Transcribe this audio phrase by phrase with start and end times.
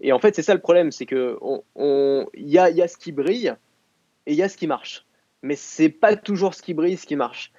[0.00, 2.96] Et en fait, c'est ça le problème, c'est que on, y, a, y a ce
[2.96, 3.54] qui brille
[4.26, 5.06] et il y a ce qui marche.
[5.42, 7.52] Mais c'est pas toujours ce qui brille, ce qui marche.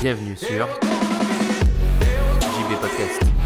[0.00, 0.68] Bienvenue sur
[2.40, 3.37] JB Podcast.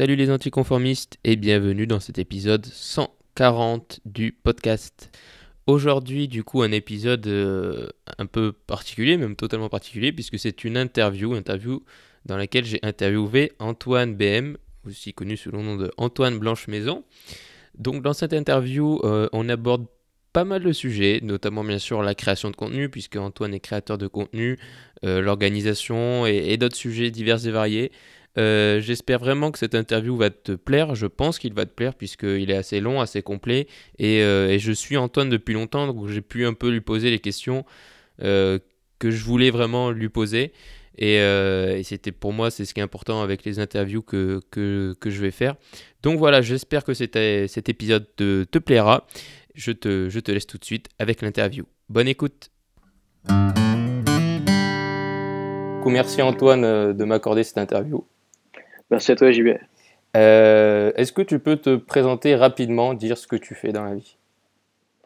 [0.00, 5.10] Salut les anticonformistes et bienvenue dans cet épisode 140 du podcast.
[5.66, 7.86] Aujourd'hui, du coup, un épisode euh,
[8.16, 11.84] un peu particulier, même totalement particulier, puisque c'est une interview, interview
[12.24, 17.04] dans laquelle j'ai interviewé Antoine BM, aussi connu sous le nom de Antoine Blanche-Maison.
[17.76, 19.84] Donc dans cette interview, euh, on aborde
[20.32, 23.98] pas mal de sujets, notamment bien sûr la création de contenu, puisque Antoine est créateur
[23.98, 24.58] de contenu,
[25.04, 27.92] euh, l'organisation et, d'autres sujets divers et variés.
[28.38, 30.94] Euh, j'espère vraiment que cette interview va te plaire.
[30.94, 33.66] Je pense qu'il va te plaire puisqu'il est assez long, assez complet.
[33.98, 37.18] Et, et, je suis Antoine depuis longtemps, donc j'ai pu un peu lui poser les
[37.18, 37.64] questions
[38.18, 40.52] que je voulais vraiment lui poser.
[41.02, 44.94] Euh, et, c'était pour moi, c'est ce qui est important avec les interviews que, que,
[45.00, 45.56] que je vais faire.
[46.02, 49.06] Donc voilà, j'espère que cet épisode te, plaira.
[49.54, 51.64] Je te, je te laisse tout de suite avec l'interview.
[51.88, 52.50] Bonne écoute.
[55.86, 58.06] Merci Antoine euh, de m'accorder cette interview.
[58.90, 59.48] Merci à toi JB.
[60.16, 63.94] Euh, Est-ce que tu peux te présenter rapidement, dire ce que tu fais dans la
[63.94, 64.16] vie?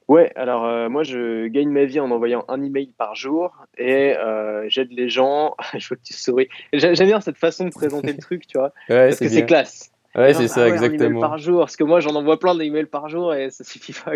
[0.07, 4.15] Ouais, alors euh, moi je gagne ma vie en envoyant un email par jour et
[4.17, 5.55] euh, j'aide les gens.
[5.79, 6.49] je vois que tu souris.
[6.73, 9.91] J'aime bien cette façon de présenter le truc, tu vois, ouais, parce que c'est classe.
[10.17, 11.21] Ouais, c'est ça, exactement.
[11.21, 14.13] par jour, parce que moi j'en envoie plein d'emails par jour et ça suffit pas.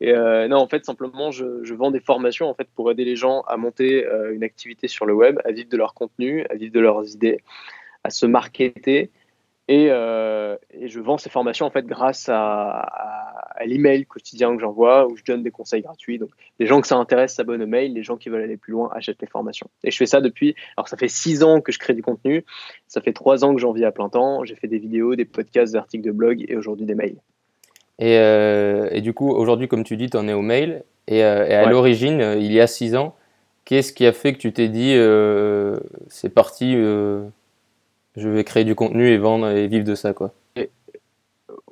[0.00, 3.04] Et euh, non, en fait, simplement, je, je, vends des formations en fait pour aider
[3.04, 6.46] les gens à monter euh, une activité sur le web, à vivre de leur contenu,
[6.48, 7.42] à vivre de leurs idées,
[8.08, 9.10] à se marketer
[9.70, 12.86] euh, et, je vends ces formations en fait grâce à,
[13.66, 16.18] l'email quotidien que j'envoie où je donne des conseils gratuits.
[16.18, 18.72] Donc les gens que ça intéresse s'abonnent au mail, les gens qui veulent aller plus
[18.72, 19.68] loin achètent les formations.
[19.84, 20.54] Et je fais ça depuis.
[20.76, 22.44] Alors ça fait six ans que je crée du contenu,
[22.86, 24.44] ça fait trois ans que j'en vis à plein temps.
[24.44, 27.16] J'ai fait des vidéos, des podcasts, des articles de blog et aujourd'hui des mails.
[27.98, 30.84] Et, euh, et, du coup aujourd'hui comme tu dis, tu en es au mail.
[31.08, 33.16] Et, euh, à l'origine, il y a six ans,
[33.64, 34.94] qu'est-ce qui a fait que tu t'es dit
[36.08, 36.76] c'est parti
[38.18, 40.32] je vais créer du contenu et vendre et vivre de ça, quoi.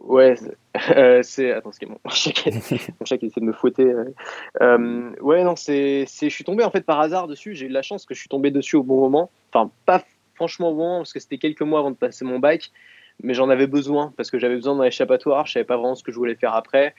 [0.01, 0.35] ouais,
[1.23, 1.53] c'est.
[1.53, 3.93] Attends, c'est mon chat qui essaie de me fouetter.
[4.61, 6.07] Euh, ouais, non, c'est.
[6.07, 7.55] Je suis tombé en fait par hasard dessus.
[7.55, 9.31] J'ai eu la chance que je suis tombé dessus au bon moment.
[9.53, 10.03] Enfin, pas
[10.35, 12.71] franchement au bon moment, parce que c'était quelques mois avant de passer mon bac,
[13.23, 15.47] mais j'en avais besoin, parce que j'avais besoin d'un échappatoire.
[15.47, 16.95] Je savais pas vraiment ce que je voulais faire après.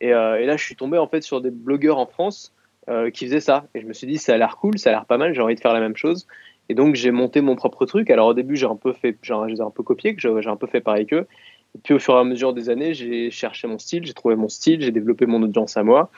[0.00, 2.52] Et, euh, et là, je suis tombé en fait sur des blogueurs en France
[2.88, 3.66] euh, qui faisaient ça.
[3.74, 5.40] Et je me suis dit, ça a l'air cool, ça a l'air pas mal, j'ai
[5.40, 6.26] envie de faire la même chose.
[6.68, 8.10] Et donc j'ai monté mon propre truc.
[8.10, 10.80] Alors au début j'ai un peu fait, j'ai un peu copié, j'ai un peu fait
[10.80, 11.26] pareil qu'eux.
[11.74, 14.36] Et puis au fur et à mesure des années, j'ai cherché mon style, j'ai trouvé
[14.36, 16.10] mon style, j'ai développé mon audience à moi.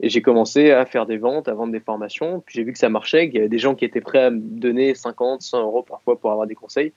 [0.00, 2.42] Et j'ai commencé à faire des ventes, à vendre des formations.
[2.44, 4.30] Puis j'ai vu que ça marchait, qu'il y avait des gens qui étaient prêts à
[4.30, 6.92] me donner 50, 100 euros parfois pour avoir des conseils.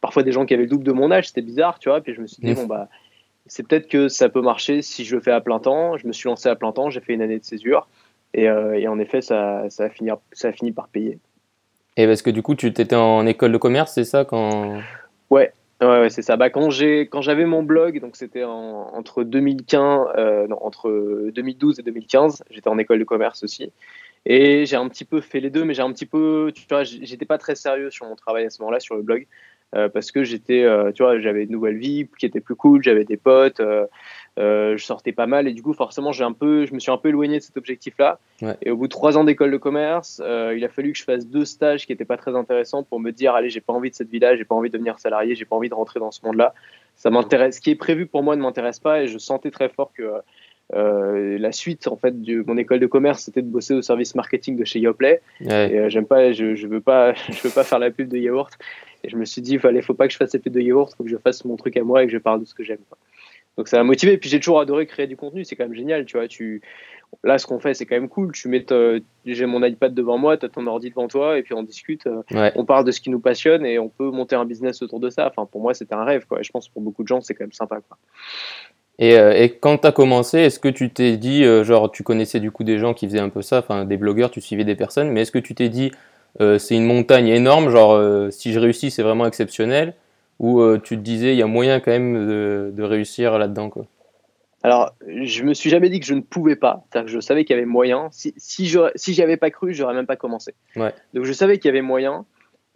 [0.00, 2.00] Parfois des gens qui avaient le double de mon âge, c'était bizarre, tu vois.
[2.00, 2.88] Puis je me suis dit, bon, bah,
[3.46, 5.96] c'est peut-être que ça peut marcher si je le fais à plein temps.
[5.96, 7.88] Je me suis lancé à plein temps, j'ai fait une année de césure.
[8.34, 11.18] Et, euh, et en effet, ça, ça, a fini, ça a fini par payer.
[11.96, 14.80] Et parce que du coup, tu étais en école de commerce, c'est ça quand
[15.30, 16.36] Ouais, ouais, c'est ça.
[16.36, 22.78] Bah, quand j'avais mon blog, donc c'était entre 2015, euh, 2012 et 2015, j'étais en
[22.78, 23.72] école de commerce aussi.
[24.26, 26.82] Et j'ai un petit peu fait les deux, mais j'ai un petit peu, tu vois,
[26.82, 29.26] j'étais pas très sérieux sur mon travail à ce moment-là sur le blog.
[29.74, 33.16] Euh, parce que j'étais, euh, j'avais une nouvelle vie qui était plus cool, j'avais des
[33.16, 33.60] potes,
[34.36, 36.96] je sortais pas mal et du coup forcément j'ai un peu, je me suis un
[36.96, 38.18] peu éloigné de cet objectif-là.
[38.62, 41.26] Et au bout de trois ans d'école de commerce, il a fallu que je fasse
[41.26, 43.94] deux stages qui étaient pas très intéressants pour me dire allez j'ai pas envie de
[43.94, 46.24] cette vie-là, j'ai pas envie de devenir salarié, j'ai pas envie de rentrer dans ce
[46.24, 46.54] monde-là.
[46.96, 49.68] Ça m'intéresse, ce qui est prévu pour moi ne m'intéresse pas et je sentais très
[49.68, 50.12] fort que
[50.74, 54.14] euh, la suite en fait de mon école de commerce c'était de bosser au service
[54.14, 57.78] marketing de chez Yoplait et j'aime pas je, je veux pas je veux pas faire
[57.78, 58.50] la pub de yaourt
[59.04, 60.94] et je me suis dit, il faut pas que je fasse cette pute de yaourt,
[60.96, 62.64] faut que je fasse mon truc à moi et que je parle de ce que
[62.64, 62.78] j'aime.
[63.56, 64.12] Donc ça m'a motivé.
[64.12, 66.28] Et puis j'ai toujours adoré créer du contenu, c'est quand même génial, tu vois.
[66.28, 66.62] Tu...
[67.22, 68.32] Là, ce qu'on fait, c'est quand même cool.
[68.32, 68.66] Tu mets
[69.24, 72.06] j'ai mon iPad devant moi, tu as ton ordi devant toi, et puis on discute,
[72.06, 75.00] euh, on parle de ce qui nous passionne et on peut monter un business autour
[75.00, 75.28] de ça.
[75.28, 76.40] Enfin, pour moi, c'était un rêve, quoi.
[76.40, 77.96] Et je pense que pour beaucoup de gens, c'est quand même sympa, quoi.
[78.98, 82.02] Et, euh, et quand tu as commencé, est-ce que tu t'es dit, euh, genre, tu
[82.02, 84.64] connaissais du coup des gens qui faisaient un peu ça, enfin, des blogueurs, tu suivais
[84.64, 85.90] des personnes, mais est-ce que tu t'es dit,
[86.40, 88.00] euh, c'est une montagne énorme, genre
[88.32, 89.94] si je réussis c'est vraiment exceptionnel,
[90.44, 92.26] ou euh, tu te disais il y a moyen quand même
[92.70, 93.86] de, réussir là-dedans quoi
[94.62, 96.84] Alors, je me suis jamais dit que je ne pouvais pas.
[96.84, 98.08] C'est-à-dire que je savais qu'il y avait moyen.
[98.12, 100.54] Si, si, je, si j'y avais pas cru, j'aurais même pas commencé.
[100.76, 100.92] Ouais.
[101.14, 102.26] Donc, je savais qu'il y avait moyen.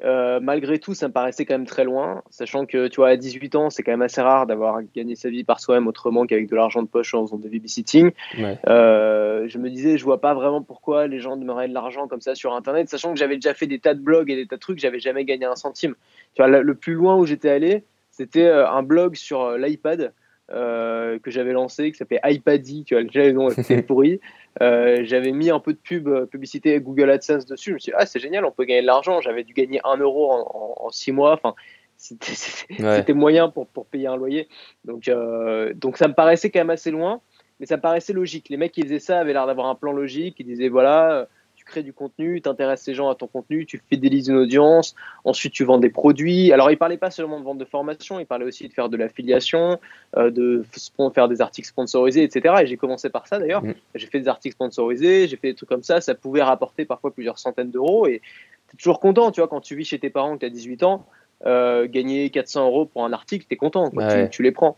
[0.05, 3.17] Euh, malgré tout, ça me paraissait quand même très loin, sachant que tu vois, à
[3.17, 6.49] 18 ans, c'est quand même assez rare d'avoir gagné sa vie par soi-même autrement qu'avec
[6.49, 8.13] de l'argent de poche en faisant des babysitting.
[8.39, 8.59] Ouais.
[8.69, 12.21] Euh, je me disais, je vois pas vraiment pourquoi les gens demanderaient de l'argent comme
[12.21, 14.57] ça sur Internet, sachant que j'avais déjà fait des tas de blogs et des tas
[14.57, 15.97] de trucs, j'avais jamais gagné un centime.
[16.35, 20.13] Tu vois, le, plus loin où j'étais allé, c'était euh, un blog sur l'iPad.
[20.51, 24.21] Euh, que j'avais lancé qui s'appelait iPaddy, tu vois, déjà le nom était pourri.
[24.63, 27.71] Euh, j'avais mis un peu de pub, euh, publicité Google AdSense dessus.
[27.71, 29.21] Je me suis dit, ah, c'est génial, on peut gagner de l'argent.
[29.21, 31.33] J'avais dû gagner 1 euro en, en, en six mois.
[31.35, 31.55] Enfin,
[31.97, 32.97] c'était c'était- Ouais.
[32.97, 34.49] c'était moyen pour, pour payer un loyer.
[34.85, 37.21] Donc, euh, donc, ça me paraissait quand même assez loin,
[37.61, 38.49] mais ça me paraissait logique.
[38.49, 40.37] Les mecs qui faisaient ça avaient l'air d'avoir un plan logique.
[40.39, 41.29] Ils disaient, voilà,
[41.69, 44.95] crées du contenu, tu intéresses les gens à ton contenu, tu fidélises une audience,
[45.25, 46.53] ensuite tu vends des produits.
[46.53, 48.97] Alors, ils parlaient pas seulement de vente de formation, ils parlaient aussi de faire de
[48.97, 49.79] l'affiliation,
[50.17, 50.65] euh, de
[51.15, 52.57] faire des articles sponsorisés, etc.
[52.63, 53.63] Et j'ai commencé par ça d'ailleurs.
[53.63, 53.75] Mm.
[53.95, 56.01] J'ai fait des articles sponsorisés, j'ai fait des trucs comme ça.
[56.01, 58.07] Ça pouvait rapporter parfois plusieurs centaines d'euros.
[58.07, 58.21] Et
[58.69, 60.51] tu es toujours content, tu vois, quand tu vis chez tes parents, que tu as
[60.51, 61.07] 18 ans,
[61.47, 64.07] euh, gagner 400 euros pour un article, tu es content, quoi.
[64.07, 64.25] Ouais.
[64.25, 64.77] tu, tu les prends.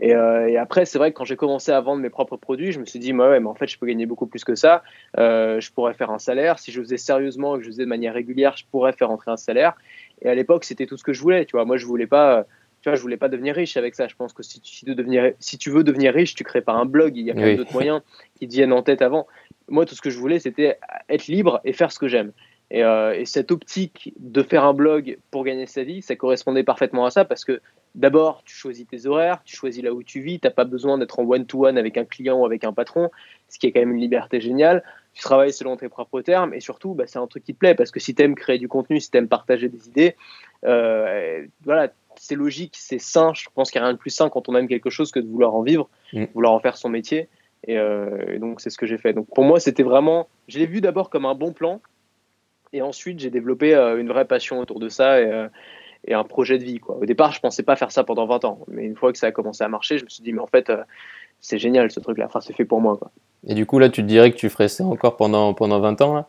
[0.00, 2.72] Et, euh, et après, c'est vrai que quand j'ai commencé à vendre mes propres produits,
[2.72, 4.54] je me suis dit, bah ouais, mais en fait, je peux gagner beaucoup plus que
[4.54, 4.82] ça.
[5.18, 6.58] Euh, je pourrais faire un salaire.
[6.58, 9.30] Si je faisais sérieusement et que je faisais de manière régulière, je pourrais faire entrer
[9.30, 9.74] un salaire.
[10.22, 11.44] Et à l'époque, c'était tout ce que je voulais.
[11.44, 12.46] Tu vois, moi, je voulais pas.
[12.80, 14.08] Tu vois, je voulais pas devenir riche avec ça.
[14.08, 16.62] Je pense que si tu, si tu, devenir, si tu veux devenir riche, tu crées
[16.62, 17.14] pas un blog.
[17.18, 17.56] Il y a plein Oui.
[17.56, 18.00] d'autres moyens
[18.36, 19.26] qui te viennent en tête avant.
[19.68, 20.78] Moi, tout ce que je voulais, c'était
[21.10, 22.32] être libre et faire ce que j'aime.
[22.70, 26.62] Et, euh, et cette optique de faire un blog pour gagner sa vie, ça correspondait
[26.62, 27.60] parfaitement à ça parce que
[27.96, 30.96] d'abord, tu choisis tes horaires, tu choisis là où tu vis, tu n'as pas besoin
[30.96, 33.10] d'être en one-to-one avec un client ou avec un patron,
[33.48, 34.84] ce qui est quand même une liberté géniale.
[35.14, 37.74] Tu travailles selon tes propres termes et surtout, bah, c'est un truc qui te plaît
[37.74, 40.14] parce que si tu aimes créer du contenu, si tu aimes partager des idées,
[40.64, 43.32] euh, voilà, c'est logique, c'est sain.
[43.34, 45.18] Je pense qu'il n'y a rien de plus sain quand on aime quelque chose que
[45.18, 46.26] de vouloir en vivre, Mm.
[46.34, 47.28] vouloir en faire son métier.
[47.66, 49.12] Et, euh, et donc, c'est ce que j'ai fait.
[49.12, 50.28] Donc, pour moi, c'était vraiment.
[50.48, 51.80] Je l'ai vu d'abord comme un bon plan.
[52.72, 55.48] Et ensuite, j'ai développé euh, une vraie passion autour de ça et, euh,
[56.06, 56.78] et un projet de vie.
[56.78, 56.96] Quoi.
[56.96, 58.60] Au départ, je pensais pas faire ça pendant 20 ans.
[58.68, 60.46] Mais une fois que ça a commencé à marcher, je me suis dit, mais en
[60.46, 60.82] fait, euh,
[61.40, 62.26] c'est génial ce truc-là.
[62.26, 62.96] Enfin, c'est fait pour moi.
[62.96, 63.10] Quoi.
[63.46, 66.00] Et du coup, là, tu te dirais que tu ferais ça encore pendant, pendant 20
[66.02, 66.28] ans, là?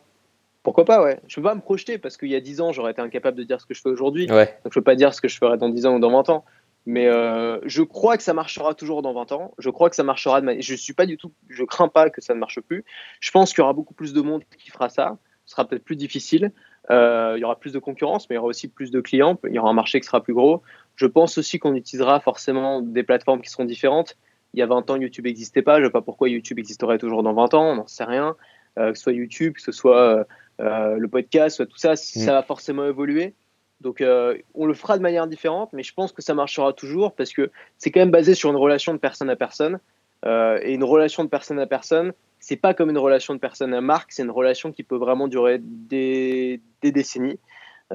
[0.62, 1.18] Pourquoi pas, ouais.
[1.26, 3.42] Je peux pas me projeter parce qu'il y a 10 ans, j'aurais été incapable de
[3.42, 4.30] dire ce que je fais aujourd'hui.
[4.30, 4.46] Ouais.
[4.62, 6.30] Donc, je peux pas dire ce que je ferai dans 10 ans ou dans 20
[6.30, 6.44] ans.
[6.86, 9.54] Mais euh, je crois que ça marchera toujours dans 20 ans.
[9.58, 10.62] Je crois que ça marchera de manière.
[10.62, 11.32] Je suis pas du tout.
[11.48, 12.84] Je crains pas que ça ne marche plus.
[13.20, 15.16] Je pense qu'il y aura beaucoup plus de monde qui fera ça.
[15.46, 16.52] Ce sera peut-être plus difficile.
[16.90, 19.38] Euh, il y aura plus de concurrence, mais il y aura aussi plus de clients.
[19.48, 20.62] Il y aura un marché qui sera plus gros.
[20.96, 24.16] Je pense aussi qu'on utilisera forcément des plateformes qui seront différentes.
[24.54, 25.76] Il y a 20 ans, YouTube n'existait pas.
[25.76, 27.72] Je ne sais pas pourquoi YouTube existerait toujours dans 20 ans.
[27.72, 28.36] On n'en sait rien.
[28.78, 30.26] Euh, que ce soit YouTube, que ce soit
[30.60, 33.34] euh, le podcast, soit tout ça, ça va forcément évoluer.
[33.80, 37.14] Donc, euh, on le fera de manière différente, mais je pense que ça marchera toujours
[37.14, 39.80] parce que c'est quand même basé sur une relation de personne à personne.
[40.24, 42.12] Euh, et une relation de personne à personne,
[42.52, 45.26] c'est pas comme une relation de personne à marque, c'est une relation qui peut vraiment
[45.26, 47.38] durer des, décennies.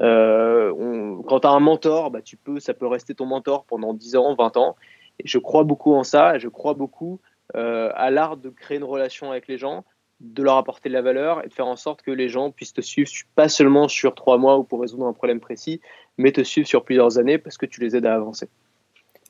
[0.00, 3.94] Euh, quand tu as un mentor, bah, tu peux, ça peut rester ton mentor pendant
[3.94, 4.74] 10 ans, 20 ans.
[5.20, 7.20] Et je crois beaucoup en ça, je crois beaucoup
[7.54, 9.84] euh, à l'art de créer une relation avec les gens,
[10.18, 12.74] de leur apporter de la valeur et de faire en sorte que les gens puissent
[12.74, 15.80] te suivre, pas seulement sur trois mois ou pour résoudre un problème précis,
[16.16, 18.48] mais te suivre sur plusieurs années parce que tu les aides à avancer.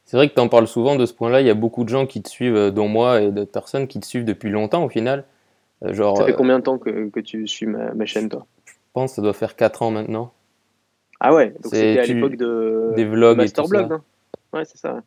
[0.08, 1.43] C'est vrai que tu en parles souvent de ce point-là.
[1.43, 3.87] Il y a beaucoup de gens qui te suivent, euh, dont moi et d'autres personnes
[3.87, 5.25] qui te suivent depuis longtemps au final.
[5.84, 8.31] Euh, Genre, Ça fait euh, combien de temps que, que tu suis ma, ma chaîne,
[8.31, 8.46] toi?
[8.64, 10.32] Je pense que ça doit faire 4 ans maintenant.
[11.20, 13.88] Ah ouais, donc c'était à l'époque de des vlogs et Master tout Blog.
[13.88, 13.94] ça.
[13.96, 14.03] hein.
[14.55, 15.03] Ouais, c'est ça.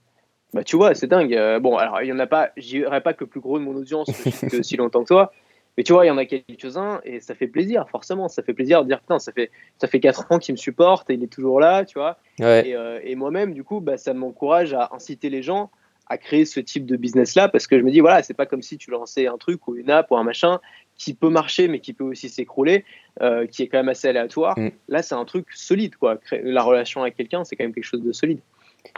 [0.54, 1.36] Bah tu vois, c'est dingue.
[1.62, 3.64] Bon, alors il y en a pas, je dirais pas que le plus gros de
[3.64, 4.08] mon audience
[4.52, 5.34] que aussi longtemps que toi,
[5.78, 8.54] mais tu vois, il y en a quelques-uns et ça fait plaisir, forcément, ça fait
[8.54, 11.24] plaisir de dire putain, ça fait ça fait quatre ans qu'il me supporte et il
[11.24, 12.18] est toujours là, tu vois.
[12.40, 15.72] Ouais, Et, euh, et moi-même, du coup, bah, ça m'encourage à inciter les gens
[16.12, 18.62] à créer ce type de business-là parce que je me dis, voilà, c'est pas comme
[18.62, 20.60] si tu lançais un truc ou une app ou un machin
[20.98, 22.84] qui peut marcher mais qui peut aussi s'écrouler,
[23.22, 24.60] euh, qui est quand même assez aléatoire.
[24.60, 24.72] Mm.
[24.90, 26.20] Là, c'est un truc solide, quoi.
[26.44, 28.40] La relation avec quelqu'un, c'est quand même quelque chose de solide.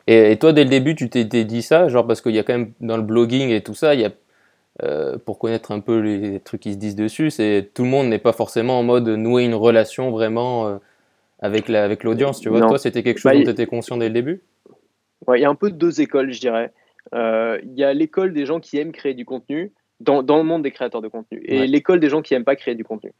[0.07, 2.43] Et, et toi, dès le début, tu t'es dit ça, genre parce qu'il y a
[2.43, 4.11] quand même dans le blogging et tout ça, il y a,
[4.81, 8.07] euh, pour connaître un peu les trucs qui se disent dessus, c'est tout le monde
[8.07, 10.77] n'est pas forcément en mode nouer une relation vraiment euh,
[11.39, 12.59] avec la, avec l'audience, tu vois.
[12.59, 12.69] Non.
[12.69, 14.41] Toi, c'était quelque chose Bah, dont tu étais conscient dès le début?
[15.27, 16.71] Ouais, il y a un peu deux écoles, je dirais.
[17.13, 20.43] Euh, Il y a l'école des gens qui aiment créer du contenu dans, dans le
[20.43, 21.67] monde des créateurs de contenu et Ouais.
[21.67, 23.13] l'école des gens qui aiment pas créer du contenu.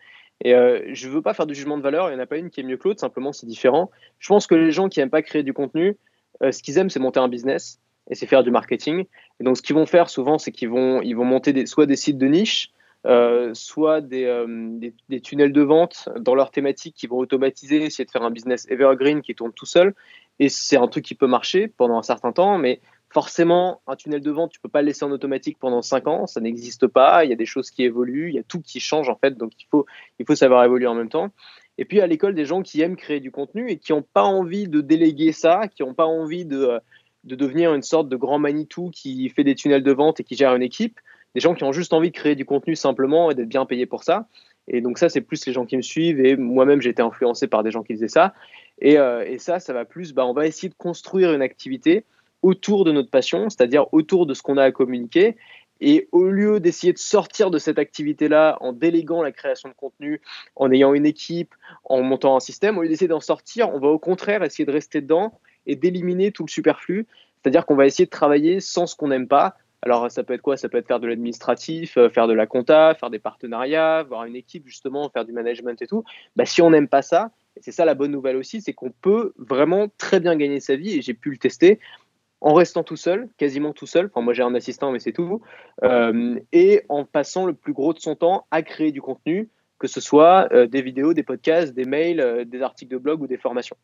[0.44, 2.38] Et euh, je veux pas faire de jugement de valeur, il n'y en a pas
[2.38, 3.92] une qui est mieux que l'autre, simplement c'est différent.
[4.20, 5.96] Je pense que les gens qui aiment pas créer du contenu,
[6.42, 7.80] euh, ce qu'ils aiment, c'est monter un business
[8.10, 9.06] et c'est faire du marketing.
[9.40, 11.86] Et donc, ce qu'ils vont faire souvent, c'est qu'ils vont, ils vont monter des, soit
[11.86, 12.72] des sites de niche,
[13.06, 17.84] euh, soit des, euh, des, des tunnels de vente dans leur thématique qui vont automatiser,
[17.84, 19.94] essayer de faire un business evergreen qui tourne tout seul.
[20.40, 22.80] Et c'est un truc qui peut marcher pendant un certain temps, mais
[23.14, 26.26] Forcément, un tunnel de vente, tu peux pas le laisser en automatique pendant 5 ans,
[26.26, 27.24] ça n'existe pas.
[27.24, 29.38] Il y a des choses qui évoluent, il y a tout qui change en fait,
[29.38, 29.86] donc il faut,
[30.18, 31.30] il faut savoir évoluer en même temps.
[31.78, 34.24] Et puis à l'école, des gens qui aiment créer du contenu et qui n'ont pas
[34.24, 36.80] envie de déléguer ça, qui n'ont pas envie de,
[37.24, 40.36] de devenir une sorte de grand Manitou qui fait des tunnels de vente et qui
[40.36, 41.00] gère une équipe.
[41.36, 43.86] Des gens qui ont juste envie de créer du contenu simplement et d'être bien payés
[43.86, 44.27] pour ça.
[44.68, 46.24] Et donc ça, c'est plus les gens qui me suivent.
[46.24, 48.34] Et moi-même, j'ai été influencé par des gens qui faisaient ça.
[48.80, 52.06] Et, euh, et ça, ça va plus, bah, on va essayer de construire une activité
[52.42, 55.36] autour de notre passion, c'est-à-dire autour de ce qu'on a à communiquer.
[55.82, 60.22] Et au lieu d'essayer de sortir de cette activité-là en déléguant la création de contenu,
[60.56, 61.53] en ayant une équipe,
[61.84, 64.72] en montant un système, au lieu d'essayer d'en sortir, on va au contraire essayer de
[64.72, 67.08] rester dedans et d'éliminer tout le superflu.
[67.41, 69.58] C'est-à-dire qu'on va essayer de travailler sans ce qu'on n'aime pas.
[69.82, 70.55] Alors ça peut être quoi?
[70.55, 74.24] Ça peut être faire de l'administratif, euh, faire de la compta, faire des partenariats, avoir
[74.24, 76.05] une équipe justement, faire du management et tout.
[76.38, 78.91] Bah, si on n'aime pas ça, et c'est ça la bonne nouvelle aussi, c'est qu'on
[78.91, 81.79] peut vraiment très bien gagner sa vie, et j'ai pu le tester,
[82.39, 85.41] en restant tout seul, quasiment tout seul, enfin moi j'ai un assistant mais c'est tout,
[85.84, 89.88] euh, et en passant le plus gros de son temps à créer du contenu, que
[89.88, 93.38] ce soit euh, des vidéos, des podcasts, des mails, des articles de blog ou des
[93.38, 93.75] formations.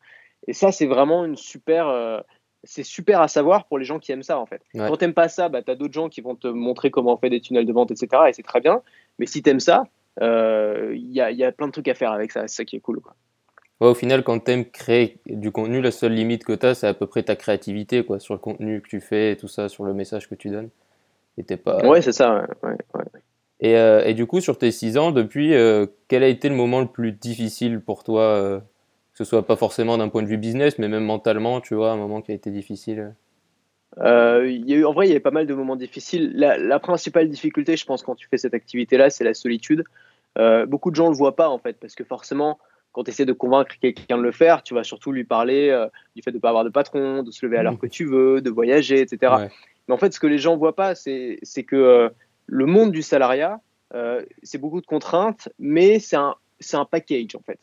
[0.46, 2.24] Et ça c'est vraiment une super,
[2.64, 4.62] c'est super à savoir pour les gens qui aiment ça en fait.
[4.74, 4.88] Ouais.
[4.88, 7.16] Quand t'aimes pas ça, bah, tu as d'autres gens qui vont te montrer comment on
[7.16, 8.22] fait des tunnels de vente, etc.
[8.28, 8.82] Et c'est très bien,
[9.18, 9.84] mais si tu aimes ça,
[10.20, 12.76] il y a, y, a, plein de trucs à faire avec ça, c'est ça qui
[12.76, 13.00] est cool.
[13.00, 13.14] Quoi.
[13.80, 16.74] Ouais, au final, quand tu aimes créer du contenu, la seule limite que tu as,
[16.74, 19.48] c'est à peu près ta créativité quoi, sur le contenu que tu fais et tout
[19.48, 20.68] ça, sur le message que tu donnes.
[21.38, 21.86] Et pas...
[21.86, 22.46] Ouais, c'est ça.
[22.62, 22.76] Ouais.
[23.60, 26.54] Et, euh, et, du coup, sur tes 6 ans, depuis, euh, quel a été le
[26.54, 28.60] moment le plus difficile pour toi euh,
[29.24, 31.96] ce soit pas forcément d'un point de vue business, mais même mentalement, tu vois, un
[31.96, 33.14] moment qui a été difficile
[33.96, 36.32] il y a eu, En vrai, il y avait pas mal de moments difficiles.
[36.36, 39.84] La, la principale difficulté, je pense, quand tu fais cette activité-là, c'est la solitude.
[40.68, 42.58] beaucoup de gens ne le voient pas, en fait, parce que forcément,
[42.92, 45.86] quand tu essaies de convaincre quelqu'un de le faire, tu vas surtout lui parler euh,
[46.16, 47.78] du fait de ne pas avoir de patron, de se lever à l'heure mmh.
[47.78, 49.34] que tu veux, de voyager, etc.
[49.88, 52.08] Mais en fait, ce que les gens ne voient pas, c'est que euh,
[52.46, 53.60] le monde du salariat,
[53.94, 56.34] euh, c'est beaucoup de contraintes, mais c'est un,
[56.72, 57.58] un package, en fait.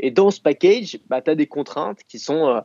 [0.00, 2.62] Et dans ce package, bah, tu as des contraintes qui sont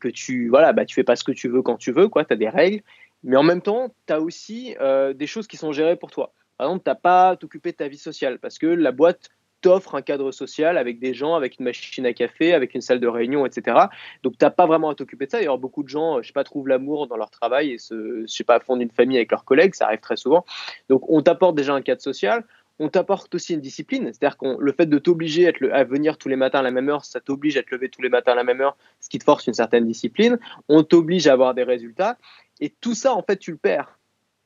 [0.00, 2.32] que tu voilà, bah, tu fais pas ce que tu veux quand tu veux, tu
[2.32, 2.82] as des règles,
[3.22, 4.74] mais en même temps, tu as aussi
[5.14, 6.32] des choses qui sont gérées pour toi.
[6.56, 9.28] Par exemple, tu n'as pas à t'occuper de ta vie sociale parce que la boîte
[9.60, 13.00] t'offre un cadre social avec des gens, avec une machine à café, avec une salle
[13.00, 13.76] de réunion, etc.
[14.22, 15.38] Donc, tu n'as pas vraiment à t'occuper de ça.
[15.38, 18.32] D'ailleurs, beaucoup de gens, je sais pas, trouvent l'amour dans leur travail et se, je
[18.32, 19.74] sais pas, fondent une famille avec leurs collègues.
[19.74, 20.44] Ça arrive très souvent.
[20.88, 22.44] Donc, on t'apporte déjà un cadre social.
[22.78, 26.36] On t'apporte aussi une discipline, c'est-à-dire que le fait de t'obliger à, venir tous les
[26.36, 28.44] matins à la même heure, ça t'oblige à te lever tous les matins à la
[28.44, 30.38] même heure, ce qui te force une certaine discipline.
[30.68, 32.18] On t'oblige à avoir des résultats.
[32.60, 33.98] Et tout ça, en fait, tu le perds.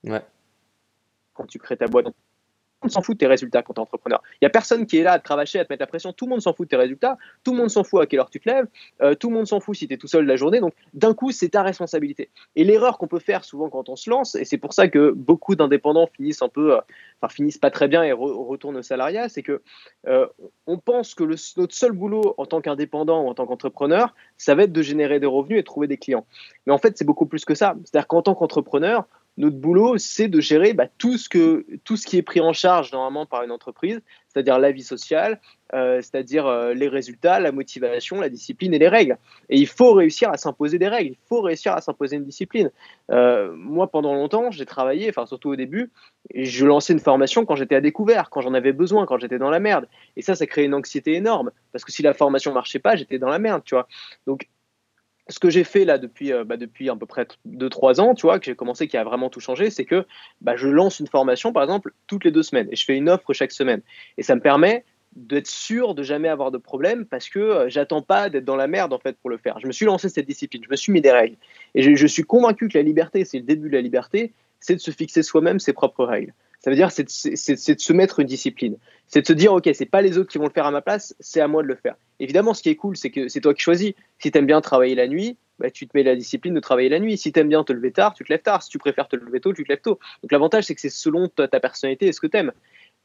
[0.04, 0.22] Ouais.
[1.34, 2.06] Quand tu crées ta boîte
[2.90, 4.20] s'en fout de tes résultats quand tu es entrepreneur.
[4.34, 6.12] Il n'y a personne qui est là à te cravacher, à te mettre la pression.
[6.12, 7.18] Tout le monde s'en fout de tes résultats.
[7.44, 8.66] Tout le monde s'en fout à quelle heure tu te lèves.
[9.02, 10.60] Euh, tout le monde s'en fout si tu es tout seul la journée.
[10.60, 12.30] Donc, d'un coup, c'est ta responsabilité.
[12.56, 15.10] Et l'erreur qu'on peut faire souvent quand on se lance, et c'est pour ça que
[15.10, 16.80] beaucoup d'indépendants finissent un peu, euh,
[17.20, 19.62] enfin, finissent pas très bien et retournent au salariat, c'est que
[20.06, 20.26] euh,
[20.66, 21.24] on pense que
[21.56, 25.20] notre seul boulot en tant qu'indépendant ou en tant qu'entrepreneur, ça va être de générer
[25.20, 26.26] des revenus et de trouver des clients.
[26.66, 27.74] Mais en fait, c'est beaucoup plus que ça.
[27.84, 29.06] C'est-à-dire qu'en tant qu'entrepreneur,
[29.38, 33.42] notre boulot, c'est de gérer bah, tout, ce qui est pris en charge normalement par
[33.42, 35.40] une entreprise, c'est-à-dire la vie sociale,
[35.74, 39.16] euh, c'est-à-dire euh, les résultats, la motivation, la discipline et les règles.
[39.48, 42.70] Et il faut réussir à s'imposer des règles, il faut réussir à s'imposer une discipline.
[43.10, 45.90] Euh, moi, pendant longtemps, j'ai travaillé, enfin surtout au début,
[46.34, 49.50] je lançais une formation quand j'étais à découvert, quand j'en avais besoin, quand j'étais dans
[49.50, 49.88] la merde.
[50.16, 53.18] Et ça, ça crée une anxiété énorme, parce que si la formation marchait pas, j'étais
[53.18, 53.88] dans la merde, tu vois.
[54.26, 54.46] Donc
[55.28, 58.22] ce que j'ai fait là depuis, euh, bah, depuis à peu près 2-3 ans, tu
[58.22, 60.04] vois, que j'ai commencé, qui a vraiment tout changé, c'est que
[60.40, 63.08] bah, je lance une formation, par exemple, toutes les deux semaines, et je fais une
[63.08, 63.82] offre chaque semaine.
[64.18, 68.00] Et ça me permet d'être sûr de jamais avoir de problème parce que euh, j'attends
[68.00, 69.60] pas d'être dans la merde en fait pour le faire.
[69.60, 71.36] Je me suis lancé cette discipline, je me suis mis des règles.
[71.74, 74.74] Et je, je suis convaincu que la liberté, c'est le début de la liberté, c'est
[74.74, 76.32] de se fixer soi-même ses propres règles.
[76.62, 78.76] Ça veut dire c'est de, de, se mettre une discipline.
[79.08, 80.80] C'est de se dire ok, c'est pas les autres qui vont le faire à ma
[80.80, 81.96] place, c'est à moi de le faire.
[82.20, 83.92] Évidemment, ce qui est cool, c'est que c'est toi qui choisis.
[84.20, 86.88] Si tu aimes bien travailler la nuit, bah, tu te mets la discipline de travailler
[86.88, 87.18] la nuit.
[87.18, 88.62] Si tu aimes bien te lever tard, tu te lèves tard.
[88.62, 89.98] Si tu préfères te lever tôt, tu te lèves tôt.
[90.22, 92.52] Donc l'avantage, c'est que c'est selon ta, ta, personnalité et ce que tu aimes.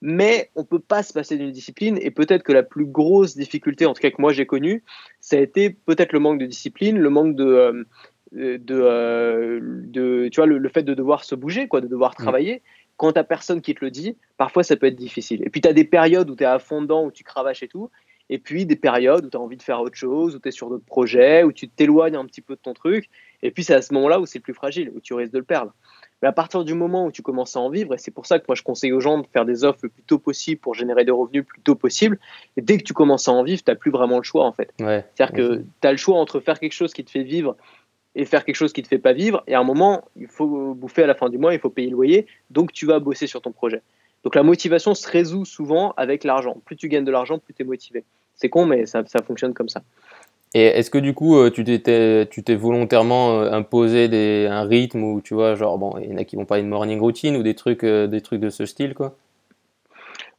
[0.02, 3.88] Mais on peut pas se passer d'une discipline et peut-être que la plus grosse difficulté,
[3.88, 4.84] en tout cas que moi j'ai connue,
[5.20, 7.84] ça a été peut-être le manque de discipline, le manque de, euh,
[8.32, 12.12] de, euh, de, tu vois, le, le, fait de devoir se bouger, quoi, de devoir
[12.12, 12.22] mmh.
[12.22, 12.62] travailler
[12.98, 15.44] quand tu personne qui te le dit, parfois ça peut être difficile.
[15.46, 17.64] Et puis tu as des périodes où tu es à fond dedans, où tu cravaches
[17.64, 17.90] et tout,
[18.30, 20.52] et puis des périodes où tu as envie de faire autre chose, où tu es
[20.52, 23.10] sur d'autres projets, où tu t'éloignes un petit peu de ton truc,
[23.42, 25.38] et puis c'est à ce moment-là où c'est le plus fragile, où tu risques de
[25.38, 25.74] le perdre.
[26.22, 28.40] Mais à partir du moment où tu commences à en vivre, et c'est pour ça
[28.40, 30.74] que moi je conseille aux gens de faire des offres le plus tôt possible pour
[30.74, 32.20] générer des revenus le plus tôt possible,
[32.58, 34.52] et dès que tu commences à en vivre, tu n'as plus vraiment le choix en
[34.52, 34.74] fait.
[34.80, 37.56] Ouais, C'est-à-dire que tu as le choix entre faire quelque chose qui te fait vivre
[38.18, 39.44] et faire quelque chose qui te fait pas vivre.
[39.48, 41.90] Et à un moment, il faut bouffer à la fin du mois, il faut payer
[41.90, 43.82] le loyer, donc tu vas bosser sur ton projet.
[44.24, 46.58] Donc la motivation se résout souvent avec l'argent.
[46.66, 48.04] Plus tu gagnes de l'argent, plus tu es motivé.
[48.36, 49.84] C'est con, mais ça, ça, fonctionne comme ça.
[50.54, 54.64] Et est-ce que du coup, euh, tu t'es, tu t'es volontairement euh, imposé des, un
[54.64, 57.00] rythme ou tu vois, genre, bon, il y en a qui vont parler de morning
[57.00, 59.16] routine ou des trucs, euh, des trucs de ce style, quoi?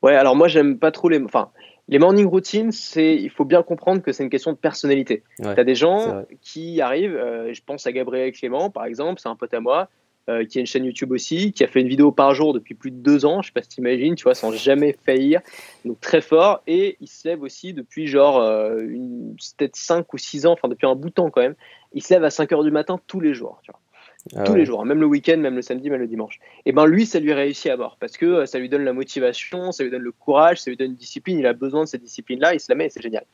[0.02, 1.22] Ouais, alors moi, j'aime pas trop les.
[1.22, 1.50] Enfin,
[1.88, 5.22] les morning routines, c'est, il faut bien comprendre que c'est une question de personnalité.
[5.38, 7.18] tu as des gens qui arrivent,
[7.50, 9.88] je pense à Gabriel Clément, par exemple, c'est un pote à moi,
[10.28, 12.74] euh, qui a une chaîne YouTube aussi, qui a fait une vidéo par jour depuis
[12.74, 15.40] plus de deux ans, je sais pas si t'imagines, tu vois, sans jamais faillir,
[15.86, 20.44] donc très fort, et il se lève aussi depuis genre euh, peut-être 5 ou 6
[20.44, 21.54] ans, enfin depuis un bout de temps quand même,
[21.94, 23.80] il se lève à 5 heures du matin tous les jours, tu vois.
[24.36, 26.38] Ah tous les jours, même le week-end, même le samedi, même le dimanche.
[26.66, 28.92] Et ben lui, ça lui réussit à mort parce que euh, ça lui donne la
[28.92, 31.38] motivation, ça lui donne le courage, ça lui donne une discipline.
[31.38, 33.24] Il a besoin de cette discipline-là, il se la met et c'est génial.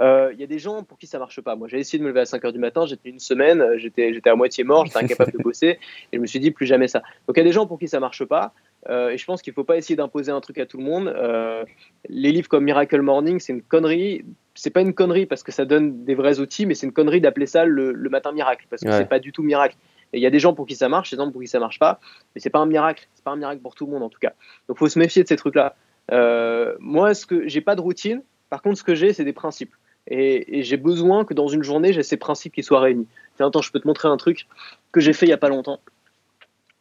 [0.00, 1.56] Euh, il y a des gens pour qui ça marche pas.
[1.56, 3.78] Moi, j'ai essayé de me lever à 5 heures du matin, j'étais une semaine, euh,
[3.78, 5.78] j'étais, j'étais à moitié mort, j'étais incapable de bosser,
[6.12, 7.02] et je me suis dit plus jamais ça.
[7.26, 8.52] Donc il y a des gens pour qui ça marche pas,
[8.90, 11.14] euh, et je pense qu'il faut pas essayer d'imposer un truc à tout le monde.
[12.08, 14.24] les livres comme Miracle Morning, c'est une connerie.
[14.54, 17.20] C'est pas une connerie parce que ça donne des vrais outils, mais c'est une connerie
[17.20, 19.76] d'appeler ça le, matin miracle parce que c'est pas du tout miracle.
[20.12, 21.58] Et il y a des gens pour qui ça marche, des gens pour qui ça
[21.58, 22.00] marche pas,
[22.34, 23.08] mais c'est pas un miracle.
[23.14, 24.32] C'est pas un miracle pour tout le monde en tout cas.
[24.68, 25.74] Donc faut se méfier de ces trucs-là.
[26.80, 28.22] moi, ce que j'ai pas de routine.
[28.48, 29.74] Par contre, ce que j'ai, c'est des principes.
[30.08, 33.08] Et, j'ai besoin que dans une journée, j'ai ces principes qui soient réunis.
[33.36, 34.46] Tiens, attends, je peux te montrer un truc
[34.92, 35.80] que j'ai fait il n'y a pas longtemps.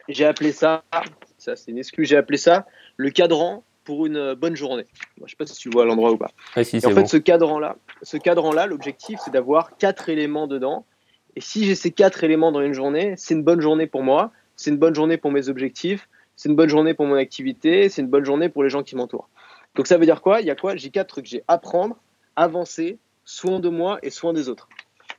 [0.07, 0.83] J'ai appelé ça,
[1.39, 2.67] ça c'est une excuse, j'ai appelé ça
[2.97, 4.85] le cadran pour une bonne journée.
[5.17, 6.31] Je ne sais pas si tu vois l'endroit ou pas.
[6.55, 10.85] en fait, ce cadran-là, ce cadran-là, l'objectif, c'est d'avoir quatre éléments dedans.
[11.35, 14.31] Et si j'ai ces quatre éléments dans une journée, c'est une bonne journée pour moi,
[14.55, 18.01] c'est une bonne journée pour mes objectifs, c'est une bonne journée pour mon activité, c'est
[18.01, 19.29] une bonne journée pour les gens qui m'entourent.
[19.75, 20.41] Donc ça veut dire quoi?
[20.41, 20.75] Il y a quoi?
[20.75, 21.25] J'ai quatre trucs.
[21.25, 21.97] J'ai apprendre,
[22.35, 24.69] avancer, soin de moi et soin des autres.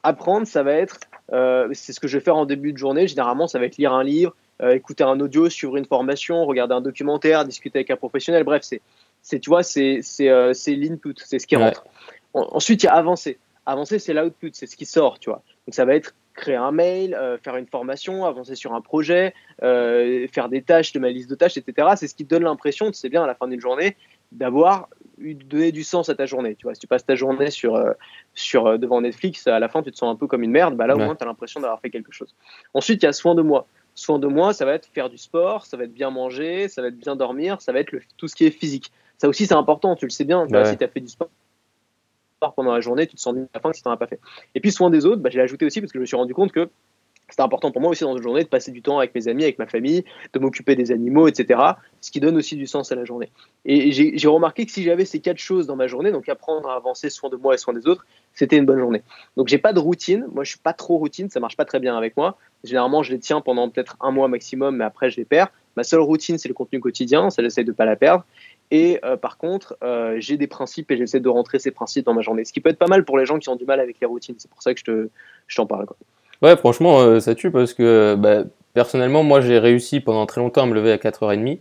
[0.03, 1.01] Apprendre, ça va être,
[1.33, 3.07] euh, c'est ce que je vais faire en début de journée.
[3.07, 6.75] Généralement, ça va être lire un livre, euh, écouter un audio, suivre une formation, regarder
[6.75, 8.45] un documentaire, discuter avec un professionnel.
[8.45, 8.81] Bref, c'est,
[9.21, 11.85] c'est tu vois, c'est, c'est, euh, c'est l'input, c'est ce qui rentre.
[12.33, 13.39] ensuite, il y a avancer.
[13.67, 15.43] Avancer, c'est l'output, c'est ce qui sort, tu vois.
[15.67, 20.49] Donc, ça va être créer un mail, faire une formation, avancer sur un projet, faire
[20.51, 21.89] des tâches de ma liste de tâches, etc.
[21.97, 23.97] C'est ce qui te donne l'impression, tu sais bien, à la fin d'une journée,
[24.33, 26.55] d'avoir donner du sens à ta journée.
[26.57, 27.93] Tu vois, si tu passes ta journée sur, euh,
[28.35, 30.77] sur, euh, devant Netflix, à la fin, tu te sens un peu comme une merde.
[30.77, 32.35] Bah là, au moins, tu as l'impression d'avoir fait quelque chose.
[32.75, 33.67] Ensuite, il y a soin de moi.
[33.95, 36.83] Soin de moi, ça va être faire du sport, ça va être bien manger, ça
[36.83, 38.93] va être bien dormir, ça va être le, tout ce qui est physique.
[39.17, 40.47] Ça aussi, c'est important, tu le sais bien.
[40.47, 41.31] si tu as fait du sport
[42.41, 44.07] pendant la journée, tu te sens bien à la fin si tu n'en as pas
[44.07, 44.21] fait.
[44.55, 46.35] Et puis, soin des autres, bah, j'ai ajouté aussi parce que je me suis rendu
[46.35, 46.69] compte que
[47.29, 49.43] c'était important pour moi aussi dans une journée de passer du temps avec mes amis,
[49.43, 51.61] avec ma famille, de m'occuper des animaux, etc.
[52.01, 53.33] Ce qui donne aussi du sens à la journée.
[53.65, 56.77] Et j'ai remarqué que si j'avais ces quatre choses dans ma journée, donc apprendre à
[56.77, 59.03] avancer soin de moi et soin des autres, c'était une bonne journée.
[59.37, 60.27] Donc j'ai pas de routine.
[60.33, 61.29] Moi, je suis pas trop routine.
[61.29, 62.39] Ça marche pas très bien avec moi.
[62.63, 65.49] Généralement, je les tiens pendant peut-être un mois maximum, mais après, je les perds.
[65.77, 67.29] Ma seule routine, c'est le contenu quotidien.
[67.31, 68.25] Ça, j'essaie de pas la perdre.
[68.71, 72.15] Et euh, par contre, euh, j'ai des principes et j'essaie de rentrer ces principes dans
[72.15, 72.45] ma journée.
[72.45, 74.07] Ce qui peut être pas mal pour les gens qui ont du mal avec les
[74.07, 74.35] routines.
[74.39, 74.81] C'est pour ça que
[75.47, 75.87] je t'en parle.
[75.87, 75.97] Quoi.
[76.43, 78.43] Ouais, franchement, euh, ça tue parce que bah,
[78.75, 81.61] personnellement, moi j'ai réussi pendant très longtemps à me lever à 4h30.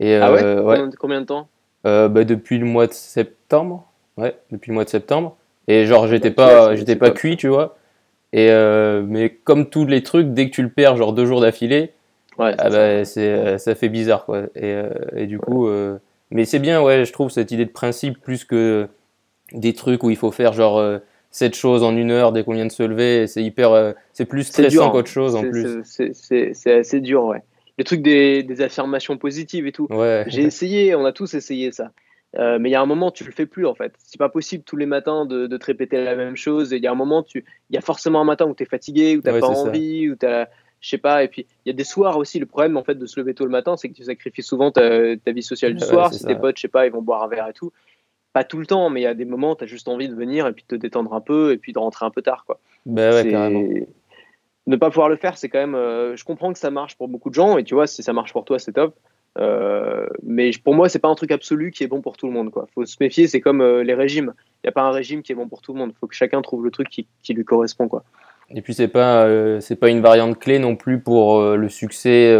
[0.00, 0.80] Et, ah ouais, ouais.
[0.98, 1.48] Combien de temps?
[1.84, 3.86] Bah, Depuis le mois de septembre.
[4.16, 5.36] Ouais, depuis le mois de septembre.
[5.68, 7.76] Et genre, j'étais pas, j'étais pas cuit, tu vois.
[8.32, 8.48] Et
[9.06, 11.92] mais comme tous les trucs, dès que tu le perds, genre deux jours d'affilée,
[12.38, 14.42] ouais, ah bah, c'est, ça fait bizarre, quoi.
[14.56, 14.74] Et,
[15.14, 15.68] et du coup,
[16.34, 18.88] mais c'est bien, ouais, je trouve cette idée de principe plus que
[19.52, 21.00] des trucs où il faut faire genre
[21.34, 23.26] cette chose en une heure dès qu'on vient de se lever.
[23.26, 25.82] C'est hyper, euh, c'est plus stressant qu'autre chose en plus.
[25.82, 27.42] C'est assez dur, ouais.
[27.76, 29.88] Le truc des, des affirmations positives et tout.
[29.90, 30.24] Ouais.
[30.28, 31.90] J'ai essayé, on a tous essayé ça.
[32.38, 33.92] Euh, mais il y a un moment, tu le fais plus en fait.
[33.98, 36.70] C'est pas possible tous les matins de, de, te répéter la même chose.
[36.70, 38.66] Il y a un moment, tu, il y a forcément un matin où tu es
[38.66, 40.26] fatigué, où tu n'as pas envie, où tu
[40.84, 41.24] je sais pas.
[41.24, 42.38] Et puis il y a des soirs aussi.
[42.38, 44.70] Le problème en fait de se lever tôt le matin, c'est que tu sacrifies souvent
[44.70, 46.12] ta, ta vie sociale du soir.
[46.12, 47.72] Si tes potes, je sais pas, ils vont boire un verre et tout
[48.34, 50.08] pas tout le temps, mais il y a des moments où tu as juste envie
[50.08, 52.20] de venir et puis de te détendre un peu et puis de rentrer un peu
[52.20, 52.44] tard.
[52.44, 52.58] Quoi.
[52.84, 53.64] Bah ouais, carrément.
[54.66, 55.76] Ne pas pouvoir le faire, c'est quand même.
[55.76, 58.12] Euh, je comprends que ça marche pour beaucoup de gens et tu vois, si ça
[58.12, 58.96] marche pour toi, c'est top.
[59.38, 62.32] Euh, mais pour moi, c'est pas un truc absolu qui est bon pour tout le
[62.32, 62.50] monde.
[62.50, 62.66] Quoi.
[62.74, 64.34] Faut se méfier, c'est comme euh, les régimes.
[64.62, 65.90] Il n'y a pas un régime qui est bon pour tout le monde.
[65.94, 67.86] Il faut que chacun trouve le truc qui, qui lui correspond.
[67.86, 68.02] Quoi.
[68.50, 69.28] Et puis, c'est pas,
[69.60, 72.34] c'est pas une variante clé non plus pour le succès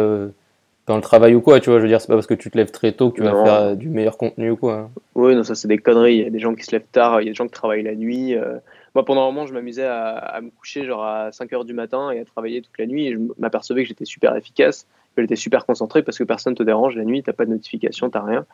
[0.87, 2.51] dans le travail ou quoi, tu vois, je veux dire, c'est pas parce que tu
[2.51, 4.75] te lèves très tôt que tu vas faire du meilleur contenu ou quoi.
[4.75, 4.91] Hein.
[5.15, 6.17] Oui, non, ça c'est des conneries.
[6.17, 7.53] Il y a des gens qui se lèvent tard, il y a des gens qui
[7.53, 8.35] travaillent la nuit.
[8.35, 8.59] Euh.
[8.95, 12.11] Moi, pendant un moment, je m'amusais à, me coucher genre à 5 heures du matin
[12.11, 14.87] et à travailler toute la nuit et je m'apercevais que j'étais super efficace,
[15.17, 18.11] que j'étais super concentré parce que personne te dérange la nuit, t'as pas de notification,
[18.11, 18.45] t'as rien.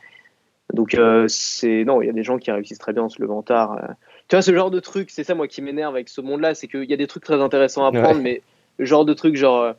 [0.72, 3.20] Donc, euh, c'est non, il y a des gens qui réussissent très bien en se
[3.20, 3.80] levant tard.
[4.30, 6.68] Tu vois, ce genre de truc, c'est ça, moi, qui m'énerve avec ce monde-là, c'est
[6.68, 8.42] qu'il y a des trucs très intéressants à prendre, mais
[8.78, 9.72] le genre de truc, genre, euh,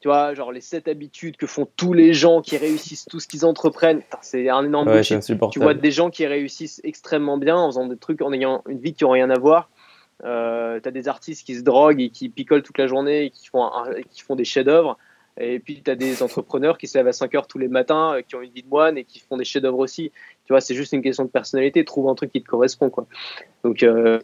[0.00, 3.26] tu vois, genre les sept habitudes que font tous les gens qui réussissent tout ce
[3.26, 5.02] qu'ils entreprennent, c'est un énorme ouais,
[5.52, 8.78] Tu vois des gens qui réussissent extrêmement bien en faisant des trucs, en ayant une
[8.78, 9.70] vie qui n'ont rien à voir.
[10.22, 13.30] Euh, tu as des artistes qui se droguent et qui picolent toute la journée et
[13.30, 13.70] qui font,
[14.10, 14.98] qui font des chefs-d'œuvre.
[15.40, 18.14] Et puis, tu as des entrepreneurs qui se lèvent à 5 heures tous les matins,
[18.14, 20.12] euh, qui ont une vie de moine et qui font des chefs-d'œuvre aussi.
[20.44, 21.84] Tu vois, c'est juste une question de personnalité.
[21.84, 23.06] Trouve un truc qui te correspond, quoi.
[23.64, 24.20] Donc, euh,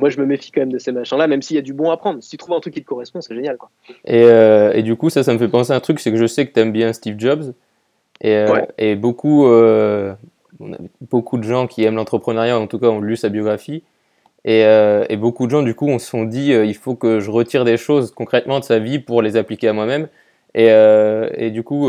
[0.00, 1.90] moi, je me méfie quand même de ces machins-là, même s'il y a du bon
[1.90, 2.22] à prendre.
[2.22, 3.70] Si tu trouves un truc qui te correspond, c'est génial, quoi.
[4.06, 6.18] Et, euh, et, du coup, ça, ça me fait penser à un truc, c'est que
[6.18, 7.52] je sais que tu aimes bien Steve Jobs.
[8.22, 8.44] Et,
[8.78, 9.44] et beaucoup,
[11.10, 13.82] beaucoup de gens qui aiment l'entrepreneuriat, en tout cas, ont lu sa biographie.
[14.44, 16.94] Et, euh, et, beaucoup de gens, du coup, on se sont dit, euh, il faut
[16.94, 20.08] que je retire des choses concrètement de sa vie pour les appliquer à moi-même.
[20.54, 21.88] Et, euh, du coup,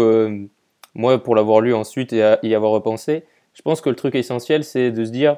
[0.96, 4.63] moi, pour l'avoir lu ensuite et y avoir repensé, je pense que le truc essentiel,
[4.63, 5.38] c'est de se dire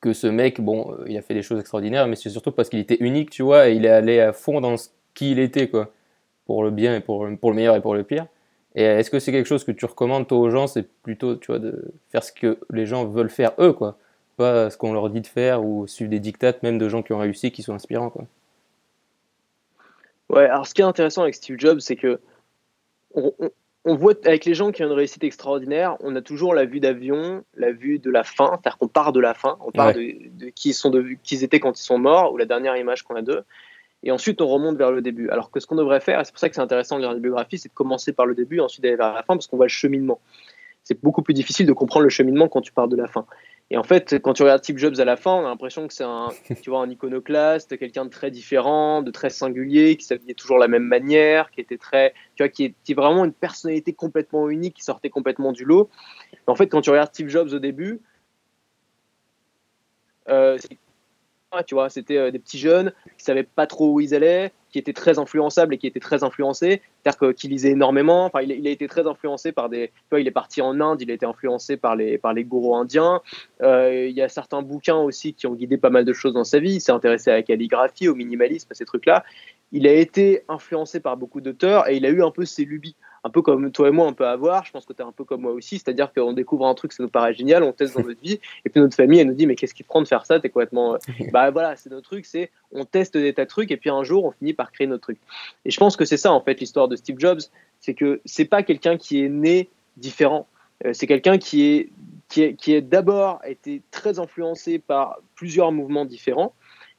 [0.00, 2.78] que ce mec, bon, il a fait des choses extraordinaires, mais c'est surtout parce qu'il
[2.78, 5.92] était unique, tu vois, et il est allé à fond dans ce qu'il était, quoi,
[6.46, 8.26] pour le bien et pour, pour le meilleur et pour le pire.
[8.76, 10.68] Et est-ce que c'est quelque chose que tu recommandes, toi, aux gens?
[10.68, 13.98] C'est plutôt, tu vois, de faire ce que les gens veulent faire eux, quoi
[14.38, 17.12] pas ce qu'on leur dit de faire ou suivre des dictates même de gens qui
[17.12, 18.08] ont réussi, qui sont inspirants.
[18.08, 18.24] Quoi.
[20.30, 22.20] Ouais, alors ce qui est intéressant avec Steve Jobs, c'est que
[23.14, 26.78] on, voit avec les gens qui ont une réussite extraordinaire, on a toujours la vue
[26.78, 30.50] d'avion, la vue de la fin, c'est-à-dire qu'on part de la fin, on part de,
[30.54, 33.16] qui, sont de qui ils étaient quand ils sont morts, ou la dernière image qu'on
[33.16, 33.44] a d'eux,
[34.02, 35.30] et ensuite on remonte vers le début.
[35.30, 37.14] Alors que ce qu'on devrait faire, et c'est pour ça que c'est intéressant de lire
[37.14, 39.56] les biographies, c'est de commencer par le début, ensuite d'aller vers la fin, parce qu'on
[39.56, 40.20] voit le cheminement.
[40.84, 43.26] C'est beaucoup plus difficile de comprendre le cheminement quand tu pars de la fin.
[43.70, 45.92] Et en fait, quand tu regardes Steve Jobs à la fin, on a l'impression que
[45.92, 46.28] c'est un,
[46.62, 50.62] tu vois, un iconoclaste, quelqu'un de très différent, de très singulier, qui s'habillait toujours de
[50.62, 54.76] la même manière, qui était très, tu vois, qui était vraiment une personnalité complètement unique,
[54.76, 55.90] qui sortait complètement du lot.
[56.46, 58.00] en fait, quand tu regardes Steve Jobs au début,
[60.28, 60.58] euh,
[61.66, 64.78] tu vois, c'était euh, des petits jeunes qui savaient pas trop où ils allaient, qui
[64.78, 68.26] étaient très influençables et qui étaient très influencés, c'est-à-dire qu'il lisait énormément.
[68.26, 69.88] Enfin, il, a été très influencé par des.
[69.88, 72.44] Tu vois, il est parti en Inde, il a été influencé par les par les
[72.44, 73.20] gourous indiens.
[73.62, 76.44] Euh, il y a certains bouquins aussi qui ont guidé pas mal de choses dans
[76.44, 76.74] sa vie.
[76.74, 79.24] Il s'est intéressé à la calligraphie, au minimalisme, à ces trucs-là.
[79.72, 82.96] Il a été influencé par beaucoup d'auteurs et il a eu un peu ses lubies
[83.24, 85.12] un peu comme toi et moi on peut avoir, je pense que tu es un
[85.12, 87.96] peu comme moi aussi, c'est-à-dire qu'on découvre un truc, ça nous paraît génial, on teste
[87.96, 90.08] dans notre vie, et puis notre famille elle nous dit mais qu'est-ce qui prend de
[90.08, 90.94] faire ça, t'es complètement...
[90.94, 90.98] Euh,
[91.32, 94.04] bah voilà, c'est notre truc, c'est on teste des tas de trucs, et puis un
[94.04, 95.18] jour on finit par créer notre truc.
[95.64, 97.40] Et je pense que c'est ça en fait l'histoire de Steve Jobs,
[97.80, 100.46] c'est que c'est pas quelqu'un qui est né différent,
[100.84, 101.88] euh, c'est quelqu'un qui est,
[102.28, 106.54] qui est, qui est d'abord été très influencé par plusieurs mouvements différents,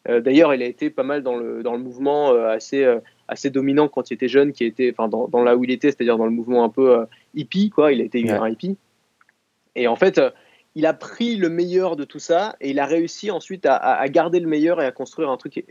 [0.07, 2.87] euh, D'ailleurs, il a été pas mal dans le, dans le mouvement assez,
[3.29, 5.91] assez dominant quand il était jeune, qui était, enfin, dans, dans là où il était,
[5.91, 7.93] c'est-à-dire dans le mouvement un peu euh, hippie, quoi.
[7.93, 8.77] Il a été un hippie.
[9.75, 10.31] Et en fait, euh,
[10.75, 14.39] il a pris le meilleur de tout ça et il a réussi ensuite à, garder
[14.39, 15.63] le meilleur et à construire un truc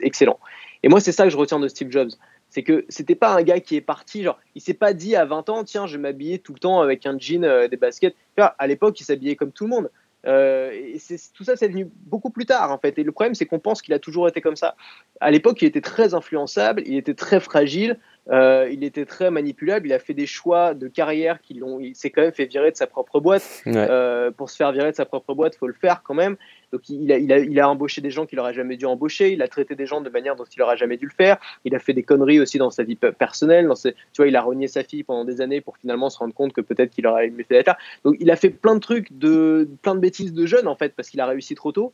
[0.00, 0.38] excellent.
[0.82, 2.10] Et moi, c'est ça que je retiens de Steve Jobs.
[2.48, 5.24] C'est que c'était pas un gars qui est parti, genre, il s'est pas dit à
[5.24, 8.14] 20 ans, tiens, je vais m'habiller tout le temps avec un jean, euh, des baskets.
[8.36, 9.90] À l'époque, il s'habillait comme tout le monde.
[10.26, 10.98] Euh, et
[11.34, 12.98] tout ça, c'est venu beaucoup plus tard, en fait.
[12.98, 14.76] Et le problème, c'est qu'on pense qu'il a toujours été comme ça.
[15.20, 17.98] À l'époque, il était très influençable, il était très fragile,
[18.30, 19.88] euh, il était très manipulable.
[19.88, 21.80] Il a fait des choix de carrière qui l'ont.
[21.80, 23.62] Il s'est quand même fait virer de sa propre boîte.
[23.66, 26.36] Euh, pour se faire virer de sa propre boîte, faut le faire quand même.
[26.72, 29.32] Donc il a, embauché des gens qu'il n'aurait jamais dû embaucher.
[29.32, 31.36] Il a traité des gens de manière dont il n'aurait jamais dû le faire.
[31.64, 33.66] Il a fait des conneries aussi dans sa vie personnelle.
[33.66, 36.18] Dans ses, tu vois, il a renié sa fille pendant des années pour finalement se
[36.18, 37.76] rendre compte que peut-être qu'il aurait aimé faire là.
[38.04, 40.94] Donc il a fait plein de trucs, de plein de bêtises de jeune en fait
[40.96, 41.92] parce qu'il a réussi trop tôt.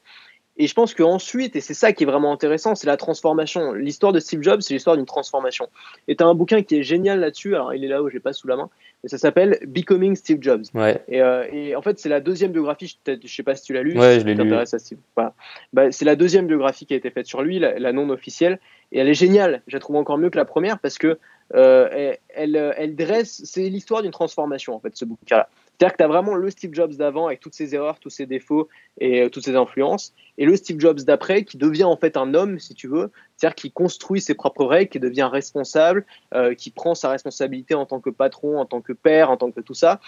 [0.59, 3.73] Et je pense qu'ensuite, et c'est ça qui est vraiment intéressant, c'est la transformation.
[3.73, 5.69] L'histoire de Steve Jobs, c'est l'histoire d'une transformation.
[6.09, 8.19] Et tu as un bouquin qui est génial là-dessus, alors il est là où j'ai
[8.19, 8.69] pas sous la main,
[9.03, 10.65] mais ça s'appelle Becoming Steve Jobs.
[10.75, 11.01] Ouais.
[11.07, 13.73] Et, euh, et, en fait, c'est la deuxième biographie, je, je sais pas si tu
[13.73, 14.53] l'as lu, ouais, si je l'ai lu.
[14.53, 14.99] À Steve.
[15.15, 15.33] Voilà.
[15.73, 18.59] Bah, c'est la deuxième biographie qui a été faite sur lui, la, non officielle,
[18.91, 19.63] et elle est géniale.
[19.69, 21.19] Je la trouve encore mieux que la première parce que
[21.55, 25.49] euh, elle, elle, dresse, c'est l'histoire d'une transformation en fait, ce bouquin-là.
[25.79, 28.27] C'est-à-dire que tu as vraiment le Steve Jobs d'avant avec toutes ses erreurs, tous ses
[28.27, 28.69] défauts
[29.01, 32.35] et euh, toutes ses influences, et le Steve Jobs d'après qui devient en fait un
[32.35, 36.71] homme, si tu veux, c'est-à-dire qui construit ses propres règles, qui devient responsable, euh, qui
[36.71, 39.75] prend sa responsabilité en tant que patron, en tant que père, en tant que tout
[39.75, 40.01] ça.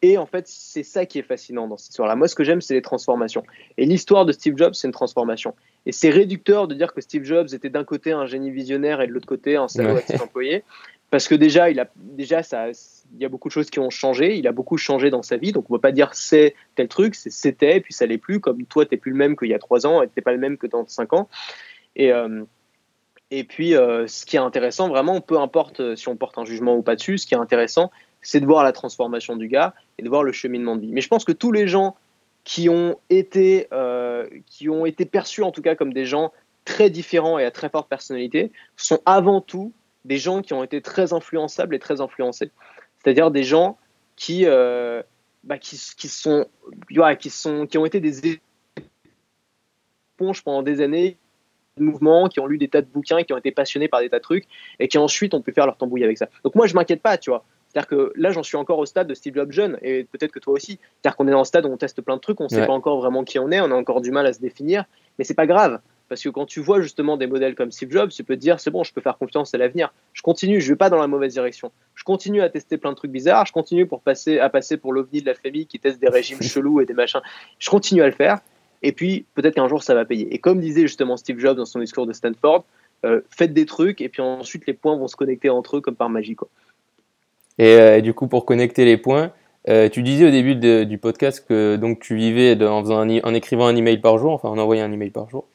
[0.00, 2.16] Et en fait, c'est ça qui est fascinant dans cette histoire-là.
[2.16, 3.44] Moi, ce que j'aime, c'est les transformations.
[3.76, 5.54] Et l'histoire de Steve Jobs, c'est une transformation.
[5.84, 9.06] Et c'est réducteur de dire que Steve Jobs était d'un côté un génie visionnaire et
[9.06, 10.22] de l'autre côté un salaud ouais.
[10.22, 10.64] employé
[11.10, 12.66] parce que déjà, il a déjà ça,
[13.14, 14.36] il y a beaucoup de choses qui ont changé.
[14.36, 16.88] Il a beaucoup changé dans sa vie, donc on ne peut pas dire c'est tel
[16.88, 18.40] truc, c'était, puis ça l'est plus.
[18.40, 20.32] Comme toi, tu n'es plus le même qu'il y a trois ans, et n'es pas
[20.32, 21.28] le même que dans cinq ans.
[21.96, 22.44] Et euh,
[23.48, 26.82] puis, euh, ce qui est intéressant, vraiment, peu importe si on porte un jugement ou
[26.82, 27.90] pas dessus, ce qui est intéressant,
[28.22, 30.92] c'est de voir la transformation du gars et de voir le cheminement de vie.
[30.92, 31.96] Mais je pense que tous les gens
[32.44, 36.32] qui ont été, euh, qui ont été perçus en tout cas comme des gens
[36.64, 39.72] très différents et à très forte personnalité sont avant tout
[40.04, 42.50] des gens qui ont été très influençables et très influencés.
[43.02, 43.78] C'est-à-dire des gens
[44.16, 45.02] qui, euh,
[45.44, 46.46] bah, qui, qui, sont,
[47.18, 48.40] qui, sont, qui ont été des
[50.16, 51.16] éponges pendant des années,
[51.76, 54.10] de mouvements, qui ont lu des tas de bouquins, qui ont été passionnés par des
[54.10, 54.46] tas de trucs,
[54.80, 56.28] et qui ensuite ont pu faire leur tambouille avec ça.
[56.44, 57.44] Donc moi, je m'inquiète pas, tu vois.
[57.68, 60.38] C'est-à-dire que là, j'en suis encore au stade de Steve Jobs jeune, et peut-être que
[60.38, 60.78] toi aussi.
[61.00, 62.66] C'est-à-dire qu'on est dans le stade où on teste plein de trucs, on ne sait
[62.66, 64.84] pas encore vraiment qui on est, on a encore du mal à se définir,
[65.18, 65.80] mais c'est pas grave.
[66.08, 68.60] Parce que quand tu vois justement des modèles comme Steve Jobs, tu peux te dire
[68.60, 69.92] c'est bon, je peux faire confiance à l'avenir.
[70.14, 71.70] Je continue, je vais pas dans la mauvaise direction.
[71.94, 74.92] Je continue à tester plein de trucs bizarres, je continue pour passer, à passer pour
[74.92, 77.20] l'ovni de la famille qui teste des régimes chelous et des machins.
[77.58, 78.40] Je continue à le faire.
[78.82, 80.32] Et puis peut-être qu'un jour ça va payer.
[80.34, 82.64] Et comme disait justement Steve Jobs dans son discours de Stanford,
[83.04, 85.94] euh, faites des trucs et puis ensuite les points vont se connecter entre eux comme
[85.94, 86.34] par magie.
[86.34, 86.48] Quoi.
[87.60, 89.32] Euh, et, du coup, pour connecter les points,
[89.68, 90.54] euh, tu disais au début
[90.86, 94.48] du podcast que donc tu vivais en, faisant en écrivant un email par jour, enfin
[94.48, 95.46] en envoyant un email par jour.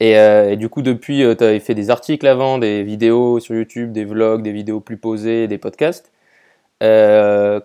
[0.00, 3.92] Et, euh, du coup, depuis, tu avais fait des articles avant, des vidéos sur YouTube,
[3.92, 6.10] des vlogs, des vidéos plus posées, des podcasts.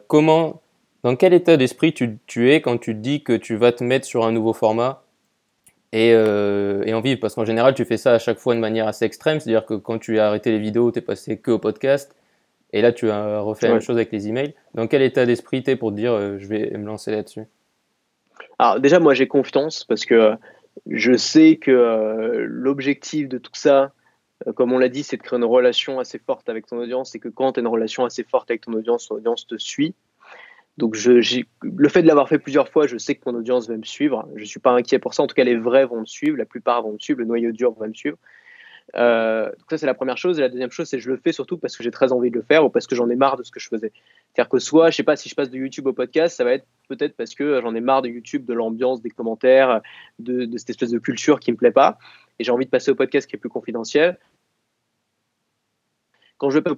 [0.07, 0.61] comment,
[1.03, 3.83] dans quel état d'esprit tu, tu, es quand tu te dis que tu vas te
[3.83, 5.03] mettre sur un nouveau format
[5.93, 7.19] et, et en vivre?
[7.21, 9.73] Parce qu'en général, tu fais ça à chaque fois de manière assez extrême, c'est-à-dire que
[9.73, 12.13] quand tu as arrêté les vidéos, tu es passé que au podcast.
[12.75, 14.53] Et là, tu as refait la même chose avec les emails.
[14.73, 17.45] Dans quel état d'esprit tu es pour te dire euh, je vais me lancer là-dessus?
[18.59, 20.33] Alors, déjà, moi, j'ai confiance parce que
[20.89, 23.93] je sais que euh, l'objectif de tout ça,
[24.47, 27.15] euh, comme on l'a dit, c'est de créer une relation assez forte avec ton audience
[27.15, 29.57] et que quand tu as une relation assez forte avec ton audience, ton audience te
[29.57, 29.95] suit.
[30.77, 33.83] Donc, le fait de l'avoir fait plusieurs fois, je sais que mon audience va me
[33.83, 34.27] suivre.
[34.35, 35.23] Je ne suis pas inquiet pour ça.
[35.23, 36.35] En tout cas, les vrais vont me suivre.
[36.35, 37.19] La plupart vont me suivre.
[37.19, 38.17] Le noyau dur va me suivre.
[38.97, 40.39] Euh, donc ça c'est la première chose.
[40.39, 42.29] Et la deuxième chose, c'est que je le fais surtout parce que j'ai très envie
[42.29, 43.91] de le faire ou parce que j'en ai marre de ce que je faisais.
[44.33, 46.53] C'est-à-dire que soit, je sais pas, si je passe de YouTube au podcast, ça va
[46.53, 49.81] être peut-être parce que j'en ai marre de YouTube, de l'ambiance, des commentaires,
[50.19, 51.97] de, de, cette espèce de culture qui me plaît pas,
[52.39, 54.17] et j'ai envie de passer au podcast qui est plus confidentiel.
[56.37, 56.75] Quand je vais pas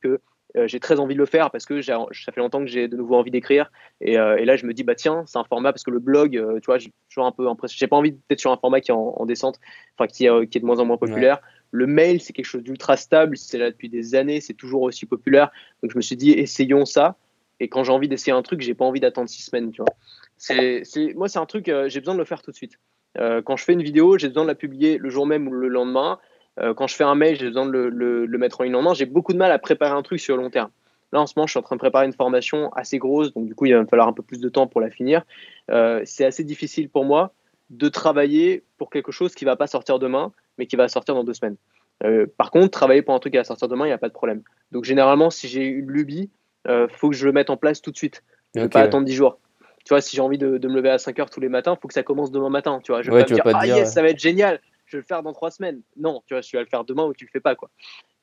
[0.00, 0.20] que
[0.56, 2.96] euh, j'ai très envie de le faire parce que ça fait longtemps que j'ai de
[2.96, 3.70] nouveau envie d'écrire.
[4.06, 6.36] Euh, et, là, je me dis, bah tiens, c'est un format parce que le blog,
[6.36, 8.90] euh, tu vois, j'ai toujours un peu J'ai pas envie d'être sur un format qui
[8.90, 9.60] est en, descente,
[9.96, 11.40] enfin qui, qui, est de moins en moins populaire.
[11.70, 15.06] Le mail, c'est quelque chose d'ultra stable, c'est là depuis des années, c'est toujours aussi
[15.06, 15.50] populaire.
[15.82, 17.16] Donc je me suis dit, essayons ça.
[17.60, 19.94] Et quand j'ai envie d'essayer un truc, j'ai pas envie d'attendre six semaines, tu vois.
[20.36, 20.82] C'est,
[21.14, 22.80] moi, c'est un truc, j'ai besoin de le faire tout de suite.
[23.16, 25.68] quand je fais une vidéo, j'ai besoin de la publier le jour même ou le
[25.68, 26.18] lendemain.
[26.58, 28.94] Euh, quand je fais un mail, j'ai besoin de le, mettre en ligne en main.
[28.94, 30.70] J'ai beaucoup de mal à préparer un truc sur le long terme.
[31.12, 33.46] Là, en ce moment, je suis en train de préparer une formation assez grosse, donc
[33.46, 35.22] du coup, il va me falloir un peu plus de temps pour la finir.
[35.70, 37.32] Euh, c'est assez difficile pour moi
[37.70, 41.14] de travailler pour quelque chose qui ne va pas sortir demain, mais qui va sortir
[41.14, 41.56] dans deux semaines.
[42.04, 44.08] Euh, par contre, travailler pour un truc qui va sortir demain, il n'y a pas
[44.08, 44.42] de problème.
[44.72, 46.30] Donc, généralement, si j'ai une lubie,
[46.68, 48.22] il faut que je le mette en place tout de suite.
[48.54, 49.38] ne pas attendre 10 jours.
[49.84, 51.80] Tu vois, si j'ai envie de, me lever à 5 heures tous les matins, il
[51.80, 52.80] faut que ça commence demain matin.
[52.84, 55.02] Tu vois, je vais pas me dire, ah yes, ça va être génial je vais
[55.02, 55.80] le faire dans trois semaines.
[55.96, 57.70] Non, tu vois, tu vas le faire demain ou tu le fais pas, quoi.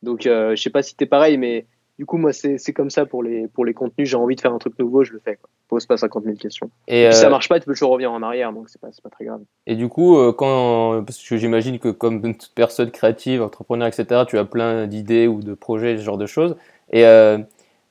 [0.03, 1.65] Donc, euh, je sais pas si tu es pareil, mais
[1.97, 4.10] du coup, moi, c'est comme ça pour les, pour les contenus.
[4.10, 5.38] J'ai envie de faire un truc nouveau, je le fais.
[5.38, 5.49] Quoi.
[5.67, 6.69] Pose pas 50 000 questions.
[6.88, 8.89] Et, si ça euh, marche pas, tu peux toujours revenir en arrière, donc c'est pas,
[9.01, 9.41] pas très grave.
[9.65, 14.23] Et du coup, euh, quand, parce que j'imagine que comme toute personne créative, entrepreneur, etc.,
[14.27, 16.56] tu as plein d'idées ou de projets, ce genre de choses.
[16.91, 17.01] Et,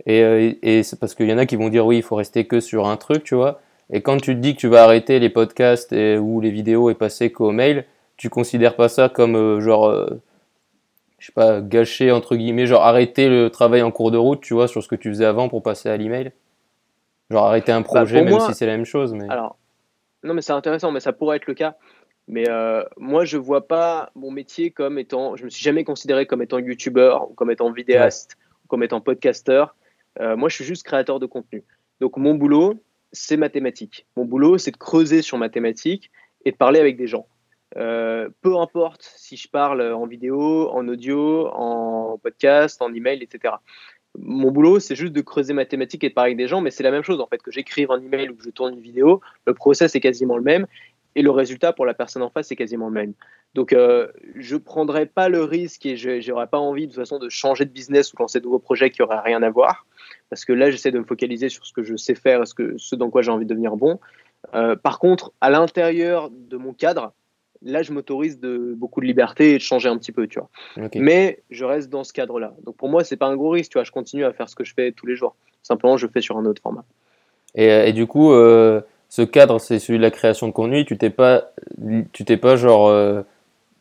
[0.06, 2.46] et, et c'est parce qu'il y en a qui vont dire oui, il faut rester
[2.46, 3.60] que sur un truc, tu vois.
[3.90, 6.90] Et quand tu te dis que tu vas arrêter les podcasts et, ou les vidéos
[6.90, 7.84] et passer qu'au mail,
[8.16, 10.20] tu considères pas ça comme euh, genre euh,
[11.18, 14.54] je sais pas gâcher entre guillemets genre arrêter le travail en cours de route tu
[14.54, 16.32] vois sur ce que tu faisais avant pour passer à l'email?
[17.30, 19.58] Genre arrêter un bah, projet même si c'est la même chose mais alors
[20.22, 21.76] non mais c'est intéressant mais ça pourrait être le cas.
[22.28, 26.26] Mais euh, moi je vois pas mon métier comme étant je me suis jamais considéré
[26.26, 29.76] comme étant youtubeur ou comme étant vidéaste ou comme étant podcasteur.
[30.18, 31.62] Moi je suis juste créateur de contenu.
[32.00, 32.74] Donc mon boulot
[33.12, 34.06] c'est mathématique.
[34.16, 36.10] Mon boulot c'est de creuser sur mathématiques
[36.44, 37.26] et de parler avec des gens
[37.76, 43.54] euh, peu importe si je parle en vidéo, en audio, en podcast, en email, etc.
[44.18, 46.70] Mon boulot, c'est juste de creuser ma thématique et de parler avec des gens, mais
[46.70, 48.80] c'est la même chose en fait que j'écrive un email ou que je tourne une
[48.80, 49.20] vidéo.
[49.46, 50.66] Le process est quasiment le même
[51.16, 53.14] et le résultat pour la personne en face est quasiment le même.
[53.54, 57.00] Donc, euh, je ne prendrai pas le risque et je n'aurais pas envie de toute
[57.00, 59.86] façon de changer de business ou lancer de nouveaux projets qui n'auraient rien à voir.
[60.28, 62.94] Parce que là, j'essaie de me focaliser sur ce que je sais faire ce, ce
[62.94, 63.98] dans quoi j'ai envie de devenir bon.
[64.54, 67.14] Euh, par contre, à l'intérieur de mon cadre,
[67.62, 70.48] là, je m'autorise de beaucoup de liberté et de changer un petit peu, tu vois.
[70.94, 72.54] Mais je reste dans ce cadre-là.
[72.64, 73.84] Donc pour moi, c'est pas un gros risque, tu vois.
[73.84, 75.36] Je continue à faire ce que je fais tous les jours.
[75.62, 76.84] Simplement, je fais sur un autre format.
[77.54, 80.84] Et, euh, du coup, euh, ce cadre, c'est celui de la création de contenu.
[80.84, 81.50] Tu t'es pas,
[82.12, 83.22] tu t'es pas genre, euh,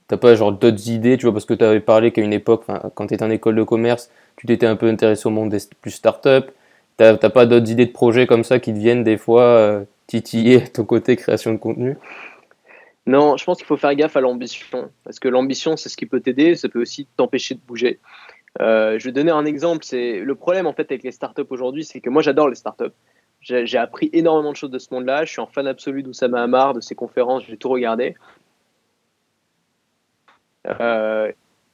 [0.07, 2.63] t'as pas genre d'autres idées, tu vois, parce que tu avais parlé qu'à une époque,
[2.93, 5.59] quand tu étais en école de commerce, tu t'étais un peu intéressé au monde des
[5.81, 6.51] plus startups.
[6.97, 10.63] T'as pas d'autres idées de projets comme ça qui te viennent des fois euh, titiller
[10.73, 11.97] ton côté création de contenu?
[13.08, 14.91] Non, je pense qu'il faut faire gaffe à l'ambition.
[15.04, 18.00] Parce que l'ambition, c'est ce qui peut t'aider, ça peut aussi t'empêcher de bouger.
[18.62, 19.86] Euh, je vais donner un exemple.
[19.86, 22.94] C'est le problème en fait avec les startups aujourd'hui, c'est que moi j'adore les startups.
[23.41, 25.24] J'ai appris énormément de choses de ce monde-là.
[25.26, 28.15] Je suis un fan absolu d'Oussama Hamar, de ses conférences, j'ai tout regardé.
[30.68, 31.32] Euh,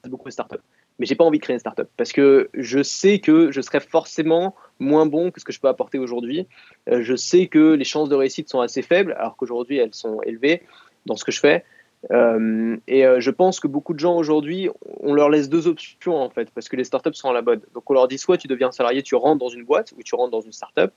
[0.10, 0.58] beaucoup de startups.
[1.00, 3.80] Mais j'ai pas envie de créer une startup parce que je sais que je serais
[3.80, 6.46] forcément moins bon que ce que je peux apporter aujourd'hui.
[6.90, 10.22] Euh, je sais que les chances de réussite sont assez faibles, alors qu'aujourd'hui elles sont
[10.24, 10.64] élevées
[11.06, 11.64] dans ce que je fais.
[12.10, 14.70] Euh, et euh, je pense que beaucoup de gens aujourd'hui,
[15.02, 17.62] on leur laisse deux options en fait, parce que les startups sont à la mode.
[17.74, 20.16] Donc on leur dit soit tu deviens salarié, tu rentres dans une boîte, ou tu
[20.16, 20.92] rentres dans une startup,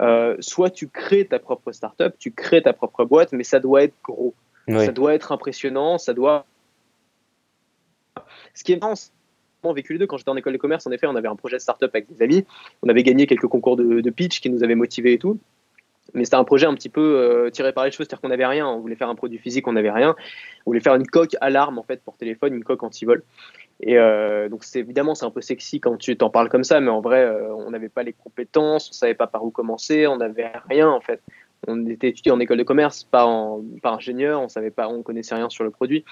[0.00, 3.82] euh, soit tu crées ta propre startup, tu crées ta propre boîte, mais ça doit
[3.82, 4.34] être gros,
[4.68, 6.46] ça doit être impressionnant, ça doit.
[8.54, 8.94] Ce qui est marrant,
[9.72, 10.06] vécu les deux.
[10.06, 12.06] Quand j'étais en école de commerce, en effet, on avait un projet de startup avec
[12.08, 12.46] des amis.
[12.82, 15.40] On avait gagné quelques concours de, de pitch qui nous avaient motivés et tout
[16.14, 18.46] mais c'était un projet un petit peu euh, tiré par les cheveux, c'est-à-dire qu'on n'avait
[18.46, 20.14] rien, on voulait faire un produit physique, on n'avait rien,
[20.64, 23.22] on voulait faire une coque alarme en fait pour téléphone, une coque anti-vol.
[23.80, 26.80] Et euh, donc c'est évidemment c'est un peu sexy quand tu t'en parles comme ça,
[26.80, 30.06] mais en vrai euh, on n'avait pas les compétences, on savait pas par où commencer,
[30.06, 31.20] on n'avait rien en fait.
[31.68, 35.02] On était étudié en école de commerce, pas en pas ingénieur, on savait pas, on
[35.02, 36.04] connaissait rien sur le produit.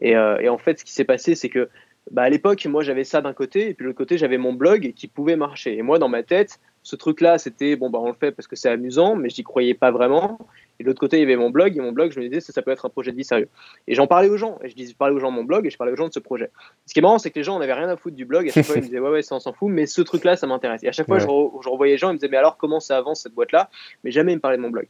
[0.00, 1.68] Et, et en fait ce qui s'est passé c'est que
[2.10, 4.52] bah, à l'époque, moi j'avais ça d'un côté, et puis de l'autre côté, j'avais mon
[4.52, 5.76] blog qui pouvait marcher.
[5.76, 8.54] Et moi, dans ma tête, ce truc-là, c'était bon, bah, on le fait parce que
[8.54, 10.38] c'est amusant, mais j'y croyais pas vraiment.
[10.78, 12.38] Et de l'autre côté, il y avait mon blog, et mon blog, je me disais,
[12.38, 13.48] ça, ça peut être un projet de vie sérieux.
[13.88, 15.70] Et j'en parlais aux gens, et je disais, parlais aux gens de mon blog, et
[15.70, 16.52] je parlais aux gens de ce projet.
[16.86, 18.50] Ce qui est marrant, c'est que les gens n'avaient rien à foutre du blog, et
[18.50, 20.36] à chaque fois, ils me disaient, ouais, ouais, ça, on s'en fout, mais ce truc-là,
[20.36, 20.84] ça m'intéresse.
[20.84, 22.78] Et à chaque fois, je, je, revoyais les gens, ils me disaient, mais alors, comment
[22.78, 23.68] ça avance cette boîte-là?
[24.04, 24.86] Mais jamais ils me parlaient de mon blog.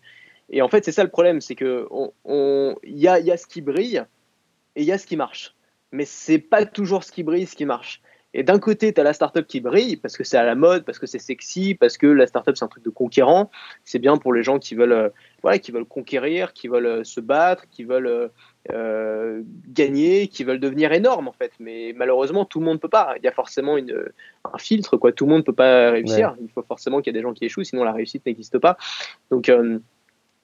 [0.51, 3.39] Et en fait, c'est ça le problème, c'est que il on, y, a, y a
[3.39, 4.05] ce qui brille,
[4.75, 5.55] et il y a ce qui marche.
[5.93, 8.03] Mais c'est pas toujours ce qui brille, ce qui marche.
[8.39, 10.85] Et d'un côté, tu as la startup qui brille parce que c'est à la mode,
[10.85, 13.51] parce que c'est sexy, parce que la startup c'est un truc de conquérant.
[13.85, 15.09] C'est bien pour les gens qui veulent, euh,
[15.41, 18.31] voilà, qui veulent conquérir, qui veulent euh, se battre, qui veulent
[18.71, 21.51] euh, gagner, qui veulent devenir énormes en fait.
[21.61, 23.15] Mais malheureusement, tout le monde ne peut pas.
[23.17, 24.05] Il y a forcément une,
[24.45, 25.13] un filtre, quoi.
[25.13, 26.37] Tout le monde ne peut pas réussir.
[26.43, 28.77] Il faut forcément qu'il y ait des gens qui échouent, sinon la réussite n'existe pas.
[29.31, 29.51] Donc,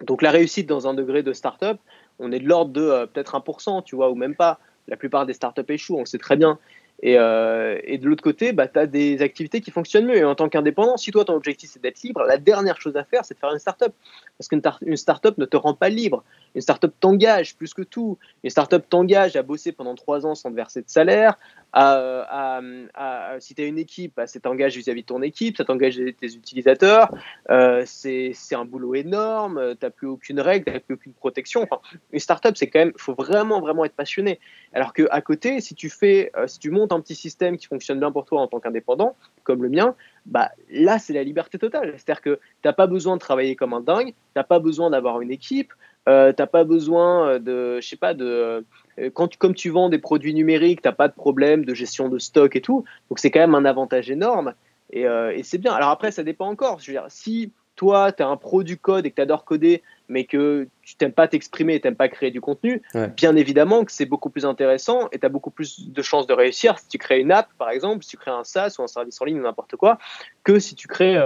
[0.00, 1.76] donc la réussite dans un degré de startup,
[2.18, 4.60] on est de l'ordre de peut-être 1%, tu vois, ou même pas.
[4.88, 6.58] La plupart des startups échouent, on le sait très bien.
[7.04, 10.18] Euh, et, de l'autre côté, bah, tu as des activités qui fonctionnent mieux.
[10.18, 13.04] Et en tant qu'indépendant, si toi, ton objectif, c'est d'être libre, la dernière chose à
[13.04, 13.92] faire, c'est de faire une startup.
[14.38, 16.22] Parce qu'une startup ne te rend pas libre.
[16.54, 18.18] Une startup t'engage plus que tout.
[18.44, 21.38] Une startup t'engage à bosser pendant trois ans sans te verser de salaire.
[21.74, 26.34] Si tu as une équipe, bah, ça t'engage vis-à-vis de ton équipe, ça t'engage tes
[26.34, 27.10] utilisateurs.
[27.50, 29.74] Euh, c'est un boulot énorme.
[29.80, 31.62] Tu n'as plus aucune règle, tu n'as plus aucune protection.
[31.62, 31.80] Enfin,
[32.12, 34.38] une startup, c'est quand même, il faut vraiment, vraiment être passionné.
[34.74, 37.98] Alors qu'à côté, si tu fais, euh, si tu montes un petit système qui fonctionne
[37.98, 39.94] bien pour toi en tant qu'indépendant, comme le mien,
[40.26, 41.94] bah là c'est la liberté totale.
[41.96, 44.90] C'est-à-dire que tu n'as pas besoin de travailler comme un dingue, tu n'as pas besoin
[44.90, 45.72] d'avoir une équipe,
[46.08, 48.64] euh, t'as pas besoin euh, de, je sais pas, de
[48.98, 52.08] euh, quand tu, comme tu vends des produits numériques, t'as pas de problème de gestion
[52.08, 52.84] de stock et tout.
[53.08, 54.54] Donc c'est quand même un avantage énorme
[54.90, 55.72] et, et c'est bien.
[55.72, 56.78] Alors après, ça dépend encore.
[56.78, 59.82] Je veux dire, si toi, tu un pro du code et que tu adores coder,
[60.08, 62.82] mais que tu t'aimes pas t'exprimer et t'aimes pas créer du contenu,
[63.16, 66.34] bien évidemment que c'est beaucoup plus intéressant et tu as beaucoup plus de chances de
[66.34, 68.86] réussir si tu crées une app, par exemple, si tu crées un SaaS ou un
[68.86, 69.96] service en ligne ou n'importe quoi,
[70.44, 71.18] que si tu crées,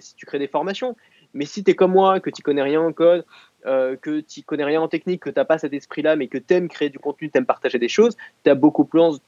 [0.00, 0.94] si tu crées des formations.
[1.34, 3.24] Mais si tu es comme moi, que tu connais rien en code,
[3.68, 6.38] euh, que tu connais rien en technique, que tu n'as pas cet esprit-là, mais que
[6.38, 9.20] tu aimes créer du contenu, tu aimes partager des choses, tu as, beaucoup plus,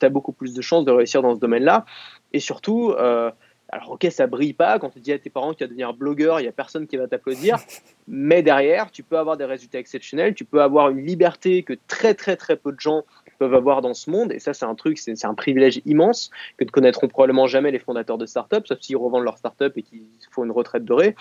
[0.54, 1.84] de chances de réussir dans ce domaine-là.
[2.32, 3.30] Et surtout, euh,
[3.72, 5.94] alors ok, ça brille pas quand tu dis à tes parents que tu vas devenir
[5.94, 7.58] blogueur, il n'y a personne qui va t'applaudir,
[8.08, 12.14] mais derrière, tu peux avoir des résultats exceptionnels, tu peux avoir une liberté que très
[12.14, 13.04] très très peu de gens
[13.38, 16.64] peuvent avoir dans ce monde, et ça c'est un truc, c'est un privilège immense que
[16.64, 20.06] ne connaîtront probablement jamais les fondateurs de startups, sauf s'ils revendent leur startup et qu'ils
[20.30, 21.14] font une retraite dorée.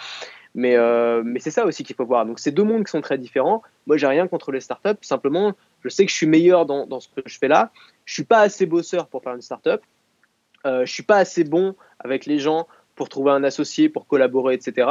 [0.56, 2.26] Mais, euh, mais c'est ça aussi qu'il faut voir.
[2.26, 3.62] Donc c'est deux mondes qui sont très différents.
[3.86, 4.98] Moi, j'ai rien contre les startups.
[5.02, 7.72] Simplement, je sais que je suis meilleur dans, dans ce que je fais là.
[8.06, 9.82] Je suis pas assez bosseur pour faire une startup.
[10.66, 14.56] Euh, je suis pas assez bon avec les gens pour trouver un associé, pour collaborer,
[14.56, 14.90] etc.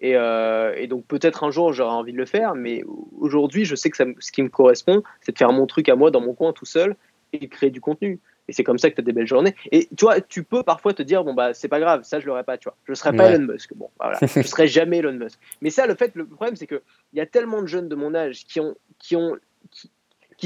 [0.00, 2.84] Et, euh, et donc peut-être un jour j'aurai envie de le faire, mais
[3.18, 5.96] aujourd'hui je sais que ça, ce qui me correspond, c'est de faire mon truc à
[5.96, 6.94] moi dans mon coin tout seul
[7.32, 8.20] et de créer du contenu.
[8.48, 9.54] Et c'est comme ça que tu as des belles journées.
[9.70, 12.26] Et tu vois, tu peux parfois te dire, bon, bah, c'est pas grave, ça, je
[12.26, 12.76] l'aurais pas, tu vois.
[12.86, 13.74] Je serais pas Elon Musk.
[13.74, 14.18] Bon, voilà.
[14.22, 15.38] je serais jamais Elon Musk.
[15.60, 16.80] Mais ça, le fait, le problème, c'est qu'il
[17.12, 19.36] y a tellement de jeunes de mon âge qui ont, qui ont,
[19.70, 19.90] qui,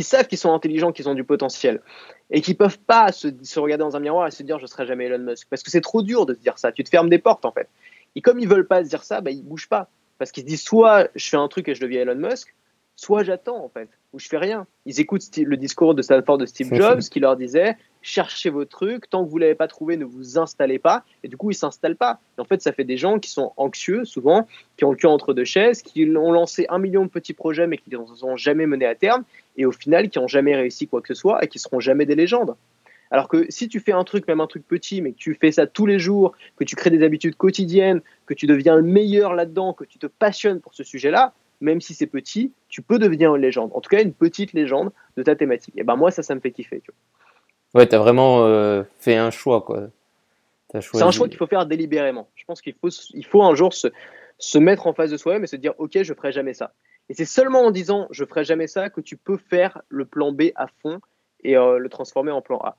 [0.01, 1.83] savent qu'ils sont intelligents, qu'ils ont du potentiel.
[2.31, 4.87] Et qui peuvent pas se, se, regarder dans un miroir et se dire, je serai
[4.87, 5.47] jamais Elon Musk.
[5.51, 6.73] Parce que c'est trop dur de se dire ça.
[6.73, 7.69] Tu te fermes des portes, en fait.
[8.17, 9.91] Et comme ils veulent pas se dire ça, bah, ils bougent pas.
[10.19, 12.55] Parce qu'ils se disent, soit je fais un truc et je deviens Elon Musk,
[13.03, 14.65] soit j'attends en fait, ou je fais rien.
[14.87, 19.11] Ils écoutent le discours de Stanford de Steve Jobs qui leur disait cherchez vos trucs,
[19.11, 21.05] tant que vous l'avez pas trouvé, ne vous installez pas.
[21.25, 22.21] Et du coup, ils s'installent pas.
[22.39, 24.47] en fait, ça fait des gens qui sont anxieux souvent,
[24.77, 27.67] qui ont le cul entre deux chaises, qui ont lancé un million de petits projets
[27.67, 29.25] mais qui ne les ont jamais menés à terme,
[29.57, 32.07] et au final, qui n'ont jamais réussi quoi que ce soit et qui seront jamais
[32.07, 32.55] des légendes.
[33.11, 35.53] Alors que si tu fais un truc, même un truc petit, mais que tu fais
[35.53, 39.35] ça tous les jours, que tu crées des habitudes quotidiennes, que tu deviens le meilleur
[39.35, 43.35] là-dedans, que tu te passionnes pour ce sujet-là, même si c'est petit, tu peux devenir
[43.35, 43.71] une légende.
[43.75, 45.75] En tout cas, une petite légende de ta thématique.
[45.77, 46.81] Et ben moi, ça, ça me fait kiffer.
[46.81, 47.81] Tu vois.
[47.81, 49.89] Ouais, tu as vraiment euh, fait un choix, quoi.
[50.69, 52.29] C'est un choix qu'il faut faire délibérément.
[52.35, 53.89] Je pense qu'il faut, il faut un jour se,
[54.39, 56.73] se mettre en face de soi-même et se dire, ok, je ferai jamais ça.
[57.09, 60.33] Et c'est seulement en disant, je ferai jamais ça, que tu peux faire le plan
[60.33, 61.01] B à fond
[61.45, 62.77] et euh, le transformer en plan A.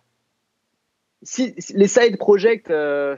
[1.21, 3.15] Si, les side projects, euh,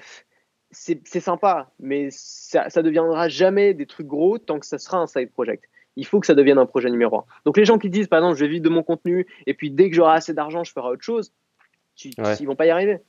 [0.76, 5.08] c'est sympa, mais ça, ça deviendra jamais des trucs gros tant que ça sera un
[5.08, 5.66] side project.
[5.96, 7.26] Il faut que ça devienne un projet numéro un.
[7.46, 9.72] Donc les gens qui disent, par exemple, je vais vivre de mon contenu et puis
[9.72, 11.32] dès que j'aurai assez d'argent, je ferai autre chose,
[11.96, 12.10] tu,
[12.40, 13.00] ils vont pas y arriver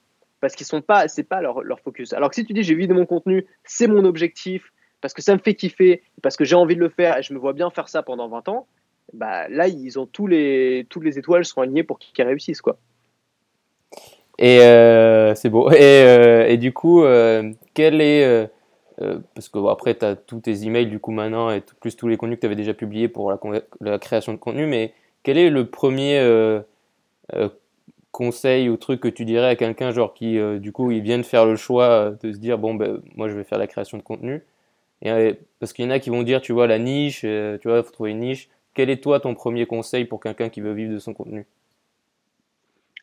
[0.40, 2.12] parce qu'ils sont pas, c'est pas leur, leur, focus.
[2.12, 5.14] Alors que si tu dis, je vais vivre de mon contenu, c'est mon objectif, parce
[5.14, 7.38] que ça me fait kiffer, parce que j'ai envie de le faire et je me
[7.38, 8.68] vois bien faire ça pendant 20 ans,
[9.12, 12.78] bah là ils ont tous les, toutes les étoiles sont alignées pour qu'ils réussissent quoi.
[14.38, 15.70] Et euh, c'est beau.
[15.70, 18.50] Et, euh, et, du coup, euh, quel est.
[19.34, 22.16] parce que après, tu as tous tes emails du coup maintenant et plus tous les
[22.16, 23.32] contenus que tu avais déjà publiés pour
[23.80, 26.20] la, création de contenu, mais quel est le premier
[28.12, 31.22] conseil ou truc que tu dirais à quelqu'un genre qui du coup il vient de
[31.22, 34.02] faire le choix de se dire bon ben moi je vais faire la création de
[34.02, 34.42] contenu?
[35.02, 37.82] Et, parce qu'il y en a qui vont dire tu vois la niche tu vois
[37.82, 40.94] faut trouver une niche quel est toi ton premier conseil pour quelqu'un qui veut vivre
[40.94, 41.46] de son contenu?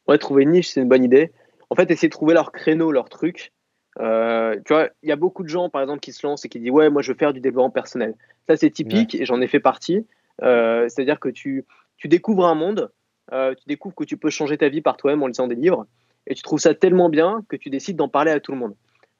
[0.07, 1.31] Ouais, trouver une niche, c'est une bonne idée.
[1.69, 3.51] En fait, essayer de trouver leur créneau, leur truc.
[3.99, 6.49] Euh, tu vois, il y a beaucoup de gens, par exemple, qui se lancent et
[6.49, 8.15] qui disent Ouais, moi, je veux faire du développement personnel.
[8.47, 10.05] Ça, c'est typique et j'en ai fait partie.
[10.41, 11.65] Euh, c'est-à-dire que tu,
[11.97, 12.91] tu découvres un monde,
[13.31, 15.85] euh, tu découvres que tu peux changer ta vie par toi-même en lisant des livres
[16.25, 18.75] et tu trouves ça tellement bien que tu décides d'en parler à tout le monde.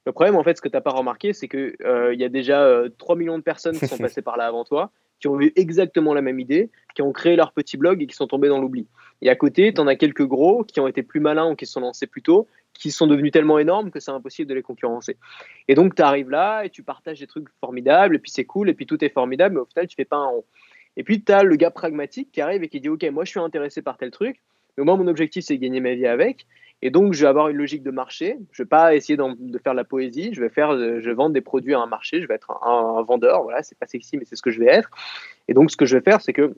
[0.05, 2.29] Le problème, en fait, ce que tu n'as pas remarqué, c'est qu'il il y a
[2.29, 4.91] déjà 3 millions de personnes qui sont passées par là avant toi
[5.23, 8.13] qui ont eu exactement la même idée, qui ont créé leur petit blog et qui
[8.13, 8.87] sont tombés dans l'oubli.
[9.23, 11.65] Et à côté, tu en as quelques gros qui ont été plus malins ou qui
[11.65, 14.61] se sont lancés plus tôt, qui sont devenus tellement énormes que c'est impossible de les
[14.61, 15.17] concurrencer.
[15.69, 18.69] Et donc, tu arrives là et tu partages des trucs formidables, et puis c'est cool,
[18.69, 20.43] et puis tout est formidable, mais au final, tu fais pas un rond.
[20.97, 23.31] Et puis, tu as le gars pragmatique qui arrive et qui dit Ok, moi, je
[23.31, 24.41] suis intéressé par tel truc,
[24.77, 26.45] mais moi, mon objectif, c'est gagner ma vie avec.
[26.81, 28.37] Et donc, je vais avoir une logique de marché.
[28.51, 30.33] Je ne vais pas essayer de faire de la poésie.
[30.33, 32.21] Je vais faire, je vais vendre des produits à un marché.
[32.21, 33.43] Je vais être un, vendeur.
[33.43, 34.89] Voilà, c'est pas sexy, mais c'est ce que je vais être.
[35.47, 36.53] Et donc, ce que je vais faire, c'est que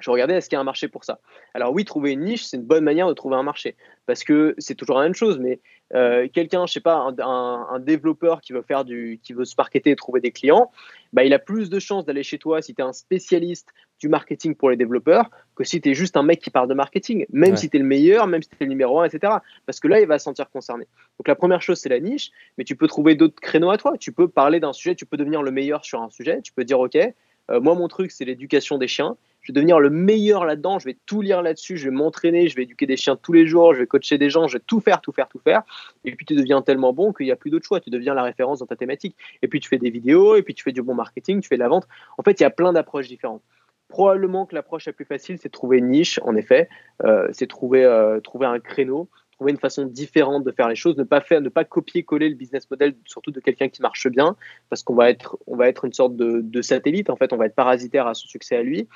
[0.00, 1.20] je regardais est-ce qu'il y a un marché pour ça?
[1.54, 3.76] Alors oui, trouver une niche, c'est une bonne manière de trouver un marché
[4.06, 5.38] parce que c'est toujours la même chose.
[5.38, 5.60] Mais
[5.94, 9.90] euh, quelqu'un, je sais pas, un, développeur qui veut faire du, qui veut se marketer
[9.90, 10.70] et trouver des clients,
[11.12, 14.08] bah, il a plus de chances d'aller chez toi si tu es un spécialiste du
[14.08, 17.24] marketing pour les développeurs que si tu es juste un mec qui parle de marketing,
[17.30, 19.34] même si tu es le meilleur, même si tu es le numéro un, etc.
[19.64, 20.86] Parce que là, il va se sentir concerné.
[21.18, 23.96] Donc la première chose, c'est la niche, mais tu peux trouver d'autres créneaux à toi.
[23.98, 26.64] Tu peux parler d'un sujet, tu peux devenir le meilleur sur un sujet, tu peux
[26.64, 29.16] dire, OK, euh, moi, mon truc, c'est l'éducation des chiens
[29.46, 32.56] je vais devenir le meilleur là-dedans, je vais tout lire là-dessus, je vais m'entraîner, je
[32.56, 34.80] vais éduquer des chiens tous les jours, je vais coacher des gens, je vais tout
[34.80, 35.62] faire, tout faire, tout faire.
[36.04, 38.24] Et puis tu deviens tellement bon qu'il n'y a plus d'autre choix, tu deviens la
[38.24, 39.14] référence dans ta thématique.
[39.42, 41.54] Et puis tu fais des vidéos, et puis tu fais du bon marketing, tu fais
[41.54, 41.86] de la vente.
[42.18, 43.42] En fait, il y a plein d'approches différentes.
[43.86, 46.68] Probablement que l'approche la plus facile, c'est trouver une niche, en effet,
[47.04, 50.96] euh, c'est trouver, euh, trouver un créneau, trouver une façon différente de faire les choses,
[50.96, 54.34] ne pas faire, ne pas copier-coller le business model, surtout de quelqu'un qui marche bien,
[54.70, 57.46] parce qu'on va être, va être une sorte de, de, satellite, en fait, on va
[57.46, 58.88] être parasitaire à son succès à lui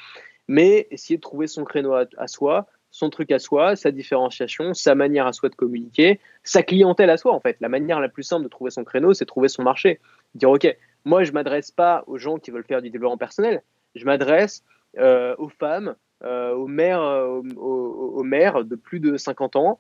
[0.51, 4.96] mais essayer de trouver son créneau à, soi, son truc à soi, sa différenciation, sa
[4.96, 7.57] manière à soi de communiquer, sa clientèle à soi en fait.
[7.61, 10.01] La manière la plus simple de trouver son créneau, c'est trouver son marché.
[10.34, 13.62] Dire ok, moi je m'adresse pas aux gens qui veulent faire du développement personnel,
[13.94, 14.64] je m'adresse
[14.98, 15.94] euh, aux femmes,
[16.24, 19.78] euh, aux mères, euh, aux, mères de plus de 50 ans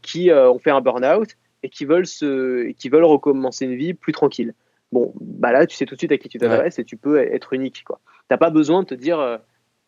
[0.00, 1.30] qui ont fait un burn-out
[1.64, 4.54] et qui veulent se, qui veulent recommencer une vie plus tranquille.
[4.92, 7.18] Bon, bah là tu sais tout de suite à qui tu t'adresses et tu peux
[7.18, 7.98] être unique quoi.
[8.28, 9.40] T'as pas besoin de te dire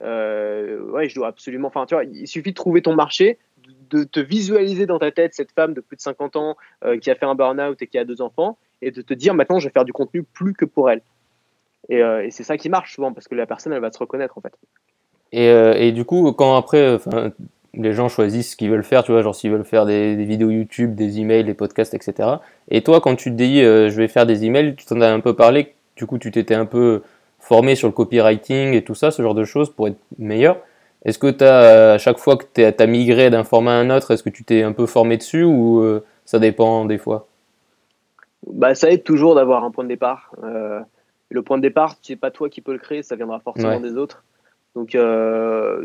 [0.02, 1.68] euh, ouais, je dois absolument.
[1.68, 3.38] Enfin, tu vois, il suffit de trouver ton marché,
[3.90, 7.10] de te visualiser dans ta tête cette femme de plus de 50 ans euh, qui
[7.10, 9.68] a fait un burn-out et qui a deux enfants, et de te dire maintenant je
[9.68, 11.02] vais faire du contenu plus que pour elle.
[11.88, 13.98] Et, euh, et c'est ça qui marche souvent parce que la personne elle va se
[13.98, 14.52] reconnaître en fait.
[15.32, 16.98] Et, et du coup, quand après,
[17.74, 20.24] les gens choisissent ce qu'ils veulent faire, tu vois, genre s'ils veulent faire des, des,
[20.24, 22.28] vidéos YouTube, des emails, des podcasts, etc.
[22.68, 25.20] Et toi, quand tu te dis je vais faire des emails, tu t'en as un
[25.20, 27.02] peu parlé, du coup, tu t'étais un peu
[27.40, 30.58] formé sur le copywriting et tout ça, ce genre de choses pour être meilleur.
[31.04, 33.90] Est-ce que tu as, à chaque fois que tu as migré d'un format à un
[33.90, 37.26] autre, est-ce que tu t'es un peu formé dessus ou euh, ça dépend des fois?
[38.46, 40.30] Bah, Ça aide toujours d'avoir un point de départ.
[40.44, 40.80] Euh,
[41.30, 43.96] le point de départ, c'est pas toi qui peux le créer, ça viendra forcément des
[43.96, 44.24] autres.
[44.74, 44.96] Donc,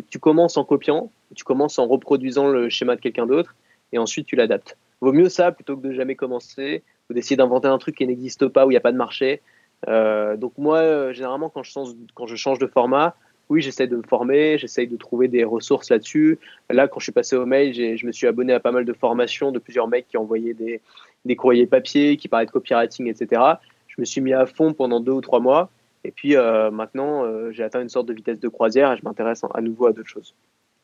[0.10, 3.56] tu commences en copiant, tu commences en reproduisant le schéma de quelqu'un d'autre,
[3.93, 4.78] et ensuite tu l'adaptes.
[5.01, 8.47] Vaut mieux ça plutôt que de jamais commencer ou d'essayer d'inventer un truc qui n'existe
[8.47, 9.41] pas, où il n'y a pas de marché.
[9.88, 13.15] Donc moi, généralement, quand je, change, quand je change de format,
[13.49, 16.39] oui, j'essaie de me former, j'essaie de trouver des ressources là-dessus.
[16.69, 18.93] Là, quand je suis passé au mail, je me suis abonné à pas mal de
[18.93, 20.81] formations de plusieurs mecs qui envoyaient des,
[21.25, 23.41] des courriers papier, qui parlaient de copywriting, etc.
[23.88, 25.69] Je me suis mis à fond pendant deux ou trois mois.
[26.03, 29.03] Et puis euh, maintenant, euh, j'ai atteint une sorte de vitesse de croisière et je
[29.03, 30.36] m'intéresse à nouveau à d'autres choses.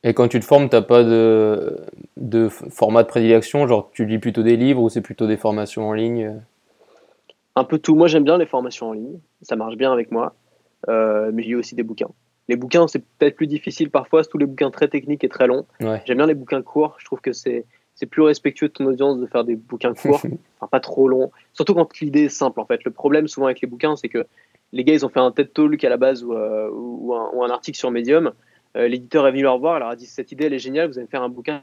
[0.04, 1.78] Et quand tu te formes, tu n'as pas de,
[2.18, 3.68] de format de prédilection?
[3.68, 6.42] Genre, tu lis plutôt des livres ou c'est plutôt des formations en ligne?
[7.56, 7.96] Un peu tout.
[7.96, 9.20] Moi, j'aime bien les formations en ligne.
[9.42, 10.36] Ça marche bien avec moi.
[10.90, 12.10] Euh, mais j'ai aussi des bouquins.
[12.48, 15.66] Les bouquins, c'est peut-être plus difficile parfois, tous les bouquins très techniques et très longs.
[15.80, 16.96] J'aime bien les bouquins courts.
[17.00, 20.22] Je trouve que c'est c'est plus respectueux de ton audience de faire des bouquins courts,
[20.60, 21.32] enfin pas trop longs.
[21.54, 22.84] Surtout quand l'idée est simple en fait.
[22.84, 24.26] Le problème souvent avec les bouquins, c'est que
[24.72, 27.50] les gars ils ont fait un TED Talk à la base ou, euh, ou, un,
[27.50, 28.32] article sur Medium.
[28.76, 30.88] Euh, l'éditeur est venu leur voir, il leur a dit cette idée elle est géniale,
[30.90, 31.62] vous allez faire un bouquin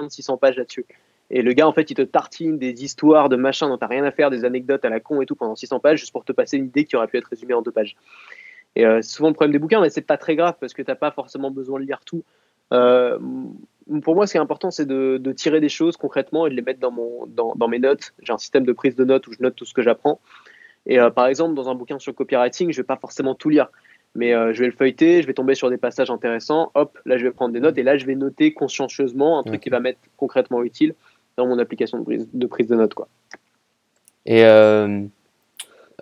[0.00, 0.86] de 600 pages là-dessus.
[1.30, 4.04] Et le gars en fait il te tartine des histoires de machin dont t'as rien
[4.04, 6.32] à faire, des anecdotes à la con et tout pendant 600 pages juste pour te
[6.32, 7.96] passer une idée qui aurait pu être résumée en deux pages.
[8.76, 10.82] Et euh, c'est souvent le problème des bouquins, mais c'est pas très grave parce que
[10.82, 12.24] t'as pas forcément besoin de lire tout.
[12.72, 13.18] Euh,
[14.02, 16.54] pour moi, ce qui est important, c'est de, de, tirer des choses concrètement et de
[16.54, 18.12] les mettre dans, mon, dans, dans mes notes.
[18.22, 20.20] J'ai un système de prise de notes où je note tout ce que j'apprends.
[20.86, 23.68] Et euh, par exemple, dans un bouquin sur copywriting, je vais pas forcément tout lire,
[24.14, 26.70] mais je vais le feuilleter, je vais tomber sur des passages intéressants.
[26.74, 29.60] Hop, là, je vais prendre des notes et là, je vais noter consciencieusement un truc
[29.60, 30.94] qui va m'être concrètement utile
[31.40, 32.94] dans mon application de prise de, prise de notes.
[32.94, 33.08] Quoi.
[34.26, 34.44] Et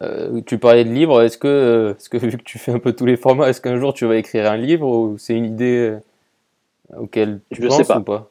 [0.02, 2.78] euh, tu parlais de livres, est-ce que, euh, est que vu que tu fais un
[2.78, 5.46] peu tous les formats, est-ce qu'un jour tu vas écrire un livre ou c'est une
[5.46, 7.98] idée euh, auquel tu penses sais pas.
[7.98, 8.30] ou pas?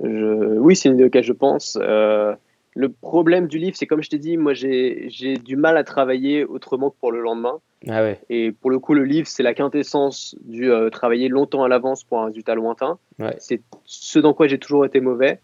[0.00, 1.78] Oui, c'est une idée auquel je pense.
[1.80, 6.44] le problème du livre, c'est comme je t'ai dit, moi j'ai du mal à travailler
[6.44, 7.60] autrement que pour le lendemain.
[7.88, 8.18] Ah ouais.
[8.30, 12.20] Et pour le coup, le livre, c'est la quintessence du travailler longtemps à l'avance pour
[12.20, 12.98] un résultat lointain.
[13.20, 13.36] Ouais.
[13.38, 15.38] C'est ce dans quoi j'ai toujours été mauvais.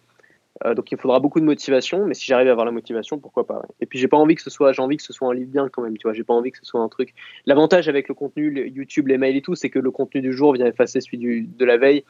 [0.66, 3.46] Euh, donc il faudra beaucoup de motivation, mais si j'arrive à avoir la motivation, pourquoi
[3.46, 3.62] pas.
[3.80, 5.50] Et puis j'ai pas envie que ce soit, j'ai envie que ce soit un livre
[5.50, 6.12] bien quand même, tu vois.
[6.12, 7.14] J'ai pas envie que ce soit un truc.
[7.46, 10.52] L'avantage avec le contenu, YouTube, les mails et tout, c'est que le contenu du jour
[10.52, 12.04] vient effacer celui du, de la veille.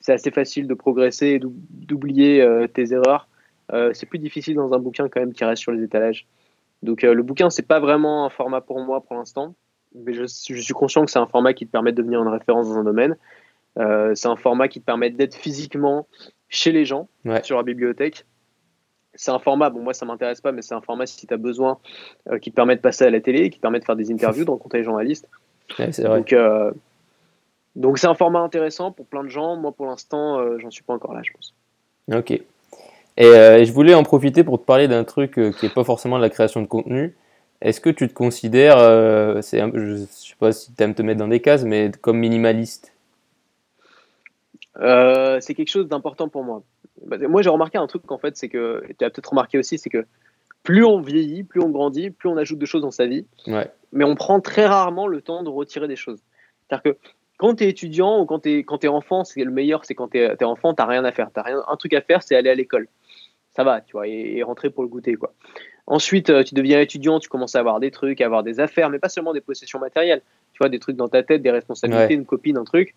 [0.00, 3.28] C'est assez facile de progresser et d'oublier euh, tes erreurs.
[3.72, 6.26] Euh, c'est plus difficile dans un bouquin quand même qui reste sur les étalages.
[6.82, 9.54] Donc le bouquin, c'est pas vraiment un format pour moi pour l'instant,
[9.94, 12.28] mais je, je, suis conscient que c'est un format qui te permet de devenir une
[12.28, 13.16] référence dans un domaine.
[13.76, 16.06] C'est un format qui te permet d'être physiquement
[16.48, 17.08] chez les gens
[17.42, 18.24] sur la bibliothèque.
[19.16, 21.36] C'est un format, bon, moi ça m'intéresse pas, mais c'est un format si tu as
[21.36, 21.78] besoin
[22.30, 24.10] euh, qui te permet de passer à la télé, qui te permet de faire des
[24.10, 25.28] interviews, de rencontrer les journalistes.
[25.78, 26.72] Donc, euh,
[27.76, 29.56] donc c'est un format intéressant pour plein de gens.
[29.56, 31.54] Moi pour l'instant, euh, j'en suis pas encore là, je pense.
[32.12, 32.32] Ok.
[33.16, 36.22] Et je voulais en profiter pour te parler d'un truc qui n'est pas forcément de
[36.22, 37.14] la création de contenu.
[37.60, 41.40] Est-ce que tu te considères, je sais pas si tu aimes te mettre dans des
[41.40, 42.93] cases, mais comme minimaliste?
[44.80, 46.62] Euh, c'est quelque chose d'important pour moi.
[47.06, 49.78] Bah, moi, j'ai remarqué un truc, en fait, c'est que, tu as peut-être remarqué aussi,
[49.78, 50.06] c'est que
[50.62, 53.26] plus on vieillit, plus on grandit, plus on ajoute de choses dans sa vie.
[53.92, 56.20] Mais on prend très rarement le temps de retirer des choses.
[56.66, 56.98] C'est-à-dire que
[57.36, 60.08] quand tu es étudiant ou quand tu es, es, enfant, c'est le meilleur, c'est quand
[60.08, 61.28] tu es, enfant, tu rien à faire.
[61.34, 62.88] As rien, un truc à faire, c'est aller à l'école.
[63.54, 65.32] Ça va, tu vois, et, rentrer pour le goûter, quoi.
[65.86, 68.88] Ensuite, euh, tu deviens étudiant, tu commences à avoir des trucs, à avoir des affaires,
[68.88, 70.22] mais pas seulement des possessions matérielles.
[70.52, 72.94] Tu vois, des trucs dans ta tête, des responsabilités, une copine, un truc.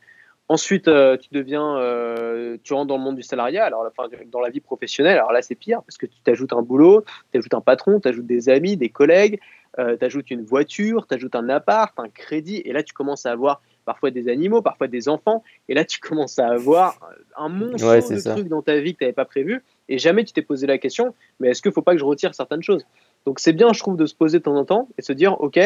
[0.49, 4.39] Ensuite, euh, tu deviens, euh, tu rentres dans le monde du salariat, alors enfin, dans
[4.39, 5.17] la vie professionnelle.
[5.17, 8.07] Alors là, c'est pire parce que tu t'ajoutes un boulot, tu ajoutes un patron, tu
[8.07, 9.41] ajoutes des amis, des collègues,
[9.77, 13.25] euh, tu ajoutes une voiture, tu ajoutes un appart, un crédit, et là, tu commences
[13.25, 16.97] à avoir parfois des animaux, parfois des enfants, et là, tu commences à avoir
[17.35, 20.33] un monstre de trucs dans ta vie que tu n'avais pas prévu, et jamais tu
[20.33, 22.85] t'es posé la question, mais est-ce qu'il ne faut pas que je retire certaines choses?
[23.25, 25.39] Donc, c'est bien, je trouve, de se poser de temps en temps et se dire,
[25.41, 25.59] OK,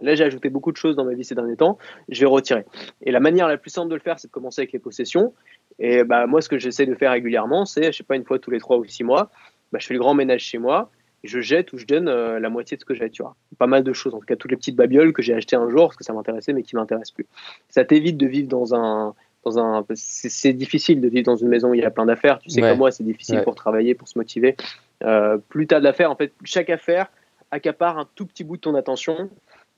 [0.00, 1.78] Là, j'ai ajouté beaucoup de choses dans ma vie ces derniers temps.
[2.08, 2.64] Je vais retirer.
[3.02, 5.34] Et la manière la plus simple de le faire, c'est de commencer avec les possessions.
[5.78, 8.38] Et bah, moi, ce que j'essaie de faire régulièrement, c'est, je sais pas, une fois
[8.38, 9.30] tous les trois ou six mois,
[9.72, 10.90] bah, je fais le grand ménage chez moi.
[11.24, 13.36] Je jette ou je donne euh, la moitié de ce que j'ai, tu vois.
[13.58, 15.70] Pas mal de choses, en tout cas toutes les petites babioles que j'ai achetées un
[15.70, 17.26] jour parce que ça m'intéressait mais qui m'intéressent plus.
[17.68, 19.14] Ça t'évite de vivre dans un,
[19.44, 22.40] dans un, c'est difficile de vivre dans une maison où il y a plein d'affaires.
[22.40, 24.56] Tu sais comme moi, c'est difficile pour travailler, pour se motiver.
[25.04, 27.06] Euh, plus tu as d'affaires, en fait, chaque affaire
[27.52, 29.30] accapare un tout petit bout de ton attention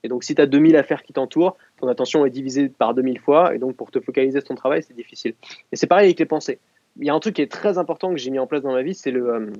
[0.05, 3.19] et donc, si tu as 2000 affaires qui t'entourent, ton attention est divisée par 2000
[3.19, 3.55] fois.
[3.55, 5.33] Et donc, pour te focaliser sur ton travail, c'est difficile.
[5.71, 6.59] Et c'est pareil avec les pensées.
[6.97, 8.71] Il y a un truc qui est très important que j'ai mis en place dans
[8.71, 9.51] ma vie, c'est le, euh,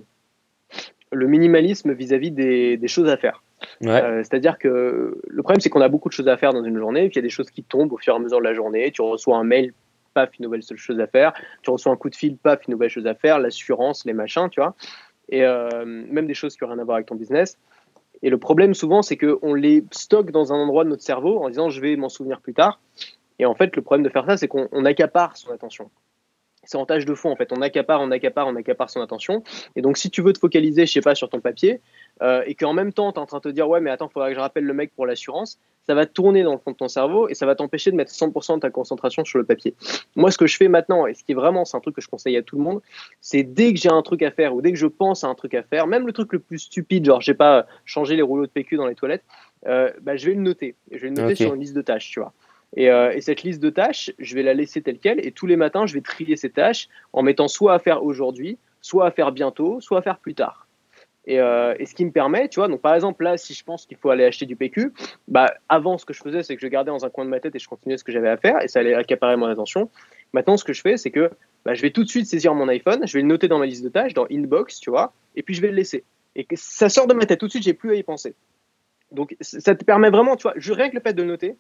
[1.11, 3.41] le minimalisme vis-à-vis des, choses à faire.
[3.83, 6.77] Euh, c'est-à-dire que le problème, c'est qu'on a beaucoup de choses à faire dans une
[6.77, 8.37] journée, et puis il y a des choses qui tombent au fur et à mesure
[8.37, 8.91] de la journée.
[8.91, 9.73] Tu reçois un mail,
[10.13, 11.33] paf, une nouvelle chose à faire.
[11.63, 13.39] Tu reçois un coup de fil, paf, une nouvelle chose à faire.
[13.39, 14.75] L'assurance, les machins, tu vois.
[15.27, 17.57] Et euh, même des choses qui n'ont rien à voir avec ton business.
[18.21, 21.49] Et le problème souvent, c'est qu'on les stocke dans un endroit de notre cerveau en
[21.49, 22.79] disant je vais m'en souvenir plus tard.
[23.39, 25.89] Et en fait, le problème de faire ça, c'est qu'on accapare son attention
[26.65, 27.51] c'est en tâche de fond en fait.
[27.51, 29.43] On accapare, on accapare, on accapare son attention.
[29.75, 31.81] Et donc si tu veux te focaliser, je sais pas, sur ton papier,
[32.21, 34.09] euh, et qu'en même temps tu es en train de te dire ouais mais attends,
[34.09, 36.77] faudrait que je rappelle le mec pour l'assurance, ça va tourner dans le fond de
[36.77, 39.75] ton cerveau et ça va t'empêcher de mettre 100% de ta concentration sur le papier.
[40.15, 42.01] Moi ce que je fais maintenant, et ce qui est vraiment, c'est un truc que
[42.01, 42.81] je conseille à tout le monde,
[43.21, 45.35] c'est dès que j'ai un truc à faire ou dès que je pense à un
[45.35, 48.45] truc à faire, même le truc le plus stupide, genre j'ai pas changé les rouleaux
[48.45, 49.23] de PQ dans les toilettes,
[49.67, 50.75] euh, bah, je vais le noter.
[50.91, 52.33] Je vais le noter sur une liste de tâches, tu vois.
[52.77, 55.25] Euh, et, cette liste de tâches, je vais la laisser telle quelle.
[55.25, 58.57] Et tous les matins, je vais trier ces tâches en mettant soit à faire aujourd'hui,
[58.81, 60.67] soit à faire bientôt, soit à faire plus tard.
[61.27, 63.85] Et, euh, ce qui me permet, tu vois, donc par exemple là, si je pense
[63.87, 64.93] qu'il faut aller acheter du PQ,
[65.27, 67.39] bah avant ce que je faisais, c'est que je gardais dans un coin de ma
[67.39, 69.89] tête et je continuais ce que j'avais à faire et ça allait accaparer mon attention.
[70.33, 71.31] Maintenant, ce que je fais, c'est que
[71.63, 73.65] bah, je vais tout de suite saisir mon iPhone, je vais le noter dans ma
[73.65, 76.03] liste de tâches, dans Inbox, tu vois, et puis je vais le laisser.
[76.35, 78.35] Et ça sort de ma tête tout de suite, j'ai plus à y penser.
[79.11, 81.55] Donc ça te permet vraiment, tu vois, rien que le fait de noter,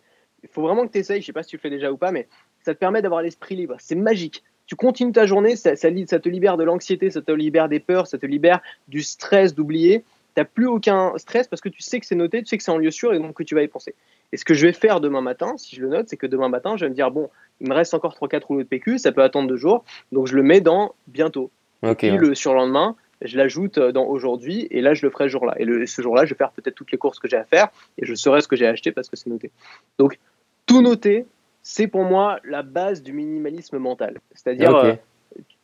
[0.45, 1.97] il faut vraiment que tu essayes, je sais pas si tu le fais déjà ou
[1.97, 2.27] pas, mais
[2.61, 3.75] ça te permet d'avoir l'esprit libre.
[3.79, 4.43] C'est magique.
[4.67, 8.07] Tu continues ta journée, ça, ça, te libère de l'anxiété, ça te libère des peurs,
[8.07, 10.03] ça te libère du stress d'oublier.
[10.35, 12.63] Tu n'as plus aucun stress parce que tu sais que c'est noté, tu sais que
[12.63, 13.93] c'est en lieu sûr et donc que tu vas y penser.
[14.31, 16.49] Et ce que je vais faire demain matin, si je le note, c'est que demain
[16.49, 17.29] matin, je vais me dire bon,
[17.61, 20.35] il me reste encore 3-4 rouleaux de PQ, ça peut attendre deux jours, donc je
[20.35, 21.51] le mets dans bientôt.
[21.83, 25.55] et puis le surlendemain, je l'ajoute dans aujourd'hui et là je le ferai ce jour-là.
[25.59, 28.05] Et ce jour-là, je vais faire peut-être toutes les courses que j'ai à faire et
[28.05, 29.51] je saurai ce que j'ai acheté parce que c'est noté.
[29.97, 30.17] Donc
[30.65, 31.25] tout noter,
[31.61, 34.19] c'est pour moi la base du minimalisme mental.
[34.33, 34.93] C'est-à-dire, euh,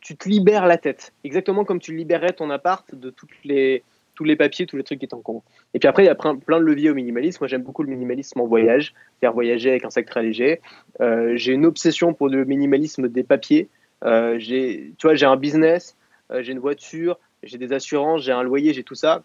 [0.00, 3.82] tu te libères la tête, exactement comme tu libérerais ton appart de toutes les,
[4.14, 5.44] tous les papiers, tous les trucs qui t'encombrent.
[5.74, 7.38] Et puis après, il y a plein, de leviers au minimalisme.
[7.40, 10.60] Moi, j'aime beaucoup le minimalisme en voyage, faire voyager avec un sac très léger.
[11.00, 13.68] Euh, j'ai une obsession pour le minimalisme des papiers.
[14.04, 15.96] Euh, j'ai, tu vois, j'ai un business,
[16.40, 19.22] j'ai une voiture, j'ai des assurances, j'ai un loyer, j'ai tout ça.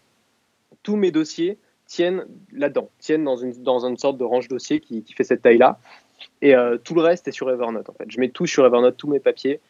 [0.82, 1.58] Tous mes dossiers,
[1.88, 5.42] tiennent là-dedans, tiennent dans une, dans une sorte de range dossier qui, qui fait cette
[5.42, 5.80] taille-là.
[6.42, 8.04] Et euh, tout le reste est sur Evernote en fait.
[8.08, 9.60] Je mets tout sur Evernote, tous mes papiers,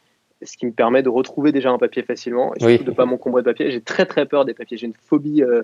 [0.42, 3.42] ce qui me permet de retrouver déjà un papier facilement et surtout de pas m'encombrer
[3.42, 3.70] de papier.
[3.70, 4.76] J'ai très très peur des papiers.
[4.76, 5.42] J'ai une phobie.
[5.42, 5.62] Euh,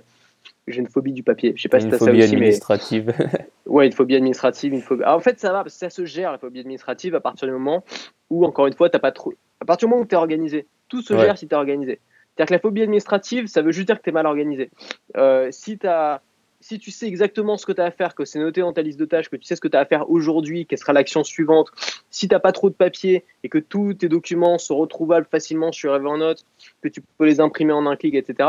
[0.68, 1.54] j'ai une phobie du papier.
[1.56, 3.14] Je sais pas une si tu as ça aussi, administrative.
[3.18, 3.46] mais.
[3.66, 4.72] ouais, une phobie administrative.
[4.74, 5.04] Une phobie...
[5.04, 7.52] en fait, ça va, parce que ça se gère, la phobie administrative, à partir du
[7.52, 7.82] moment
[8.30, 9.32] où, encore une fois, t'as pas trop.
[9.60, 10.66] À partir du moment où tu es organisé.
[10.88, 11.98] Tout se gère si tu es organisé.
[12.34, 14.70] C'est-à-dire que la phobie administrative, ça veut juste dire que tu es mal organisé.
[15.16, 16.20] Euh, si tu as
[16.64, 18.80] si tu sais exactement ce que tu as à faire, que c'est noté dans ta
[18.80, 20.94] liste de tâches, que tu sais ce que tu as à faire aujourd'hui, quelle sera
[20.94, 21.68] l'action suivante,
[22.10, 25.72] si tu n'as pas trop de papier et que tous tes documents sont retrouvables facilement
[25.72, 26.46] sur Evernote,
[26.80, 28.48] que tu peux les imprimer en un clic, etc.,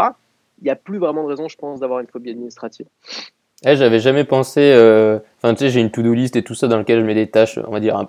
[0.62, 2.86] il n'y a plus vraiment de raison, je pense, d'avoir une phobie administrative.
[3.66, 4.62] Eh, j'avais jamais pensé.
[4.62, 7.16] Euh, enfin, tu sais, j'ai une to-do list et tout ça dans lequel je mets
[7.16, 8.08] des tâches, on va dire,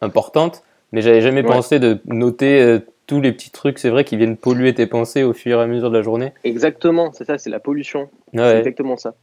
[0.00, 2.78] importantes, mais j'avais jamais pensé de noter euh,
[3.08, 5.66] tous les petits trucs, c'est vrai, qui viennent polluer tes pensées au fur et à
[5.66, 6.32] mesure de la journée.
[6.44, 8.10] Exactement, c'est ça, c'est la pollution.
[8.34, 9.14] C'est exactement ça.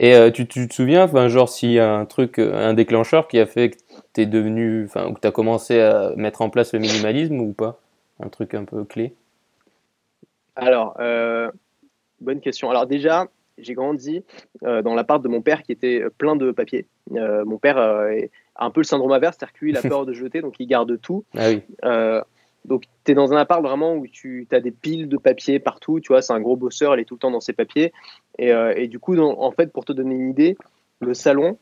[0.00, 2.72] Et euh, tu, tu, te souviens, enfin, genre, s'il y a un truc, euh, un
[2.72, 3.76] déclencheur qui a fait que
[4.14, 7.52] tu es devenu, enfin, que tu as commencé à mettre en place le minimalisme ou
[7.52, 7.80] pas?
[8.20, 9.12] Un truc un peu clé?
[10.54, 11.50] Alors, euh,
[12.20, 12.70] bonne question.
[12.70, 13.26] Alors, déjà,
[13.58, 14.24] j'ai grandi
[14.62, 16.86] dans l'appart de mon père qui était plein de papiers.
[17.10, 18.08] mon père a
[18.56, 21.24] un peu le syndrome inverse, c'est-à-dire qu'il a peur de jeter, donc il garde tout.
[21.36, 21.62] Ah oui.
[22.64, 26.00] Donc, tu es dans un appart vraiment où tu as des piles de papier partout.
[26.00, 27.92] Tu vois, c'est un gros bosseur, il est tout le temps dans ses papiers.
[28.38, 30.56] Et, euh, du coup, en fait, pour te donner une idée,
[31.00, 31.58] le salon,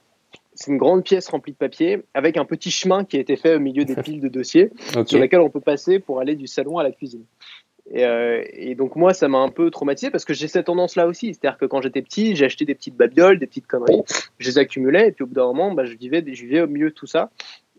[0.55, 3.57] c'est une grande pièce remplie de papier avec un petit chemin qui a été fait
[3.57, 4.71] au milieu des piles de dossiers
[5.07, 7.25] sur lesquels on peut passer pour aller du salon à la cuisine.
[7.95, 11.35] Euh, et, donc moi, ça m'a un peu traumatisé parce que j'ai cette tendance-là aussi.
[11.35, 14.03] C'est-à-dire que quand j'étais petit, j'ai acheté des petites babioles, des petites conneries,
[14.39, 16.69] je les accumulais et puis au bout d'un moment, bah, je, vivais, je vivais au
[16.69, 17.31] milieu de tout ça.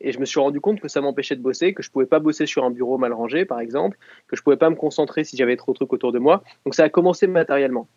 [0.03, 2.19] Et je me suis rendu compte que ça m'empêchait de bosser, que je pouvais pas
[2.19, 3.97] bosser sur un bureau mal rangé, par exemple,
[4.27, 6.43] que je pouvais pas me concentrer si j'avais trop de trucs autour de moi.
[6.65, 7.87] Donc ça a commencé matériellement.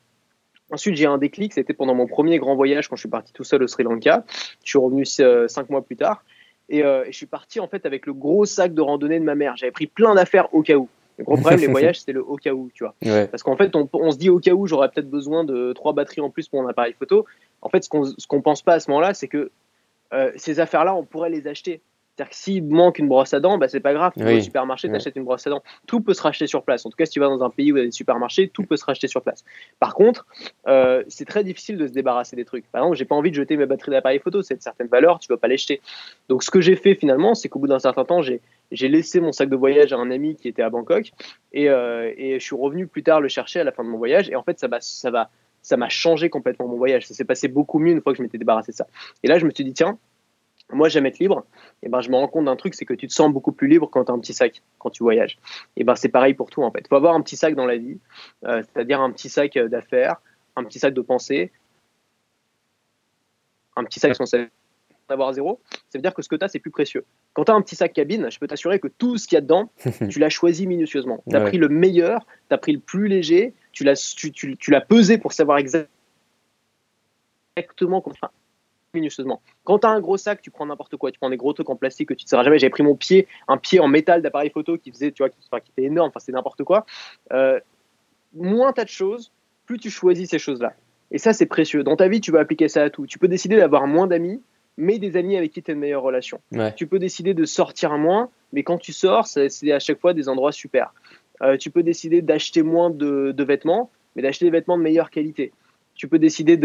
[0.71, 3.45] Ensuite, j'ai un déclic, c'était pendant mon premier grand voyage quand je suis parti tout
[3.45, 4.25] seul au Sri Lanka.
[4.65, 6.25] Je suis revenu euh, cinq mois plus tard
[6.73, 9.35] euh, et, je suis parti en fait avec le gros sac de randonnée de ma
[9.35, 9.57] mère.
[9.57, 10.89] J'avais pris plein d'affaires au cas où.
[11.19, 12.95] Le gros problème, les voyages, c'était le au cas où, tu vois.
[13.29, 16.21] Parce qu'en fait, on, se dit au cas où, j'aurais peut-être besoin de trois batteries
[16.21, 17.25] en plus pour mon appareil photo.
[17.63, 19.51] En fait, ce qu'on ne pense pas à ce moment-là, c'est que
[20.13, 21.81] euh, ces affaires-là, on pourrait les acheter.
[22.17, 24.13] C'est-à-dire que s'il manque une brosse à dents, bah, c'est pas grave.
[24.17, 25.63] Tu vas au supermarché, tu achètes une brosse à dents.
[25.87, 26.87] Tout peut se racheter sur place.
[26.87, 28.49] En tout cas, si tu vas dans un pays où il y a des supermarchés,
[28.49, 29.45] tout peut se racheter sur place.
[29.81, 30.27] Par contre,
[30.67, 32.65] euh, c'est très difficile de se débarrasser des trucs.
[32.73, 34.41] Par exemple, j'ai pas envie de jeter mes batteries d'appareil photo.
[34.41, 35.83] C'est de certaines valeurs, tu vas pas les jeter.
[36.31, 38.41] Donc, ce que j'ai fait finalement, c'est qu'au bout d'un certain temps, j'ai
[38.73, 41.13] j'ai laissé mon sac de voyage à un ami qui était à Bangkok
[41.53, 43.99] et, euh, et, je suis revenu plus tard le chercher à la fin de mon
[43.99, 44.29] voyage.
[44.29, 45.31] Et en fait, ça va, ça va,
[45.63, 47.07] ça m'a changé complètement mon voyage.
[47.07, 48.87] Ça s'est passé beaucoup mieux une fois que je m'étais débarrassé de ça.
[49.23, 49.99] Et là, je me suis dit, tiens,
[50.73, 51.45] moi j'aime être libre,
[51.83, 53.69] et ben je me rends compte d'un truc, c'est que tu te sens beaucoup plus
[53.69, 55.39] libre quand tu as un petit sac, quand tu voyages.
[55.77, 56.81] Et ben c'est pareil pour tout en fait.
[56.81, 57.99] Il faut avoir un petit sac dans la vie,
[58.45, 60.17] euh, c'est-à-dire un petit sac euh, d'affaires,
[60.57, 61.53] un petit sac de pensée,
[63.77, 64.25] un petit sac sans
[65.09, 67.05] avoir zéro, ça veut dire que ce que tu as, c'est plus précieux.
[67.33, 69.39] Quand tu as un petit sac cabine, je peux t'assurer que tout ce qu'il y
[69.39, 69.71] a dedans,
[70.11, 71.23] tu l'as choisi minutieusement.
[71.29, 74.57] Tu as pris le meilleur, tu as pris le plus léger, tu l'as tu, tu,
[74.57, 75.91] tu pesé pour savoir exactement
[78.01, 78.31] comment
[79.01, 79.41] minutieusement.
[79.65, 81.13] Quand tu as un gros sac, tu prends n'importe quoi.
[81.13, 82.59] Tu prends des gros trucs en plastique que tu ne seras jamais.
[82.59, 85.39] J'avais pris mon pied, un pied en métal d'appareil photo qui faisait, tu vois, qui,
[85.39, 86.09] qui était énorme.
[86.09, 86.87] Enfin, c'est n'importe quoi.
[87.33, 87.61] Euh,
[88.35, 89.33] moins tu as de choses,
[89.67, 90.75] plus tu choisis ces choses-là.
[91.11, 91.85] Et ça, c'est précieux.
[91.85, 93.07] Dans ta vie, tu vas appliquer ça à tout.
[93.07, 94.43] Tu peux décider d'avoir moins d'amis,
[94.77, 96.41] mais des amis avec qui tu as une meilleure relation.
[96.77, 100.29] Tu peux décider de sortir moins, mais quand tu sors, c'est à chaque fois des
[100.29, 100.93] endroits super.
[101.43, 105.53] Euh, tu peux décider d'acheter moins de, vêtements, mais d'acheter des vêtements de meilleure qualité.
[105.97, 106.57] Tu peux décider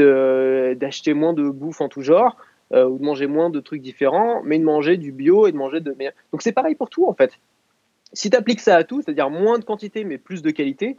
[0.75, 2.37] d'acheter moins de bouffe en tout genre,
[2.73, 5.57] euh, ou de manger moins de trucs différents, mais de manger du bio et de
[5.57, 6.13] manger de meilleur.
[6.31, 7.39] Donc c'est pareil pour tout en fait.
[8.13, 10.97] Si tu appliques ça à tout, c'est-à-dire moins de quantité mais plus de qualité,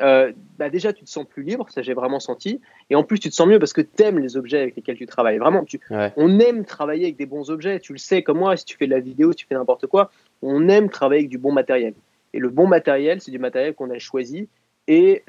[0.00, 2.60] euh, bah déjà tu te sens plus libre, ça j'ai vraiment senti,
[2.90, 4.96] et en plus tu te sens mieux parce que tu aimes les objets avec lesquels
[4.96, 5.38] tu travailles.
[5.38, 5.80] Vraiment, tu,
[6.16, 8.86] on aime travailler avec des bons objets, tu le sais comme moi, si tu fais
[8.86, 10.10] de la vidéo, si tu fais n'importe quoi,
[10.42, 11.94] on aime travailler avec du bon matériel.
[12.32, 14.48] Et le bon matériel, c'est du matériel qu'on a choisi,
[14.88, 15.24] et,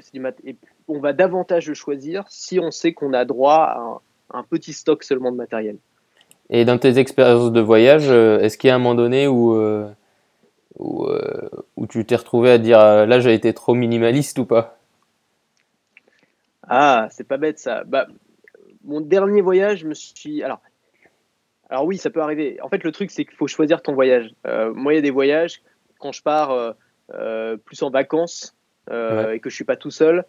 [0.88, 4.02] on va davantage le choisir si on sait qu'on a droit
[4.32, 5.78] à un, petit stock seulement de matériel.
[6.50, 9.56] Et dans tes expériences de voyage, euh, est-ce qu'il y a un moment donné où...
[9.56, 9.90] Euh,
[10.80, 14.78] euh, où, tu t'es retrouvé à dire là j'ai été trop minimaliste ou pas?
[16.70, 17.84] Ah, c'est pas bête ça.
[17.84, 18.06] Bah,
[18.84, 20.44] mon dernier voyage, je me suis.
[20.44, 20.62] Alors,
[21.72, 22.60] alors oui, ça peut arriver.
[22.62, 24.30] En fait, le truc, c'est qu'il faut choisir ton voyage.
[24.46, 25.64] Euh, moi, il y a des voyages,
[25.98, 26.76] quand je pars
[27.66, 28.56] plus en vacances
[28.90, 30.26] et que je suis pas tout seul,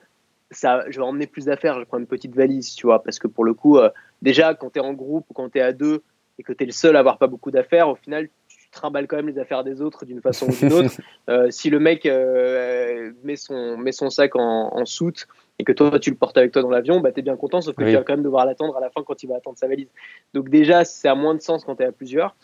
[0.51, 1.79] ça, je vais emmener plus d'affaires.
[1.79, 3.79] Je prends une petite valise, tu vois, parce que pour le coup,
[4.23, 6.03] déjà, quand tu es en groupe ou quand tu es à deux
[6.39, 8.29] et que tu es le seul à avoir pas beaucoup d'affaires, au final,
[8.71, 10.91] trimballe quand même les affaires des autres d'une façon ou d'une autre.
[11.29, 15.29] Euh, si le mec euh, met, son, met son sac en, en, soute
[15.59, 17.61] et que toi tu le portes avec toi dans l'avion, bah, tu es bien content,
[17.61, 19.59] sauf que tu vas quand même devoir l'attendre à la fin quand il va attendre
[19.59, 19.89] sa valise.
[20.33, 22.35] Donc déjà, c'est à moins de sens quand tu es à plusieurs.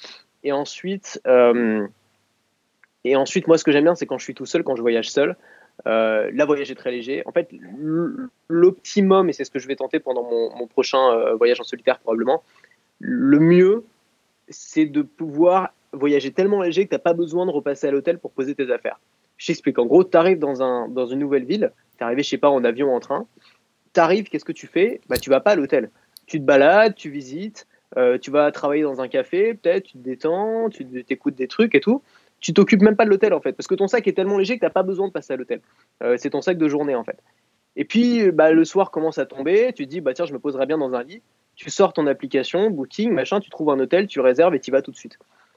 [0.42, 1.86] Et ensuite, euh,
[3.04, 4.82] et ensuite, moi ce que j'aime bien, c'est quand je suis tout seul, quand je
[4.82, 5.34] voyage seul.
[5.86, 7.22] Euh, là, voyager très léger.
[7.26, 7.50] En fait,
[8.48, 12.42] l'optimum, et c'est ce que je vais tenter pendant mon, prochain voyage en solitaire probablement,
[13.00, 13.84] le mieux,
[14.48, 18.18] c'est de pouvoir voyager tellement léger que tu n'as pas besoin de repasser à l'hôtel
[18.18, 19.00] pour poser tes affaires.
[19.36, 19.78] Je t'explique.
[19.78, 22.50] En gros, tu arrives dans, un, dans une nouvelle ville, tu arrivé, je sais pas,
[22.50, 23.26] en avion ou en train.
[23.92, 25.00] Tu arrives, qu'est-ce que tu fais?
[25.08, 25.90] Bah, Tu vas pas à l'hôtel.
[26.26, 27.66] Tu te balades, tu visites,
[27.96, 31.74] euh, tu vas travailler dans un café, peut-être, tu te détends, tu t'écoutes des trucs
[31.74, 32.02] et tout.
[32.44, 34.56] Tu t'occupes même pas de l'hôtel en fait, parce que ton sac est tellement léger
[34.56, 35.62] que tu n'as pas besoin de passer à l'hôtel.
[36.02, 37.16] Euh, c'est ton sac de journée en fait.
[37.74, 40.38] Et puis bah, le soir commence à tomber, tu te dis bah tiens je me
[40.38, 41.22] poserai bien dans un lit.
[41.56, 44.82] Tu sors ton application, booking, machin, tu trouves un hôtel, tu réserves et tu vas
[44.82, 45.16] tout de suite.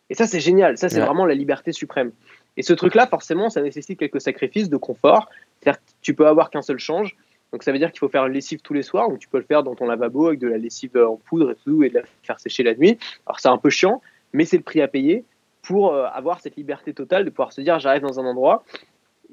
[0.10, 0.78] Et ça, c'est génial.
[0.78, 2.12] Ça, c'est vraiment la liberté suprême.
[2.56, 5.30] Et ce truc-là, forcément, ça nécessite quelques sacrifices de confort.
[5.60, 7.18] C'est-à-dire tu peux avoir qu'un seul change.
[7.52, 9.10] Donc, ça veut dire qu'il faut faire une lessive tous les soirs.
[9.10, 11.56] Donc, tu peux le faire dans ton lavabo avec de la lessive en poudre et
[11.66, 12.98] tout, et de la faire sécher la nuit.
[13.26, 14.02] Alors, c'est un peu chiant,
[14.34, 15.26] mais c'est le prix à payer
[15.68, 18.64] pour euh, avoir cette liberté totale de pouvoir se dire j'arrive dans un endroit,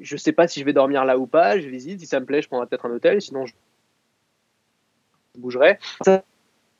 [0.01, 2.27] je sais pas si je vais dormir là ou pas, je visite, si ça me
[2.27, 3.55] plaît, je prendrai peut-être un hôtel, sinon je
[5.39, 5.79] bougerai.
[6.05, 6.25] Ça,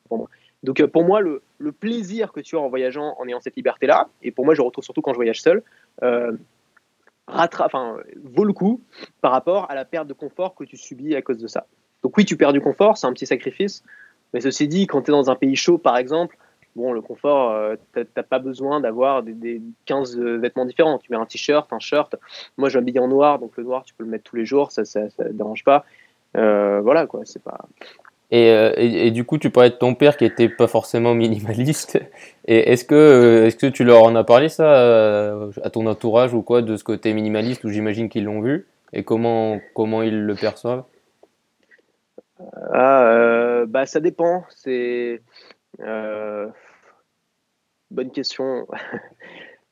[0.09, 0.29] pour moi.
[0.65, 1.41] Donc euh, pour moi, le,
[1.71, 4.83] plaisir que tu as en voyageant, en ayant cette liberté-là, et pour moi je retrouve
[4.83, 5.63] surtout quand je voyage seul,
[6.03, 6.33] euh,
[7.29, 8.81] vaut le coup
[9.21, 11.69] par rapport à la perte de confort que tu subis à cause de ça.
[12.03, 13.85] Donc oui, tu perds du confort, c'est un petit sacrifice,
[14.33, 16.37] mais ceci dit, quand tu es dans un pays chaud par exemple,
[16.77, 20.99] bon, le confort, euh, tu n'as pas besoin d'avoir des, 15 vêtements différents.
[20.99, 22.17] Tu mets un t-shirt, un shirt.
[22.57, 24.73] Moi, je m'habille en noir, donc le noir, tu peux le mettre tous les jours,
[24.73, 25.85] ça ne dérange pas.
[26.35, 27.59] voilà, quoi, c'est pas.
[28.33, 32.01] Euh, et, et, du coup, tu parlais de ton père qui était pas forcément minimaliste.
[32.47, 35.87] Et est-ce que, euh, est-ce que tu leur en as parlé ça euh, à ton
[35.87, 38.67] entourage ou quoi de ce côté minimaliste où j'imagine qu'ils l'ont vu?
[38.93, 40.85] Et comment comment ils le perçoivent?
[42.73, 44.45] Ah, bah ça dépend.
[44.51, 45.21] C'est
[47.95, 48.67] bonne question.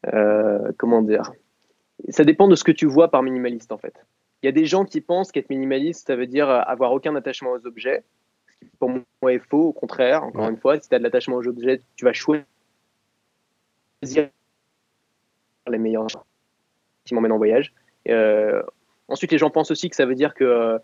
[0.79, 1.33] comment dire?
[2.09, 3.95] Ça dépend de ce que tu vois par minimaliste en fait.
[4.43, 7.53] Il y a des gens qui pensent qu'être minimaliste, ça veut dire avoir aucun attachement
[7.53, 8.03] aux objets
[8.79, 9.69] pour moi est faux.
[9.69, 12.45] Au contraire, encore une fois, si tu as de l'attachement aux objets, tu vas choisir
[14.03, 16.07] les meilleurs
[17.05, 17.73] qui m'emmènent en voyage.
[18.09, 18.63] Euh,
[19.09, 20.79] ensuite, les gens pensent aussi que ça veut dire que, euh,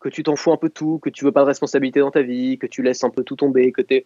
[0.00, 2.22] que tu t'en fous un peu tout, que tu veux pas de responsabilité dans ta
[2.22, 4.04] vie, que tu laisses un peu tout tomber, que es...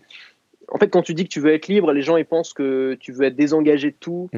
[0.69, 2.95] En fait, quand tu dis que tu veux être libre, les gens ils pensent que
[2.95, 4.29] tu veux être désengagé de tout,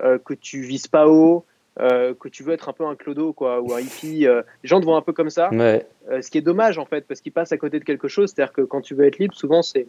[0.00, 1.44] euh, que tu vises pas haut,
[1.80, 4.26] euh, que tu veux être un peu un clodo quoi, ou un hippie.
[4.26, 5.50] Euh, les gens te voient un peu comme ça.
[6.20, 8.32] Ce qui est dommage en fait, parce qu'ils passent à côté de quelque chose.
[8.34, 9.86] C'est-à-dire que quand tu veux être libre, souvent c'est.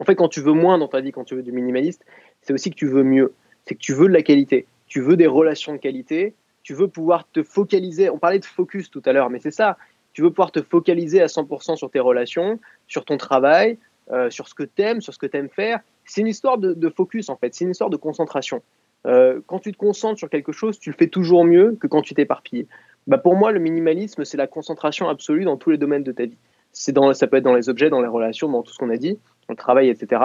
[0.00, 2.04] En fait, quand tu veux moins dans ta vie, quand tu veux du minimaliste,
[2.42, 3.32] c'est aussi que tu veux mieux.
[3.64, 4.66] C'est que tu veux de la qualité.
[4.88, 6.34] Tu veux des relations de qualité.
[6.62, 8.10] Tu veux pouvoir te focaliser.
[8.10, 9.76] On parlait de focus tout à l'heure, mais c'est ça.
[10.12, 13.78] Tu veux pouvoir te focaliser à 100% sur tes relations, sur ton travail,
[14.28, 16.88] sur ce que tu aimes, sur ce que tu aimes faire, c'est une histoire de,
[16.90, 18.62] focus en fait, c'est une histoire de concentration.
[19.06, 22.02] Euh, quand tu te concentres sur quelque chose, tu le fais toujours mieux que quand
[22.02, 22.66] tu t'éparpilles.
[23.06, 26.24] Bah pour moi, le minimalisme, c'est la concentration absolue dans tous les domaines de ta
[26.24, 26.38] vie.
[26.72, 28.90] C'est dans, ça peut être dans les objets, dans les relations, dans tout ce qu'on
[28.90, 30.22] a dit, dans le travail, etc.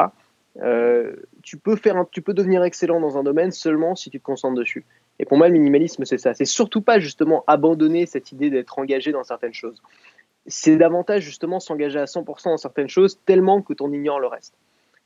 [0.61, 4.23] Euh, tu, peux faire tu peux devenir excellent dans un domaine seulement si tu te
[4.23, 4.85] concentres dessus.
[5.19, 6.33] Et pour moi, le minimalisme, c'est ça.
[6.33, 9.81] C'est surtout pas justement abandonner cette idée d'être engagé dans certaines choses.
[10.49, 14.27] C'est davantage justement s'engager à 100% dans certaines choses tellement que tu en ignores le
[14.27, 14.55] reste.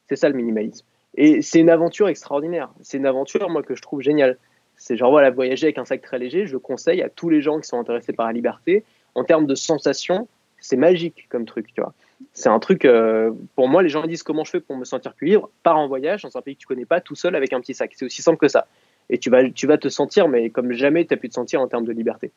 [0.10, 0.86] C'est ça le minimalisme.
[1.16, 2.70] Et c'est une aventure extraordinaire.
[2.82, 4.38] C'est une aventure, moi, que je trouve géniale.
[4.76, 7.42] C'est genre, voilà, voyager avec un sac très léger, je le conseille à tous les
[7.42, 8.84] gens qui sont intéressés par la liberté.
[9.16, 10.28] En termes de sensations,
[10.60, 11.94] c'est magique comme truc, tu vois.
[12.32, 15.14] C'est un truc, euh, pour moi, les gens disent comment je fais pour me sentir
[15.14, 15.50] plus libre.
[15.62, 17.74] Pars en voyage dans un pays que tu connais pas, tout seul avec un petit
[17.74, 17.92] sac.
[17.96, 18.66] C'est aussi simple que ça.
[19.10, 21.62] Et tu vas, tu vas te sentir, mais comme jamais tu as pu te sentir
[21.62, 22.32] en termes de liberté.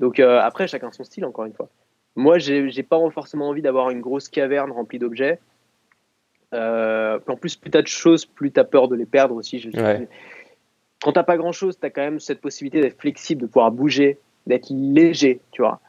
[0.00, 1.68] Donc euh, après, chacun son style, encore une fois.
[2.14, 5.38] Moi, j'ai pas forcément envie d'avoir une grosse caverne remplie d'objets.
[6.52, 9.58] Euh, en plus, plus t'as de choses, plus t'as peur de les perdre aussi.
[9.58, 10.08] Je ouais.
[11.02, 14.18] Quand t'as pas grand chose, t'as quand même cette possibilité d'être flexible, de pouvoir bouger,
[14.46, 15.80] d'être léger, tu vois.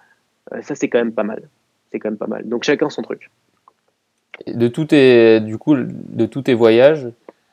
[0.54, 1.50] Euh, ça, c'est quand même pas mal.
[1.92, 2.48] C'est quand même pas mal.
[2.48, 3.30] Donc chacun son truc.
[4.48, 7.08] De tous tes, du coup, de tous tes voyages,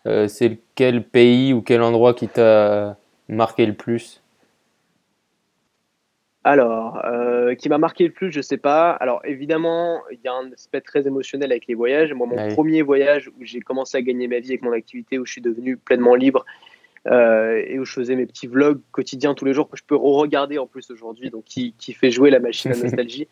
[0.07, 2.97] euh, c'est quel pays ou quel endroit qui t'a
[3.29, 4.23] marqué le plus?
[6.43, 7.03] Alors,
[7.51, 8.90] euh, qui m'a marqué le plus, je sais pas.
[8.92, 12.12] Alors, évidemment, il y a un aspect très émotionnel avec les voyages.
[12.12, 15.26] Moi, mon premier voyage où j'ai commencé à gagner ma vie avec mon activité, où
[15.26, 16.44] je suis devenu pleinement libre
[17.07, 19.96] euh, et où je faisais mes petits vlogs quotidiens tous les jours que je peux
[19.96, 23.28] re-regarder en plus aujourd'hui, donc qui, qui, fait jouer la machine à nostalgie.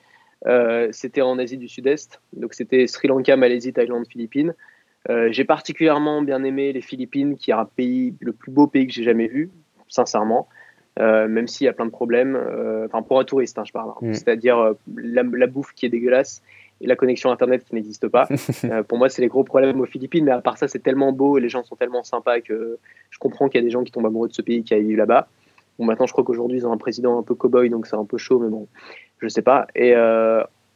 [0.46, 4.54] Euh, c'était en Asie du Sud-Est, donc c'était Sri Lanka, Malaisie, Thaïlande, Philippines.
[5.30, 8.92] j'ai particulièrement bien aimé les Philippines, qui est un pays, le plus beau pays que
[8.92, 9.50] j'ai jamais vu,
[9.88, 10.48] sincèrement.
[10.98, 12.36] Euh, même s'il y a plein de problèmes.
[12.36, 13.90] Euh, enfin, pour un touriste, hein, je parle.
[13.90, 13.98] Hein.
[14.00, 14.14] Mm.
[14.14, 16.42] C'est-à-dire euh, la, bouffe qui est dégueulasse
[16.80, 18.28] et la connexion Internet qui n'existe pas.
[18.88, 21.38] pour moi, c'est les gros problèmes aux Philippines, mais à part ça, c'est tellement beau
[21.38, 22.78] et les gens sont tellement sympas que
[23.10, 24.84] je comprends qu'il y a des gens qui tombent amoureux de ce pays qui aillent
[24.84, 25.28] vivre là-bas.
[25.78, 28.04] Bon, maintenant, je crois qu'aujourd'hui, ils ont un président un peu cow-boy, donc c'est un
[28.04, 28.66] peu chaud, mais bon,
[29.18, 29.68] je sais pas.
[29.76, 29.94] Et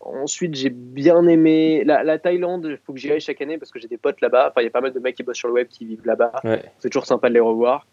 [0.00, 2.68] ensuite, j'ai bien aimé la, Thaïlande.
[2.70, 4.50] Il faut que j'y aille chaque année parce que j'ai des potes là-bas.
[4.50, 6.06] Enfin, il y a pas mal de mecs qui bossent sur le web qui vivent
[6.06, 6.32] là-bas.
[6.78, 7.86] C'est toujours sympa de les revoir.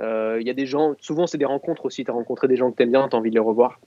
[0.00, 2.56] Euh, il y a des gens, souvent c'est des rencontres aussi, tu as rencontré des
[2.56, 3.80] gens que tu aimes bien, tu as envie de les revoir.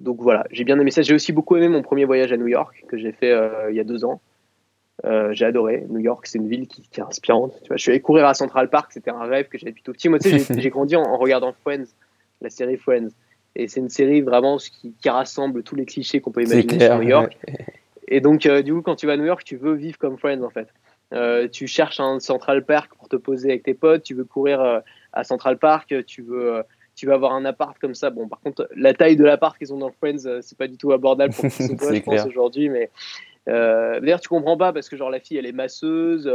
[0.00, 1.02] Donc voilà, j'ai bien aimé ça.
[1.02, 3.76] J'ai aussi beaucoup aimé mon premier voyage à New York que j'ai fait euh, il
[3.76, 4.20] y a deux ans.
[5.04, 5.86] Euh, j'ai adoré.
[5.88, 7.52] New York, c'est une ville qui, est inspirante.
[7.62, 9.92] Tu vois, je suis allé courir à Central Park, c'était un rêve que j'avais plutôt
[9.92, 10.08] petit.
[10.08, 11.86] Moi, tu sais, j'ai grandi en, regardant Friends,
[12.40, 13.08] la série Friends.
[13.56, 17.08] Et c'est une série vraiment qui, rassemble tous les clichés qu'on peut imaginer sur New
[17.08, 17.36] York.
[18.08, 20.42] Et donc, du coup, quand tu vas à New York, tu veux vivre comme Friends
[20.42, 20.68] en fait.
[21.12, 24.60] Euh, tu cherches un Central Park pour te poser avec tes potes, tu veux courir
[24.60, 24.80] euh,
[25.12, 26.62] à Central Park, tu veux, euh,
[26.96, 28.10] tu veux avoir un appart comme ça.
[28.10, 30.92] Bon, par contre, la taille de l'appart qu'ils ont dans Friends, c'est pas du tout
[30.92, 32.68] abordable pour je pense, aujourd'hui.
[32.68, 32.90] Mais
[33.46, 36.30] d'ailleurs, tu comprends pas parce que genre la fille, elle est masseuse.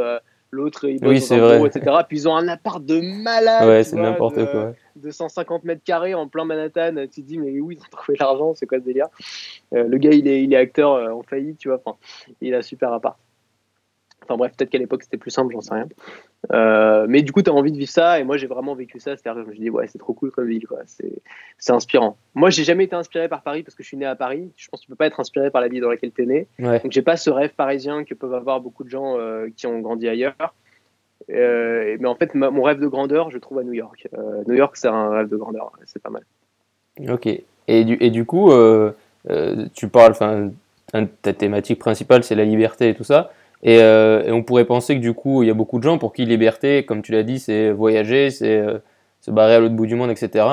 [0.51, 1.97] L'autre, il bosse dans un etc.
[2.07, 3.67] Puis ils ont un appart de malade.
[3.67, 4.73] Ouais, c'est n'importe quoi.
[4.95, 6.95] De 150 mètres carrés en plein Manhattan.
[7.11, 8.53] Tu te dis, mais où ils ont trouvé l'argent?
[8.55, 9.07] C'est quoi ce délire?
[9.71, 11.79] Le gars, il est, il est acteur en faillite, tu vois.
[11.83, 11.97] Enfin,
[12.41, 13.17] il a un super appart.
[14.23, 15.87] Enfin bref, peut-être qu'à l'époque c'était plus simple, j'en sais rien.
[16.51, 18.99] Euh, mais du coup, tu as envie de vivre ça, et moi j'ai vraiment vécu
[18.99, 19.15] ça.
[19.15, 20.79] C'est-à-dire que je me dis, ouais, c'est trop cool comme ville, quoi.
[20.85, 22.17] C'est inspirant.
[22.35, 24.51] Moi, j'ai jamais été inspiré par Paris parce que je suis né à Paris.
[24.55, 26.25] Je pense que tu peux pas être inspiré par la ville dans laquelle tu es
[26.25, 26.47] né.
[26.59, 29.79] Donc, j'ai pas ce rêve parisien que peuvent avoir beaucoup de gens euh, qui ont
[29.79, 30.35] grandi ailleurs.
[31.29, 34.07] Euh, mais en fait, mon rêve de grandeur, je trouve à New York.
[34.47, 36.23] New York, c'est un rêve de grandeur, c'est pas mal.
[37.09, 37.27] Ok.
[37.67, 38.51] Et du, et du coup,
[39.73, 40.51] tu parles, enfin,
[41.21, 43.31] ta thématique principale, c'est la liberté et tout ça.
[43.65, 46.13] Euh, et, on pourrait penser que du coup, il y a beaucoup de gens pour
[46.13, 48.79] qui liberté, comme tu l'as dit, c'est voyager, c'est euh,
[49.21, 50.45] se barrer à l'autre bout du monde, etc.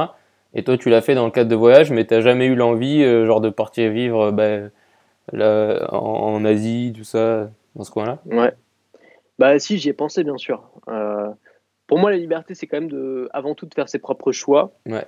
[0.55, 2.55] Et toi, tu l'as fait dans le cadre de voyage, mais tu n'as jamais eu
[2.55, 4.71] l'envie, euh, genre, de partir vivre ben,
[5.33, 8.19] en, Asie, tout ça, dans ce coin-là?
[8.27, 8.53] Ouais.
[9.39, 10.63] Bah si, j'y ai pensé, bien sûr.
[11.87, 14.73] pour moi, la liberté, c'est quand même de, avant tout de faire ses propres choix.
[14.87, 15.07] Ouais.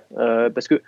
[0.51, 0.81] parce que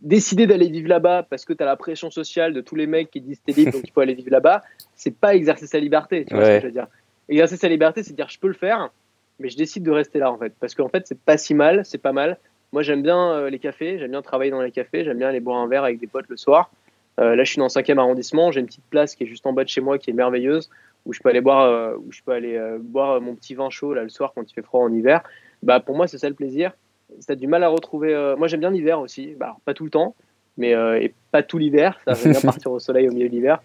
[0.00, 3.10] décider d'aller vivre là-bas parce que tu as la pression sociale de tous les mecs
[3.10, 4.62] qui disent t'es libre donc il faut aller vivre là-bas,
[4.94, 6.24] c'est pas exercer sa liberté.
[6.24, 6.86] Tu vois ce que je veux dire
[7.28, 8.90] Exercer sa liberté, c'est dire je peux le faire,
[9.38, 10.52] mais je décide de rester là en fait.
[10.60, 12.38] Parce qu'en fait, c'est pas si mal, c'est pas mal.
[12.72, 15.40] Moi, j'aime bien euh, les cafés, j'aime bien travailler dans les cafés, j'aime bien aller
[15.40, 16.70] boire un verre avec des potes le soir.
[17.18, 19.46] Euh, là, je suis dans le 5e arrondissement, j'ai une petite place qui est juste
[19.46, 20.70] en bas de chez moi qui est merveilleuse
[21.06, 23.94] où je peux aller boire, euh, où je peux aller boire mon petit vin chaud
[23.94, 25.22] là le soir quand il fait froid en hiver.
[25.62, 26.72] Bah, pour moi, c'est ça le plaisir
[27.08, 28.14] tu as du mal à retrouver.
[28.14, 29.34] Euh, moi, j'aime bien l'hiver aussi.
[29.38, 30.14] Bah, pas tout le temps,
[30.56, 31.98] mais euh, et pas tout l'hiver.
[32.06, 33.60] Ça j'aime bien partir au soleil au milieu de l'hiver.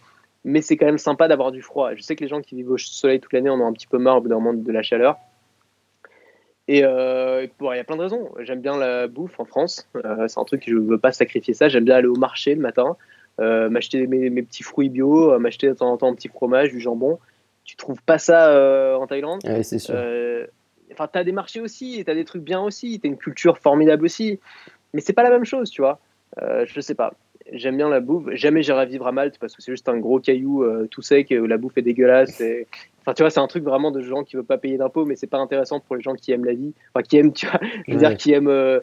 [0.46, 1.94] Mais c'est quand même sympa d'avoir du froid.
[1.96, 3.88] Je sais que les gens qui vivent au soleil toute l'année en ont un petit
[3.88, 5.18] peu marre au bout d'un moment de la chaleur.
[6.68, 8.30] Et euh, il y a plein de raisons.
[8.39, 9.88] J'aime bien la bouffe en France.
[9.94, 11.70] c'est un truc que je ne veux pas sacrifier ça.
[11.70, 12.98] J'aime bien aller au marché le matin,
[13.38, 16.80] m'acheter mes, mes, petits fruits bio, m'acheter de temps en temps un petit fromage, du
[16.80, 17.20] jambon.
[17.64, 19.41] tu trouves pas ça en Thaïlande?
[19.46, 19.96] Ouais, c'est sûr.
[20.91, 23.09] Enfin, tu as des marchés aussi, et tu as des trucs bien aussi, tu as
[23.09, 24.39] une culture formidable aussi.
[24.93, 25.99] Mais c'est pas la même chose, tu vois.
[26.38, 27.13] je sais pas
[27.51, 28.25] j'aime bien la bouffe.
[28.34, 31.34] Jamais j'irai vivre à Malte parce que c'est juste un gros caillou euh, tout sec
[31.38, 32.39] où la bouffe est dégueulasse.
[32.41, 32.67] Et...
[33.05, 35.17] Enfin, tu vois, c'est un truc vraiment de gens qui veulent pas payer d'impôts, mais
[35.17, 36.73] c'est pas intéressant pour les gens qui aiment la vie.
[36.93, 38.79] Enfin, qui aiment, tu vois, je veux dire, qui aiment, euh,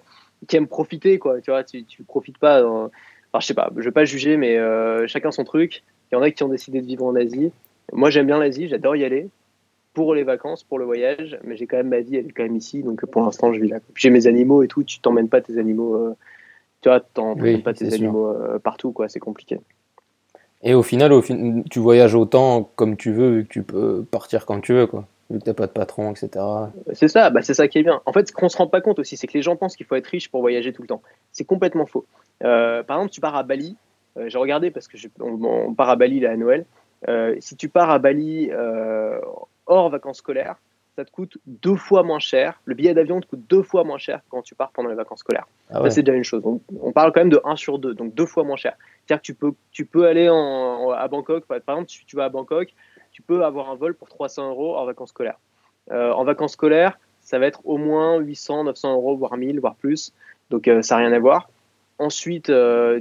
[0.46, 1.40] qui aiment profiter, quoi.
[1.40, 2.62] Tu vois, tu, tu profites pas.
[2.62, 2.90] Enfin,
[3.38, 5.82] je sais pas, je vais pas juger, mais euh, chacun son truc.
[6.12, 7.50] Il y en a qui ont décidé de vivre en Asie.
[7.94, 9.30] Moi, j'aime bien l'Asie, j'adore y aller
[10.04, 12.42] pour les vacances, pour le voyage, mais j'ai quand même ma vie, elle est quand
[12.42, 13.78] même ici, donc pour l'instant, je vis là.
[13.94, 16.14] J'ai mes animaux et tout, tu t'emmènes pas tes animaux
[16.80, 19.60] tu vois, t'en pas tes animaux euh, partout, quoi, c'est compliqué.
[20.62, 21.62] Et au final, au fin...
[21.70, 25.06] tu voyages autant comme tu veux, vu que tu peux partir quand tu veux, quoi.
[25.30, 26.44] Vu que t'as pas de patron, etc.
[26.92, 28.00] C'est ça, bah c'est ça qui est bien.
[28.04, 29.86] En fait, ce qu'on se rend pas compte aussi, c'est que les gens pensent qu'il
[29.86, 31.02] faut être riche pour voyager tout le temps.
[31.32, 32.04] C'est complètement faux.
[32.42, 33.76] Euh, par exemple, tu pars à Bali.
[34.16, 36.64] Euh, j'ai regardé parce que on, part à Bali là à Noël.
[37.38, 38.50] si tu pars à Bali
[39.66, 40.56] hors vacances scolaires,
[40.96, 42.60] ça te coûte deux fois moins cher.
[42.64, 45.20] Le billet d'avion te coûte deux fois moins cher quand tu pars pendant les vacances
[45.20, 45.46] scolaires.
[45.70, 46.42] Ah c'est déjà une chose.
[46.44, 48.74] On, parle quand même de 1 sur 2, donc deux fois moins cher.
[49.06, 52.24] C'est-à-dire que tu peux, tu peux aller en, à Bangkok, par exemple, si tu vas
[52.24, 52.74] à Bangkok,
[53.12, 55.38] tu peux avoir un vol pour 300 euros en vacances scolaires.
[55.90, 59.76] Euh, en vacances scolaires, ça va être au moins 800, 900 euros, voire 1000, voire
[59.76, 60.12] plus.
[60.50, 61.48] Donc euh, ça n'a rien à voir.
[61.98, 63.00] Ensuite, euh,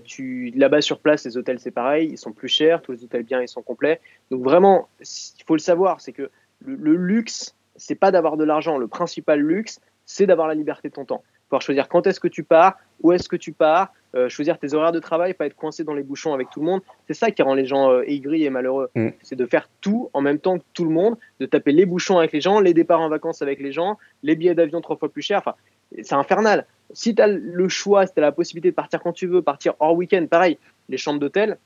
[0.56, 3.42] là-bas sur place, les hôtels c'est pareil, ils sont plus chers, tous les hôtels bien,
[3.42, 4.02] ils sont complets.
[4.30, 6.30] Donc vraiment, il faut le savoir, c'est que
[6.66, 8.78] le luxe, c'est pas d'avoir de l'argent.
[8.78, 11.24] Le principal luxe, c'est d'avoir la liberté de ton temps.
[11.48, 14.74] Pouvoir choisir quand est-ce que tu pars, où est-ce que tu pars, euh, choisir tes
[14.74, 16.82] horaires de travail, pas être coincé dans les bouchons avec tout le monde.
[17.08, 18.90] C'est ça qui rend les gens euh, aigris et malheureux.
[18.96, 19.10] Mm.
[19.22, 22.18] C'est de faire tout en même temps que tout le monde, de taper les bouchons
[22.18, 25.10] avec les gens, les départs en vacances avec les gens, les billets d'avion trois fois
[25.10, 25.40] plus chers.
[25.40, 25.56] Enfin,
[26.02, 26.66] c'est infernal.
[26.94, 29.44] Si tu as le choix, si tu as la possibilité de partir quand tu veux,
[29.44, 30.58] partir hors week-end, pareil,
[30.88, 31.58] les chambres d'hôtel,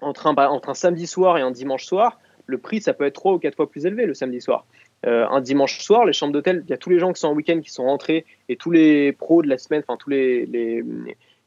[0.00, 3.14] entre un, entre un samedi soir et un dimanche soir, le prix, ça peut être
[3.14, 4.66] trois ou quatre fois plus élevé le samedi soir.
[5.04, 7.28] Euh, un dimanche soir, les chambres d'hôtel, il y a tous les gens qui sont
[7.28, 10.46] en week-end qui sont rentrés et tous les pros de la semaine, enfin tous les,
[10.46, 10.82] les,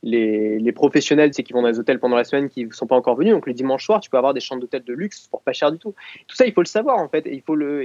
[0.03, 3.15] les, professionnels qui vont dans les hôtels pendant la semaine qui ne sont pas encore
[3.15, 3.33] venus.
[3.33, 5.71] Donc le dimanche soir, tu peux avoir des chambres d'hôtel de luxe pour pas cher
[5.71, 5.93] du tout.
[6.27, 7.25] Tout ça, il faut le savoir en fait.
[7.25, 7.41] Et,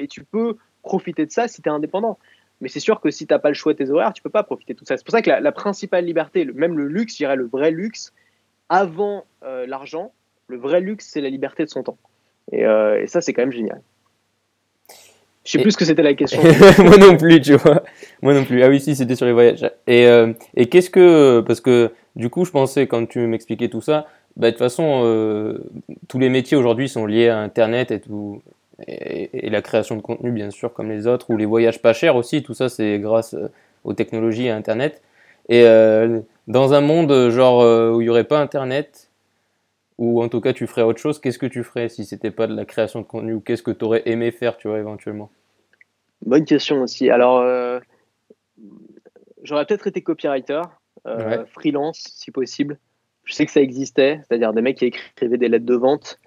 [0.08, 2.18] tu peux profiter de ça si tu es indépendant.
[2.60, 4.30] Mais c'est sûr que si tu n'as pas le choix de tes horaires, tu peux
[4.30, 4.96] pas profiter de tout ça.
[4.96, 8.12] C'est pour ça que la, principale liberté, même le luxe, je dirais le vrai luxe,
[8.68, 10.12] avant euh, l'argent,
[10.46, 11.98] le vrai luxe, c'est la liberté de son temps.
[12.52, 13.80] Et, euh, et ça, c'est quand même génial.
[15.44, 16.40] Je sais plus ce que c'était la question.
[16.78, 17.82] Moi non plus, tu vois.
[18.22, 18.62] Moi non plus.
[18.62, 19.70] Ah oui, si, c'était sur les voyages.
[19.86, 21.40] Et, euh, et qu'est-ce que.
[21.40, 25.02] Parce que du coup, je pensais, quand tu m'expliquais tout ça, bah, de toute façon,
[25.04, 25.58] euh,
[26.08, 28.42] tous les métiers aujourd'hui sont liés à Internet et tout.
[28.88, 32.16] Et, la création de contenu, bien sûr, comme les autres, ou les voyages pas chers
[32.16, 33.36] aussi, tout ça, c'est grâce
[33.84, 35.02] aux technologies et à Internet.
[35.50, 35.64] Et
[36.48, 39.03] dans un monde genre où il n'y aurait pas Internet,
[39.98, 42.46] ou en tout cas tu ferais autre chose, qu'est-ce que tu ferais si c'était pas
[42.46, 45.30] de la création de contenu ou qu'est-ce que tu aurais aimé faire, tu vois, éventuellement?
[46.24, 47.10] Bonne question aussi.
[47.10, 47.80] Alors, euh,
[49.42, 50.62] j'aurais peut-être été copywriter,
[51.06, 52.78] euh, freelance si possible.
[53.24, 56.18] Je sais que ça existait, c'est-à-dire des mecs qui écrivaient des lettres de vente.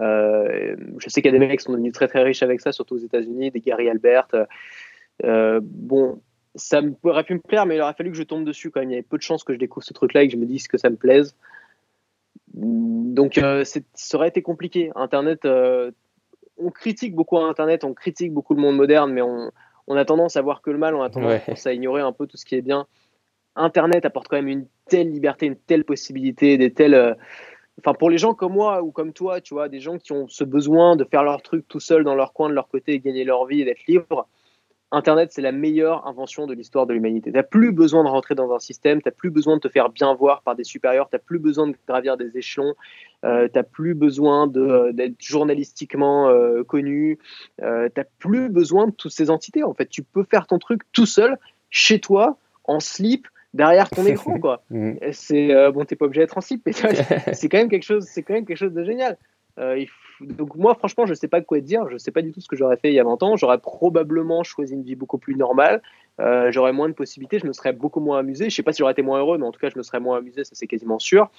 [0.00, 2.60] Euh, je sais qu'il y a des mecs qui sont devenus très très riches avec
[2.60, 4.28] ça, surtout aux États-Unis, des Gary Albert.
[5.22, 6.20] bon,
[6.54, 8.90] ça aurait pu me plaire, mais il aurait fallu que je tombe dessus quand même.
[8.90, 10.46] Il y avait peu de chances que je découvre ce truc-là et que je me
[10.46, 11.36] dise que ça me plaise.
[12.54, 14.90] Donc euh, ça aurait été compliqué.
[14.94, 15.90] Internet, euh,
[16.58, 19.50] on critique beaucoup Internet, on critique beaucoup le monde moderne, mais on,
[19.94, 22.36] a tendance à voir que le mal, on a tendance à ignorer un peu tout
[22.36, 22.86] ce qui est bien.
[23.56, 26.94] Internet apporte quand même une telle liberté, une telle possibilité, des telles.
[26.94, 27.14] Euh,
[27.78, 30.28] enfin, pour les gens comme moi ou comme toi, tu vois, des gens qui ont
[30.28, 33.24] ce besoin de faire leur truc tout seul dans leur coin, de leur côté, gagner
[33.24, 34.28] leur vie et d'être libre,
[34.94, 37.30] Internet, c'est la meilleure invention de l'histoire de l'humanité.
[37.30, 39.68] Tu n'as plus besoin de rentrer dans un système, tu n'as plus besoin de te
[39.68, 42.74] faire bien voir par des supérieurs, tu n'as plus besoin de gravir des échelons,
[43.24, 47.18] euh, tu n'as plus besoin euh, d'être journalistiquement euh, connu,
[47.62, 49.64] euh, tu n'as plus besoin de toutes ces entités.
[49.64, 51.38] En fait, tu peux faire ton truc tout seul,
[51.70, 54.38] chez toi, en slip, derrière ton écran.
[54.38, 54.62] Quoi.
[54.70, 54.92] Mm.
[55.12, 56.72] C'est bon, t'es pas obligé d'être en slip, mais
[57.32, 59.16] c'est quand même quelque chose, c'est quand même quelque chose de génial.
[59.56, 61.88] Faut donc moi, franchement, je sais pas quoi dire.
[61.88, 63.36] Je sais pas du tout ce que j'aurais fait il y a 20 ans.
[63.36, 65.82] J'aurais probablement choisi une vie beaucoup plus normale.
[66.20, 67.38] Euh, j'aurais moins de possibilités.
[67.38, 68.50] Je me serais beaucoup moins amusé.
[68.50, 70.00] Je sais pas si j'aurais été moins heureux, mais en tout cas, je me serais
[70.00, 70.44] moins amusé.
[70.44, 71.30] Ça, c'est quasiment sûr.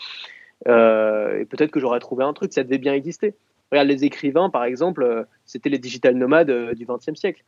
[0.68, 2.54] Euh, et peut-être que j'aurais trouvé un truc.
[2.54, 3.36] Ça devait bien exister.
[3.72, 7.44] Regarde, les écrivains, par exemple, euh, c'était les digital nomades du XXe siècle.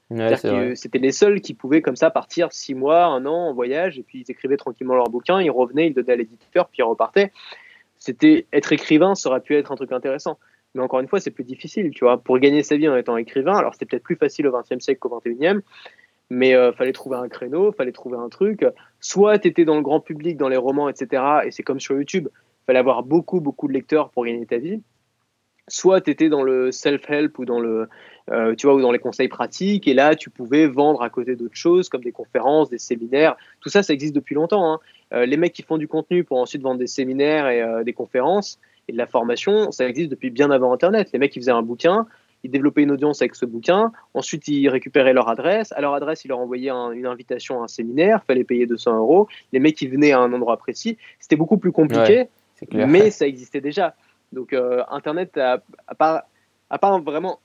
[0.76, 4.04] c'était les seuls qui pouvaient comme ça partir six mois, un an en voyage, et
[4.04, 7.32] puis ils écrivaient tranquillement leurs bouquins, ils revenaient, ils donnaient à l'éditeur, puis ils repartaient.
[8.00, 10.40] C'était être écrivain, ça aurait pu être un truc intéressant.
[10.76, 12.18] Mais encore une fois, c'est plus difficile, tu vois.
[12.22, 15.00] Pour gagner sa vie en étant écrivain, alors c'était peut-être plus facile au XXe siècle
[15.00, 15.62] qu'au XXIe,
[16.30, 18.66] mais euh, fallait trouver un créneau, fallait trouver un truc.
[19.00, 21.24] Soit tu étais dans le grand public, dans les romans, etc.
[21.46, 22.28] Et c'est comme sur YouTube,
[22.68, 24.82] fallait avoir beaucoup, beaucoup de lecteurs pour gagner ta vie.
[25.70, 29.94] soit tu étais dans le self-help ou dans vois ou dans les conseils pratiques et
[29.94, 33.82] là tu pouvais vendre à côté d'autres choses comme des conférences des séminaires tout ça
[33.82, 34.80] ça existe depuis longtemps
[35.12, 35.26] hein.
[35.26, 38.94] les mecs qui font du contenu pour ensuite vendre des séminaires et des conférences et
[38.94, 42.08] de la formation ça existe depuis bien avant internet les mecs qui faisaient un bouquin
[42.46, 43.92] ils développaient une audience avec ce bouquin.
[44.14, 45.72] Ensuite, ils récupéraient leur adresse.
[45.72, 48.20] À leur adresse, ils leur envoyaient une invitation à un séminaire.
[48.24, 49.28] Il fallait payer 200 euros.
[49.52, 51.00] Les mecs, ils venaient à un endroit précis.
[51.20, 52.28] C'était beaucoup plus compliqué,
[52.72, 53.96] mais ça existait déjà.
[54.32, 55.40] Donc, euh, Internet
[55.98, 56.28] pas,
[56.70, 57.40] pas vraiment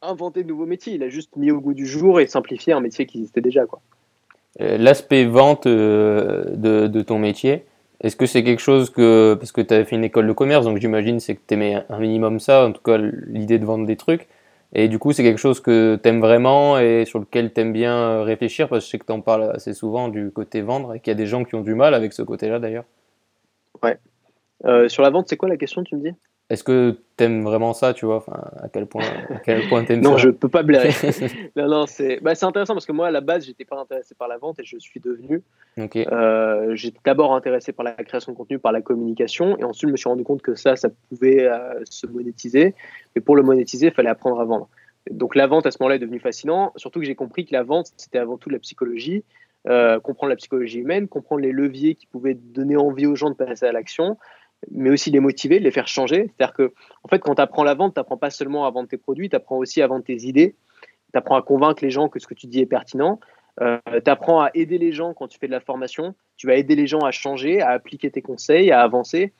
[0.00, 0.94] inventé de nouveaux métiers.
[0.94, 3.64] Il a juste mis au goût du jour et simplifié un métier qui existait déjà.
[4.60, 7.66] Euh, l'aspect vente euh, de, de, ton métier,
[8.00, 10.64] est-ce que c'est quelque chose que, parce que tu as fait une école de commerce,
[10.64, 13.86] donc j'imagine c'est que tu aimais un minimum ça, en tout cas l'idée de vendre
[13.86, 14.28] des trucs,
[14.72, 17.72] et du coup c'est quelque chose que tu aimes vraiment et sur lequel tu aimes
[17.72, 20.94] bien réfléchir, parce que je sais que tu en parles assez souvent du côté vendre,
[20.94, 22.84] et qu'il y a des gens qui ont du mal avec ce côté-là d'ailleurs.
[23.82, 23.98] Ouais.
[24.64, 26.14] Euh, sur la vente, c'est quoi la question, tu me dis?
[26.50, 29.84] Est-ce que tu aimes vraiment ça, tu vois enfin, À quel point, à quel point
[29.84, 30.90] t'aimes ça Non, je peux pas blairer.
[31.56, 34.26] non, non, c'est bah, intéressant parce que moi, à la base, j'étais pas intéressé par
[34.26, 35.42] la vente et je suis devenu.
[35.78, 39.92] Euh, j'étais d'abord intéressé par la création de contenu, par la communication, et ensuite, je
[39.92, 42.74] me suis rendu compte que ça, ça pouvait euh, se monétiser.
[43.14, 44.68] Mais pour le monétiser, il fallait apprendre à vendre.
[45.08, 47.62] Donc la vente, à ce moment-là, est devenue fascinant, surtout que j'ai compris que la
[47.62, 49.22] vente, c'était avant tout la psychologie.
[49.68, 53.34] Euh, comprendre la psychologie humaine, comprendre les leviers qui pouvaient donner envie aux gens de
[53.34, 54.16] passer à l'action,
[54.70, 56.30] mais aussi les motiver, les faire changer.
[56.36, 58.88] C'est-à-dire que, en fait, quand tu apprends la vente, tu n'apprends pas seulement à vendre
[58.88, 60.54] tes produits, tu apprends aussi à vendre tes idées,
[61.12, 63.20] tu apprends à convaincre les gens que ce que tu dis est pertinent,
[63.60, 66.54] euh, tu apprends à aider les gens quand tu fais de la formation, tu vas
[66.54, 69.32] aider les gens à changer, à appliquer tes conseils, à avancer.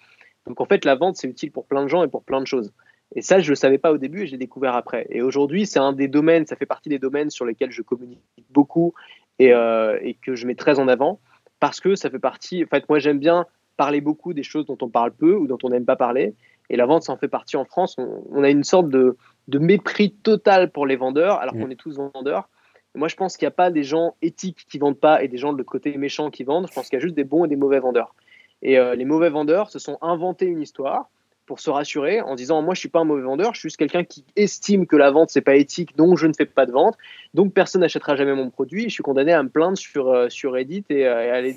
[0.47, 2.47] Donc, en fait, la vente, c'est utile pour plein de gens et pour plein de
[2.47, 2.73] choses.
[3.15, 5.07] Et ça, je ne le savais pas au début et j'ai découvert après.
[5.11, 8.21] Et aujourd'hui, c'est un des domaines, ça fait partie des domaines sur lesquels je communique
[8.51, 8.95] beaucoup
[9.39, 11.21] et, euh, et que je mets très en avant
[11.59, 12.65] parce que ça fait partie.
[12.65, 13.47] En fait, moi, j'aime bien
[13.81, 16.35] parler beaucoup des choses dont on parle peu ou dont on n'aime pas parler.
[16.69, 17.97] Et la vente, ça en fait partie en France.
[17.99, 19.17] On, a une sorte de,
[19.55, 21.63] mépris total pour les vendeurs, alors mm.
[21.63, 22.51] qu'on est tous vendeurs.
[22.95, 25.39] moi, je pense qu'il n'y a pas des gens éthiques qui vendent pas et des
[25.39, 26.67] gens de l'autre côté méchants qui vendent.
[26.69, 28.15] Je pense qu'il y a juste des bons et des mauvais vendeurs.
[28.61, 31.09] Et euh, les mauvais vendeurs se sont inventés une histoire
[31.47, 33.79] pour se rassurer en disant moi je suis pas un mauvais vendeur, je suis juste
[33.79, 36.71] quelqu'un qui estime que la vente c'est pas éthique, donc je ne fais pas de
[36.71, 36.97] vente,
[37.35, 38.85] donc personne n'achètera jamais mon produit.
[38.85, 41.35] Et je suis condamné à me plaindre sur euh, sur Reddit et, euh, et à
[41.37, 41.57] aller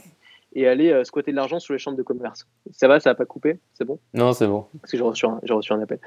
[0.55, 2.47] et aller euh, squatter de l'argent sur les chambres de commerce.
[2.71, 3.99] Ça va, ça n'a pas coupé C'est bon?
[4.13, 4.65] Non, c'est bon.
[4.81, 5.99] Parce que j'ai reçu, reçu, un appel.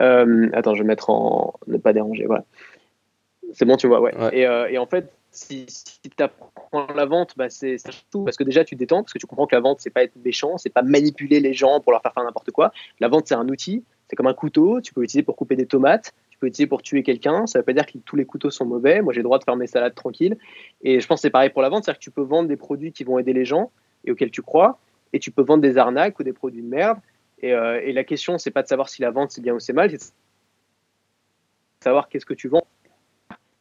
[0.00, 2.26] Euh, attends, je vais mettre en ne pas déranger.
[2.26, 2.44] Voilà.
[3.52, 4.12] C'est bon, tu vois, ouais.
[4.32, 7.76] Et, euh, et, en fait, si, tu apprends la vente, bah, c'est
[8.10, 8.24] tout.
[8.24, 10.02] Parce que déjà, tu te détends, parce que tu comprends que la vente, c'est pas
[10.02, 12.72] être méchant, c'est pas manipuler les gens pour leur faire faire n'importe quoi.
[13.00, 15.66] La vente, c'est un outil, c'est comme un couteau, tu peux l'utiliser pour couper des
[15.66, 17.46] tomates, tu peux l'utiliser pour tuer quelqu'un.
[17.46, 19.02] Ça veut pas dire que tous les couteaux sont mauvais.
[19.02, 20.36] Moi, j'ai le droit de faire mes salades tranquilles.
[20.82, 22.56] Et je pense que c'est pareil pour la vente, c'est-à-dire que tu peux vendre des
[22.56, 23.70] produits qui vont aider les gens
[24.04, 24.78] et auquel tu crois,
[25.12, 26.98] et tu peux vendre des arnaques ou des produits de merde.
[27.42, 29.60] Et, euh, et la question, c'est pas de savoir si la vente c'est bien ou
[29.60, 30.02] c'est mal, c'est de
[31.82, 32.66] savoir qu'est-ce que tu vends.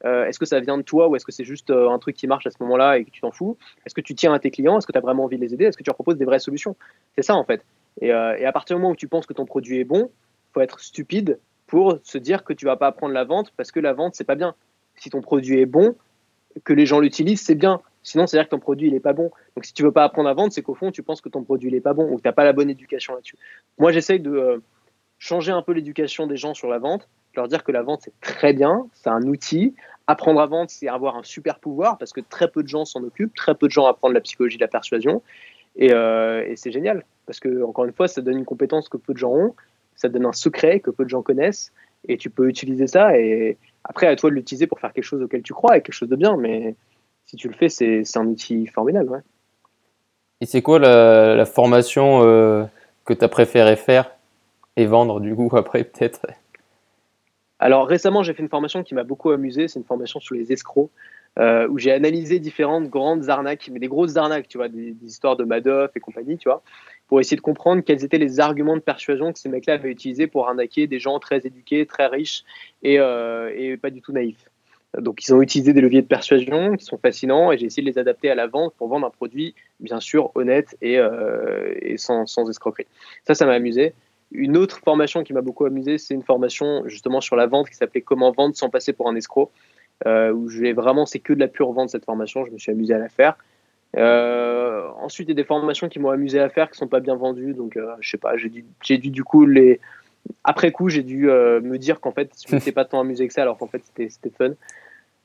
[0.06, 2.16] Euh, est-ce que ça vient de toi ou est-ce que c'est juste euh, un truc
[2.16, 3.58] qui marche à ce moment-là et que tu t'en fous?
[3.86, 4.78] Est-ce que tu tiens à tes clients?
[4.78, 5.66] Est-ce que tu as vraiment envie de les aider?
[5.66, 6.76] Est-ce que tu leur proposes des vraies solutions?
[7.16, 7.66] C'est ça en fait.
[8.02, 10.10] Et, et, à partir du moment où tu penses que ton produit est bon,
[10.54, 13.80] faut être stupide pour se dire que tu vas pas apprendre la vente parce que
[13.80, 14.56] la vente c'est pas bien.
[14.96, 15.96] Si ton produit est bon,
[16.64, 17.82] que les gens l'utilisent, c'est bien.
[18.04, 19.32] Sinon, c'est-à-dire que ton produit, il n'est pas bon.
[19.56, 21.44] Donc, si tu veux pas apprendre à vendre, c'est qu'au fond, tu penses que ton
[21.44, 23.38] produit, il n'est pas bon ou que tu n'as pas la bonne éducation là-dessus.
[23.78, 24.58] Moi, j'essaye de euh,
[25.18, 28.20] changer un peu l'éducation des gens sur la vente, leur dire que la vente, c'est
[28.22, 29.76] très bien, c'est un outil.
[30.08, 33.04] Apprendre à vendre, c'est avoir un super pouvoir parce que très peu de gens s'en
[33.04, 35.22] occupent, très peu de gens apprennent la psychologie de la persuasion.
[35.76, 38.98] Et, euh, et c'est génial parce que, encore une fois, ça donne une compétence que
[38.98, 39.56] peu de gens ont,
[39.96, 41.72] ça donne un secret que peu de gens connaissent
[42.08, 43.18] et tu peux utiliser ça.
[43.18, 45.94] Et après, à toi de l'utiliser pour faire quelque chose auquel tu crois et quelque
[45.94, 46.38] chose de bien.
[46.38, 46.76] Mais
[47.30, 49.22] si tu le fais, c'est un outil formidable.
[50.42, 52.66] Et c'est quoi la, formation euh,
[53.06, 54.10] que tu as préféré faire
[54.76, 56.26] et vendre du coup après peut-être?
[57.60, 59.68] Alors récemment, j'ai fait une formation qui m'a beaucoup amusé.
[59.68, 60.90] C'est une formation sur les escrocs.
[61.38, 65.38] Euh, où j'ai analysé différentes grandes arnaques, mais des grosses arnaques, tu vois, des, histoires
[65.38, 66.64] de Madoff et compagnie, tu vois,
[67.08, 70.26] pour essayer de comprendre quels étaient les arguments de persuasion que ces mecs-là avaient utilisés
[70.26, 72.44] pour arnaquer des gens très éduqués, très riches
[72.82, 74.49] et, euh, et pas du tout naïfs.
[74.98, 77.92] Donc, ils ont utilisé des leviers de persuasion qui sont fascinants et j'ai essayé de
[77.92, 82.50] les adapter à la vente pour vendre un produit, bien sûr, honnête et, euh, sans,
[82.50, 82.88] escroquerie.
[83.26, 83.94] Ça, ça m'a amusé.
[84.32, 87.76] Une autre formation qui m'a beaucoup amusé, c'est une formation justement sur la vente qui
[87.76, 89.52] s'appelait Comment vendre sans passer pour un escroc,
[90.08, 92.46] euh, où je vraiment, c'est que de la pure vente cette formation.
[92.46, 93.38] Je me suis amusé à la faire.
[93.96, 97.00] Euh, ensuite, il y a des formations qui m'ont amusé à faire qui sont pas
[97.00, 99.80] bien vendues, donc je sais pas, j'ai dû, j'ai dû du coup les
[100.44, 103.34] après coup, j'ai dû euh, me dire qu'en fait, je n'étais pas tant amusé que
[103.34, 104.54] ça, alors qu'en fait, c'était fun.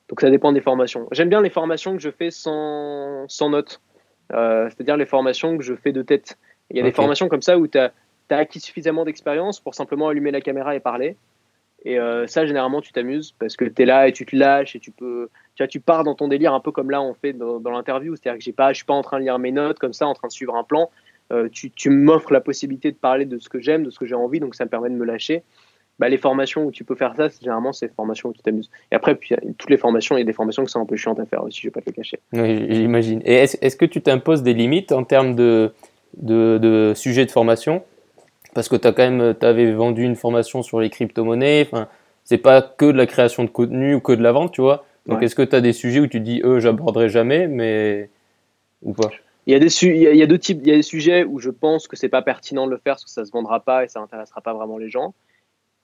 [0.09, 1.09] Donc ça dépend des formations.
[1.13, 3.81] J'aime bien les formations que je fais sans, sans notes,
[4.33, 6.39] euh, c'est-à-dire les formations que je fais de tête.
[6.71, 7.93] Il y a des formations comme ça où tu as,
[8.31, 11.17] acquis suffisamment d'expérience pour simplement allumer la caméra et parler.
[11.87, 14.75] Et euh, ça, généralement, tu t'amuses parce que tu es là et tu te lâches
[14.75, 15.29] et tu peux.
[15.55, 18.17] Tu, vois, tu pars dans ton délire un peu comme là on fait dans, l'interview.
[18.17, 20.15] C'est-à-dire que pas, je suis pas en train de lire mes notes comme ça, en
[20.15, 20.91] train de suivre un plan.
[21.33, 24.07] Euh, tu, tu m'offres la possibilité de parler de ce que j'aime, de ce que
[24.07, 25.43] j'ai envie, donc ça me permet de me lâcher.
[25.99, 28.69] Bah, les formations où tu peux faire ça, généralement, c'est les formations où tu t'amuses.
[28.91, 30.97] Et après, puis, toutes les formations, il y a des formations qui sont un peu
[30.97, 32.19] chiantes à faire aussi, je vais pas te le cacher.
[32.33, 33.23] Oui, j'imagine.
[33.25, 35.73] Et est-ce est que tu t'imposes des limites en termes de,
[36.17, 37.85] de, de sujets de formation?
[38.55, 41.67] Parce que tu quand même, avais vendu une formation sur les crypto-monnaies.
[41.67, 41.89] Enfin,
[42.25, 44.85] c'est pas que de la création de contenu ou que de la vente, tu vois.
[45.07, 48.09] Donc, est-ce que tu as des sujets où tu dis, eux, j'aborderai jamais, mais.
[48.83, 49.11] ou pas?
[49.47, 50.61] Il y, a des il, y a, deux types.
[50.63, 52.95] Il y a des sujets où je pense que c'est pas pertinent de le faire
[52.95, 55.15] parce que ça se vendra pas et ça intéressera pas vraiment les gens.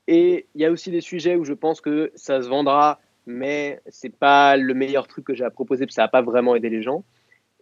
[0.09, 3.81] Et il y a aussi des sujets où je pense que ça se vendra, mais
[3.89, 6.57] c'est pas le meilleur truc que j'ai à proposer parce que ça va pas vraiment
[6.57, 7.05] aider les gens.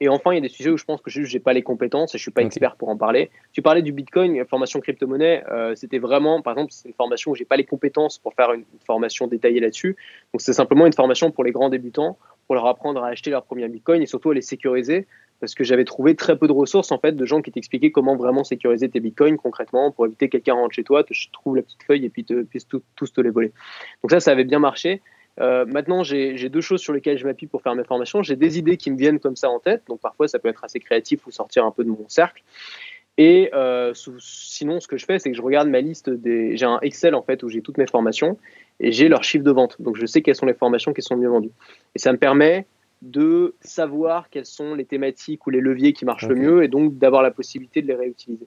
[0.00, 1.62] Et enfin, il y a des sujets où je pense que je n'ai pas les
[1.62, 3.30] compétences et je suis pas expert pour en parler.
[3.52, 7.34] Tu parlais du Bitcoin, formation crypto-monnaie, euh, c'était vraiment, par exemple, c'est une formation où
[7.34, 9.96] j'ai pas les compétences pour faire une formation détaillée là-dessus.
[10.32, 12.16] Donc c'est simplement une formation pour les grands débutants,
[12.46, 15.08] pour leur apprendre à acheter leur premier Bitcoin et surtout à les sécuriser.
[15.40, 18.16] Parce que j'avais trouvé très peu de ressources en fait de gens qui t'expliquaient comment
[18.16, 21.62] vraiment sécuriser tes bitcoins concrètement pour éviter que quelqu'un rentre chez toi, te trouve la
[21.62, 23.52] petite feuille et puis te, puisse tous te les voler.
[24.02, 25.00] Donc ça, ça avait bien marché.
[25.40, 28.22] Euh, maintenant, j'ai deux choses sur lesquelles je m'appuie pour faire mes formations.
[28.22, 30.64] J'ai des idées qui me viennent comme ça en tête, donc parfois ça peut être
[30.64, 32.42] assez créatif ou sortir un peu de mon cercle.
[33.18, 36.56] Et euh, sinon, ce que je fais, c'est que je regarde ma liste des.
[36.56, 38.38] J'ai un Excel en fait où j'ai toutes mes formations
[38.78, 39.80] et j'ai leur chiffre de vente.
[39.82, 41.50] Donc je sais quelles sont les formations qui sont mieux vendues.
[41.96, 42.66] Et ça me permet
[43.02, 46.98] de savoir quelles sont les thématiques ou les leviers qui marchent le mieux et donc
[46.98, 48.46] d'avoir la possibilité de les réutiliser.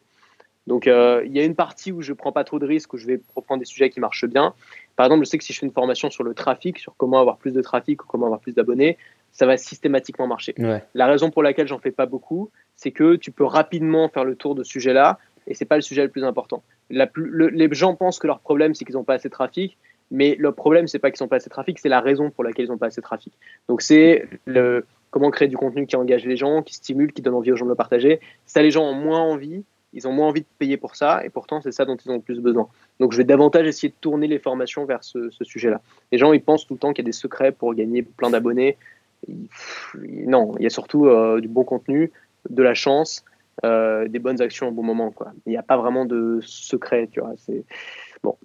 [0.67, 2.97] Donc euh, il y a une partie où je prends pas trop de risques, où
[2.97, 4.53] je vais reprendre des sujets qui marchent bien.
[4.95, 7.19] Par exemple, je sais que si je fais une formation sur le trafic, sur comment
[7.19, 8.97] avoir plus de trafic ou comment avoir plus d'abonnés,
[9.31, 10.53] ça va systématiquement marcher.
[10.93, 14.35] La raison pour laquelle j'en fais pas beaucoup, c'est que tu peux rapidement faire le
[14.35, 15.17] tour de ce sujet-là
[15.47, 16.63] et c'est pas le sujet le plus important.
[16.89, 19.77] La les gens pensent que leur problème c'est qu'ils n'ont pas assez de trafic,
[20.11, 22.43] mais le problème c'est pas qu'ils n'ont pas assez de trafic, c'est la raison pour
[22.43, 23.33] laquelle ils n'ont pas assez de trafic.
[23.67, 24.27] Donc c'est
[25.11, 27.65] comment créer du contenu qui engage les gens, qui stimule, qui donne envie aux gens
[27.65, 28.19] de le partager.
[28.45, 29.63] Ça, les gens ont moins envie,
[29.93, 32.15] ils ont moins envie de payer pour ça, et pourtant c'est ça dont ils ont
[32.15, 32.67] le plus besoin.
[32.99, 35.81] Donc je vais davantage essayer de tourner les formations vers ce, sujet-là.
[36.11, 38.29] Les gens, ils pensent tout le temps qu'il y a des secrets pour gagner plein
[38.29, 38.77] d'abonnés.
[39.97, 42.11] Non, il y a surtout euh, du bon contenu,
[42.49, 43.23] de la chance,
[43.65, 45.11] euh, des bonnes actions au bon moment.
[45.11, 45.33] Quoi.
[45.45, 47.33] Il n'y a pas vraiment de secret, tu vois.
[47.37, 47.65] C'est
[48.23, 48.37] bon.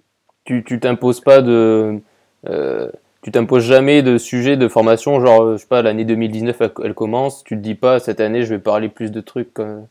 [0.47, 1.99] Tu t'imposes pas de
[2.47, 2.89] euh,
[3.21, 7.43] tu t'imposes jamais de sujet de formation, genre, je sais pas, l'année 2019, elle, commence,
[7.43, 9.53] tu te dis pas, cette année, je vais parler plus de trucs.
[9.53, 9.87] Comme...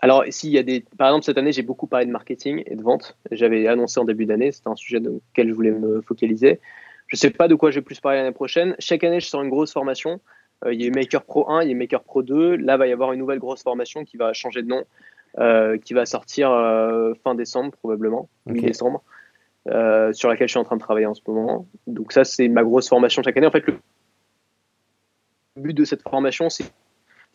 [0.00, 0.84] Alors, s'il y a des.
[0.96, 3.16] Par exemple, cette année, j'ai beaucoup parlé de marketing et de vente.
[3.30, 6.58] J'avais annoncé en début d'année, c'était un sujet dans lequel je voulais me focaliser.
[7.06, 8.74] Je ne sais pas de quoi je vais plus parler l'année prochaine.
[8.78, 10.20] Chaque année, je sors une grosse formation.
[10.64, 12.56] Euh, il y a eu Maker Pro 1, il y a Maker Pro 2.
[12.56, 14.84] Là, il va y avoir une nouvelle grosse formation qui va changer de nom,
[15.38, 19.02] euh, qui va sortir euh, fin décembre, probablement, mi-décembre,
[20.12, 21.66] sur laquelle je suis en train de travailler en ce moment.
[21.86, 23.46] Donc, ça, c'est ma grosse formation chaque année.
[23.46, 23.78] En fait, le
[25.56, 26.64] but de cette formation, c'est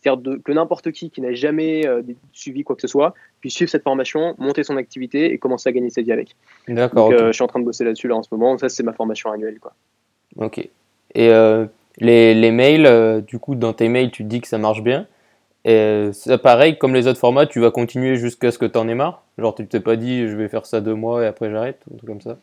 [0.04, 2.02] que n'importe qui qui n'a jamais euh,
[2.32, 5.72] suivi quoi que ce soit puisse suivre cette formation, monter son activité et commencer à
[5.72, 6.36] gagner sa vie avec.
[6.68, 7.12] D'accord.
[7.12, 8.58] Euh, je suis en train de bosser là-dessus là en ce moment.
[8.58, 9.60] Ça, c'est ma formation annuelle.
[9.60, 9.74] Quoi.
[10.38, 10.60] Ok.
[10.60, 11.66] Et euh,
[11.98, 15.08] les, les, mails, du coup, dans tes mails, tu te dis que ça marche bien.
[15.66, 18.88] Et c'est pareil, comme les autres formats, tu vas continuer jusqu'à ce que tu en
[18.90, 21.50] aies marre Genre, tu t'es pas dit je vais faire ça deux mois et après
[21.50, 22.38] j'arrête ou tout comme ça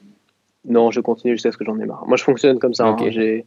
[0.64, 2.06] Non, je continue jusqu'à ce que j'en ai marre.
[2.06, 2.86] Moi, je fonctionne comme ça.
[2.86, 2.96] Hein.
[3.10, 3.44] J'ai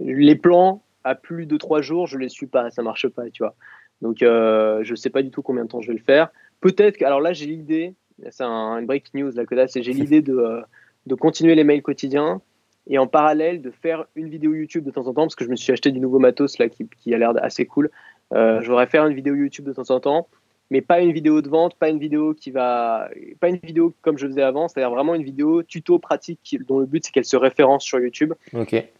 [0.00, 3.42] les plans, à plus de trois jours, je les suis pas, ça marche pas, tu
[3.42, 3.54] vois.
[4.02, 6.28] Donc, euh, je sais pas du tout combien de temps je vais le faire.
[6.60, 7.94] Peut-être que, alors là, j'ai l'idée,
[8.30, 10.60] c'est un, une break news là que là, c'est j'ai l'idée de, euh,
[11.06, 12.40] de continuer les mails quotidiens
[12.86, 15.50] et en parallèle de faire une vidéo YouTube de temps en temps parce que je
[15.50, 17.90] me suis acheté du nouveau matos là qui, qui a l'air assez cool.
[18.34, 20.28] Euh, je voudrais faire une vidéo YouTube de temps en temps
[20.70, 23.08] mais pas une vidéo de vente, pas une vidéo qui va,
[23.40, 26.86] pas une vidéo comme je faisais avant, c'est-à-dire vraiment une vidéo tuto pratique dont le
[26.86, 28.34] but c'est qu'elle se référence sur YouTube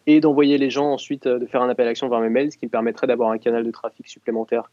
[0.06, 2.52] et d'envoyer les gens ensuite euh, de faire un appel à action vers mes mails,
[2.52, 4.70] ce qui me permettrait d'avoir un canal de trafic supplémentaire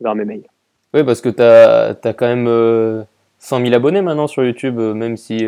[0.00, 0.46] vers mes mails.
[0.94, 4.78] Oui, parce que tu as, as, quand même 100 euh, 000 abonnés maintenant sur YouTube,
[4.78, 5.46] même si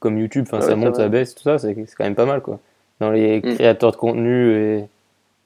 [0.00, 2.60] comme YouTube, ça monte, ça baisse, tout ça, c'est quand même pas mal quoi.
[3.00, 3.54] Dans les mm.
[3.56, 4.84] créateurs de contenu et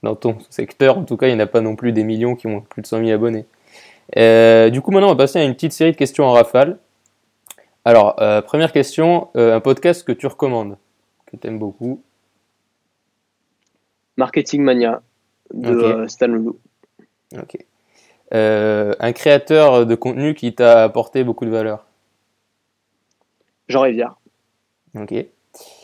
[0.02, 2.36] dans ton secteur, en tout cas, il n'y en a pas non plus des millions
[2.36, 3.46] qui ont plus de 100 000 abonnés.
[4.16, 6.78] Euh, du coup, maintenant, on va passer à une petite série de questions en rafale.
[7.84, 10.76] Alors, euh, première question, euh, un podcast que tu recommandes,
[11.26, 12.02] que tu aimes beaucoup
[14.16, 15.02] Marketing Mania
[15.52, 16.50] de Stan Lulu.
[17.36, 17.56] Ok.
[18.32, 21.84] un créateur de contenu qui t'a apporté beaucoup de valeur
[23.68, 24.16] Jean Rivière.
[24.94, 25.14] Ok.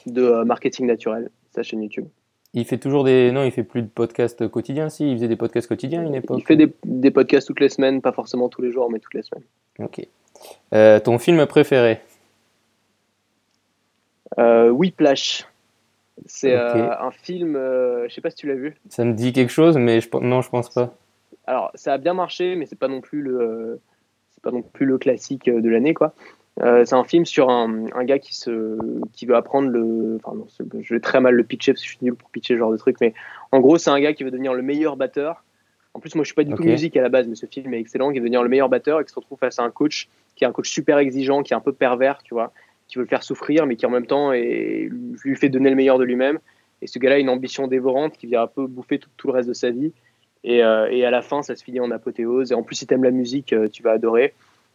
[0.07, 2.09] De Marketing Naturel, sa chaîne YouTube.
[2.55, 3.33] Il fait toujours des.
[3.33, 6.15] Non, il fait plus de podcasts quotidiens, si Il faisait des podcasts quotidiens à une
[6.15, 9.01] époque Il fait des, des, podcasts toutes les semaines, pas forcément tous les jours, mais
[9.01, 9.45] toutes les semaines.
[9.81, 10.07] Ok.
[11.03, 12.01] ton film préféré?
[14.39, 15.47] Whiplash.
[16.27, 18.77] C'est un film, je sais pas si tu l'as vu.
[18.89, 20.95] Ça me dit quelque chose, mais je, non, je pense pas.
[21.47, 23.81] Alors, ça a bien marché, mais c'est pas non plus le,
[24.33, 26.15] c'est pas non plus le classique de l'année, quoi.
[26.63, 28.79] Euh, c'est un film sur un, un, gars qui, se,
[29.13, 30.19] qui veut apprendre le.
[30.23, 30.47] Enfin, non,
[30.81, 32.71] je vais très mal le pitcher parce que je suis nul pour pitcher ce genre
[32.71, 33.13] de truc, mais
[33.51, 35.45] en gros, c'est un gars qui veut devenir le meilleur batteur.
[35.95, 37.73] En plus, moi, je suis pas du tout musique à la base, mais ce film
[37.75, 38.11] est excellent.
[38.11, 40.45] Qui veut devenir le meilleur batteur et qui se retrouve face à un coach qui
[40.45, 42.53] est un coach super exigeant, qui est un peu pervers, tu vois,
[42.89, 44.89] qui veut le faire souffrir, mais qui en même temps est,
[45.25, 46.39] lui fait donner le meilleur de lui-même.
[46.83, 49.33] Et ce gars-là a une ambition dévorante qui vient un peu bouffer tout, tout le
[49.33, 49.93] reste de sa vie.
[50.43, 52.53] Et, euh, et, à la fin, ça se finit en apothéose.
[52.53, 54.35] Et en plus, si t'aimes la musique, euh, tu vas adorer.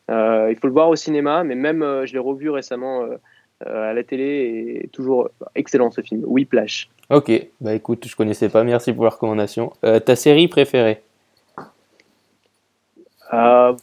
[0.09, 3.89] Euh, il faut le voir au cinéma, mais même euh, je l'ai revu récemment euh,
[3.89, 6.89] à la télé et toujours excellent ce film, Whiplash.
[7.09, 7.31] Ok,
[7.61, 9.73] bah écoute, je connaissais pas, merci pour la recommandation.
[9.81, 11.01] ta série préférée?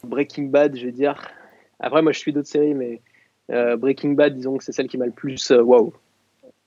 [0.04, 1.20] Breaking Bad, je vais dire.
[1.78, 3.00] Après, moi je suis d'autres séries, mais
[3.76, 5.92] Breaking Bad, disons que c'est celle qui m'a le plus waouh.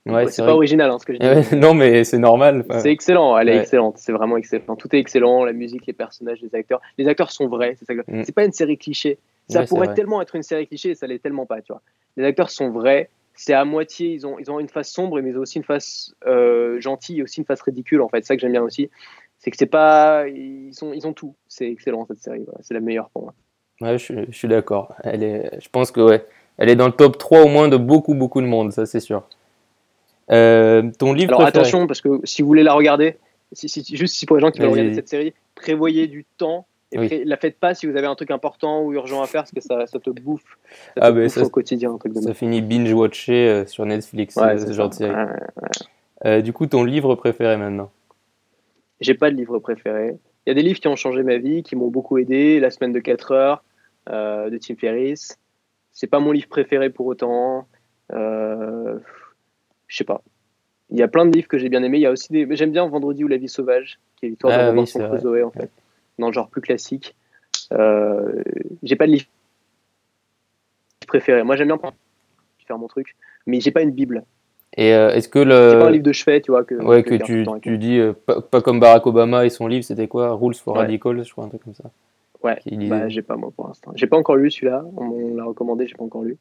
[0.06, 1.56] Ouais, c'est pas original hein, ce que je dis.
[1.56, 2.64] non, mais c'est normal.
[2.78, 4.76] C'est excellent, elle est excellente, c'est vraiment excellent.
[4.76, 6.80] Tout est excellent, la musique, les personnages, les acteurs.
[6.96, 8.24] Les acteurs sont vrais, c'est mm.
[8.34, 9.18] pas une série cliché.
[9.48, 11.82] Ça pourrait tellement être une série cliché et ça l'est tellement pas, tu vois.
[12.16, 15.30] Les acteurs sont vrais, c'est à moitié, ils ont, ils ont une face sombre, mais
[15.30, 18.22] ils ont aussi une face euh, gentille et aussi une face ridicule, en fait.
[18.22, 18.90] C'est ça que j'aime bien aussi.
[19.38, 20.28] C'est que c'est pas.
[20.28, 21.34] Ils, sont, ils ont tout.
[21.48, 22.44] C'est excellent, cette série.
[22.60, 23.34] C'est la meilleure pour moi.
[23.80, 24.94] Ouais, je, je suis d'accord.
[25.04, 26.24] Est, je pense que, ouais,
[26.58, 29.00] elle est dans le top 3 au moins de beaucoup, beaucoup de monde, ça c'est
[29.00, 29.26] sûr.
[30.30, 33.16] Euh, ton livre Alors attention, parce que si vous voulez la regarder,
[33.52, 37.24] si, juste si pour les gens qui veulent regarder cette série, prévoyez du temps et
[37.24, 39.60] la faites pas si vous avez un truc important ou urgent à faire parce que
[39.60, 40.58] ça, ça te bouffe,
[40.96, 41.92] ça ah, au quotidien.
[41.92, 45.14] Un truc de ça finit binge-watcher euh, sur Netflix, ouais, ce genre de série.
[46.26, 47.90] Euh, du coup, ton livre préféré maintenant?
[49.00, 50.18] J'ai pas de livre préféré.
[50.46, 52.60] Il y a des livres qui ont changé ma vie, qui m'ont beaucoup aidé.
[52.60, 53.64] La semaine de 4 heures
[54.10, 55.38] euh, de Tim Ferriss.
[55.92, 57.66] C'est pas mon livre préféré pour autant.
[59.90, 60.22] Je sais pas.
[60.90, 61.98] Il y a plein de livres que j'ai bien aimés.
[61.98, 62.46] Il y a aussi des...
[62.56, 65.50] J'aime bien Vendredi ou La vie sauvage, qui est l'histoire de ah Robinson Crusoe en
[65.50, 65.70] fait
[66.20, 67.16] dans le genre plus classique.
[67.72, 68.42] Euh,
[68.84, 69.26] j'ai pas de livre
[71.08, 71.42] préféré.
[71.42, 71.80] Moi, j'aime bien
[72.66, 74.22] faire mon truc, mais j'ai pas une Bible.
[74.76, 75.70] Et euh, est-ce que le.
[75.70, 76.62] C'est pas un livre de chevet, tu vois.
[76.62, 80.06] Que, ouais, que, tu, tu dis, euh, pas, comme Barack Obama et son livre, c'était
[80.06, 80.32] quoi?
[80.34, 81.90] Rules for Radicals, je crois, un truc comme ça.
[82.44, 82.58] Ouais,
[82.88, 83.92] bah, j'ai pas moi pour l'instant.
[83.96, 86.38] J'ai pas encore lu celui-là, on l'a recommandé, j'ai pas encore lu.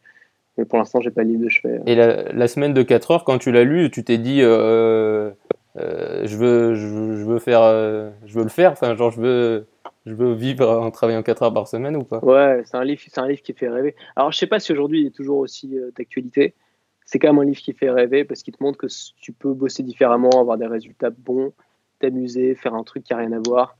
[0.59, 1.79] Mais pour l'instant, j'ai pas le livre de chevet.
[1.85, 4.41] Et la, la, semaine de 4 heures, quand tu l'as lu, tu t'es dit,
[5.79, 8.73] euh, je veux, je, veux faire, euh, je veux le faire.
[8.73, 9.67] Enfin, genre, je veux,
[10.05, 12.19] je veux vivre en travaillant 4 heures par semaine ou pas?
[12.19, 13.95] Ouais, c'est un livre, c'est un livre qui fait rêver.
[14.17, 16.55] Alors, je sais pas si aujourd'hui il est toujours aussi euh, d'actualité.
[17.05, 18.87] C'est quand même un livre qui fait rêver parce qu'il te montre que
[19.21, 21.53] tu peux bosser différemment, avoir des résultats bons,
[21.99, 23.77] t'amuser, faire un truc qui a rien à voir.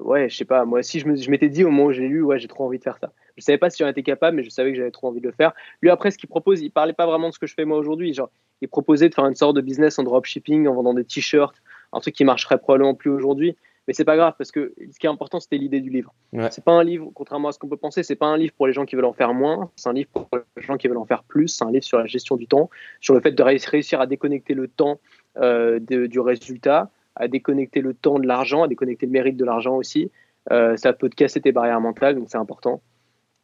[0.00, 0.64] Ouais, je sais pas.
[0.64, 2.78] Moi, si je, je m'étais dit au moment où j'ai lu, ouais, j'ai trop envie
[2.78, 3.12] de faire ça.
[3.36, 5.26] Je savais pas si j'en étais capable, mais je savais que j'avais trop envie de
[5.26, 5.52] le faire.
[5.82, 7.78] Lui, après, ce qu'il propose, il parlait pas vraiment de ce que je fais moi
[7.78, 8.14] aujourd'hui.
[8.14, 8.30] Genre,
[8.60, 11.62] il proposait de faire une sorte de business en dropshipping en vendant des t-shirts,
[11.92, 13.56] un truc qui marcherait probablement plus aujourd'hui.
[13.86, 16.12] Mais c'est pas grave parce que ce qui est important, c'était l'idée du livre.
[16.50, 18.66] C'est pas un livre, contrairement à ce qu'on peut penser, c'est pas un livre pour
[18.66, 19.70] les gens qui veulent en faire moins.
[19.76, 21.48] C'est un livre pour les gens qui veulent en faire plus.
[21.48, 22.68] C'est un livre sur la gestion du temps,
[23.00, 25.00] sur le fait de réussir à déconnecter le temps
[25.38, 29.76] euh, du résultat, à déconnecter le temps de l'argent, à déconnecter le mérite de l'argent
[29.76, 30.10] aussi.
[30.50, 32.80] Euh, ça peut te casser tes barrières mentales, donc c'est important.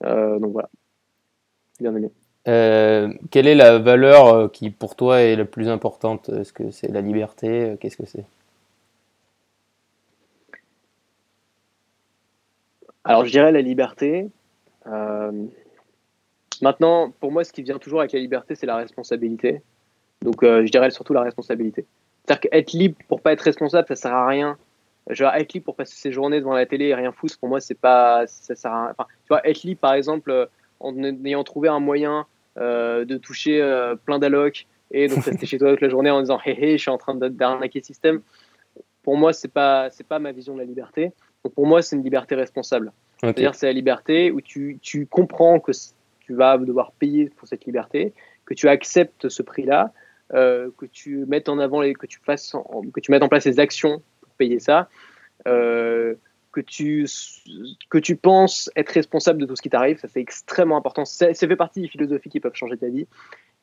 [0.04, 0.70] Euh, donc voilà,
[1.80, 2.10] bien aimé.
[2.46, 6.28] Euh, quelle est la valeur euh, qui pour toi est la plus importante?
[6.28, 7.48] Est-ce que c'est la liberté?
[7.48, 8.24] Euh, Qu'est-ce que c'est?
[13.04, 14.28] Alors je dirais la liberté.
[16.62, 19.62] maintenant, pour moi, ce qui vient toujours avec la liberté, c'est la responsabilité.
[20.22, 21.84] Donc je dirais surtout la responsabilité.
[22.24, 24.56] C'est-à-dire qu'être libre pour pas être responsable, ça sert à rien.
[25.10, 27.60] Je être libre pour passer ses journées devant la télé et rien foutre, pour moi,
[27.60, 28.94] c'est pas, ça sert à rien.
[28.96, 30.48] Enfin, tu vois, être libre, par exemple,
[30.80, 32.26] en ayant trouvé un moyen
[32.56, 36.20] euh, de toucher euh, plein d'allocs et donc rester chez toi toute la journée en
[36.20, 38.20] disant hé hé, je suis en train d'arnaquer le système.
[39.02, 41.12] Pour moi, c'est pas c'est pas ma vision de la liberté.
[41.44, 42.92] Donc pour moi, c'est une liberté responsable.
[43.20, 45.72] C'est-à-dire c'est la liberté où tu, tu comprends que
[46.20, 48.12] tu vas devoir payer pour cette liberté,
[48.44, 49.92] que tu acceptes ce prix-là,
[50.32, 52.54] euh, que tu mettes en avant les, que tu fasses,
[52.92, 54.88] que tu mettes en place les actions pour payer ça.
[55.46, 56.14] Euh,
[56.52, 57.06] que tu,
[57.90, 61.04] que tu penses être responsable de tout ce qui t'arrive, ça c'est extrêmement important.
[61.04, 63.08] Ça, fait partie des philosophies qui peuvent changer ta vie.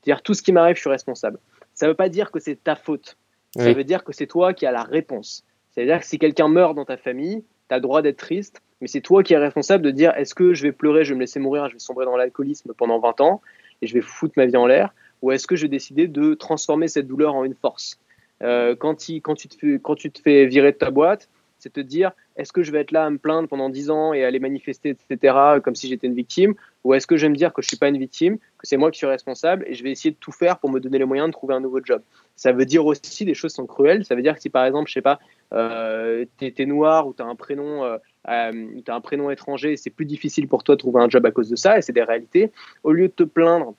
[0.01, 1.39] C'est-à-dire tout ce qui m'arrive, je suis responsable.
[1.73, 3.17] Ça ne veut pas dire que c'est ta faute.
[3.55, 5.45] Ça veut dire que c'est toi qui as la réponse.
[5.71, 8.87] C'est-à-dire que si quelqu'un meurt dans ta famille, tu as le droit d'être triste, mais
[8.87, 11.21] c'est toi qui es responsable de dire est-ce que je vais pleurer, je vais me
[11.21, 13.41] laisser mourir, je vais sombrer dans l'alcoolisme pendant 20 ans
[13.81, 16.33] et je vais foutre ma vie en l'air, ou est-ce que je vais décider de
[16.33, 17.99] transformer cette douleur en une force?
[18.41, 21.29] Euh, quand, tu te fais, virer de ta boîte,
[21.59, 24.13] c'est te dire est-ce que je vais être là à me plaindre pendant 10 ans
[24.13, 27.35] et aller manifester, etc., comme si j'étais une victime, ou est-ce que je vais me
[27.35, 29.75] dire que je ne suis pas une victime, que c'est moi qui suis responsable et
[29.75, 31.81] je vais essayer de tout faire pour me donner les moyens de trouver un nouveau
[31.83, 32.01] job?
[32.35, 34.05] Ça veut dire aussi des choses sont cruelles.
[34.05, 35.19] Ça veut dire que si par exemple, je sais pas,
[35.53, 37.83] euh, tu es, noir ou tu un prénom.
[37.83, 37.97] Euh,
[38.29, 41.31] euh as un prénom étranger, c'est plus difficile pour toi de trouver un job à
[41.31, 42.51] cause de ça, et c'est des réalités.
[42.83, 43.75] Au lieu de te plaindre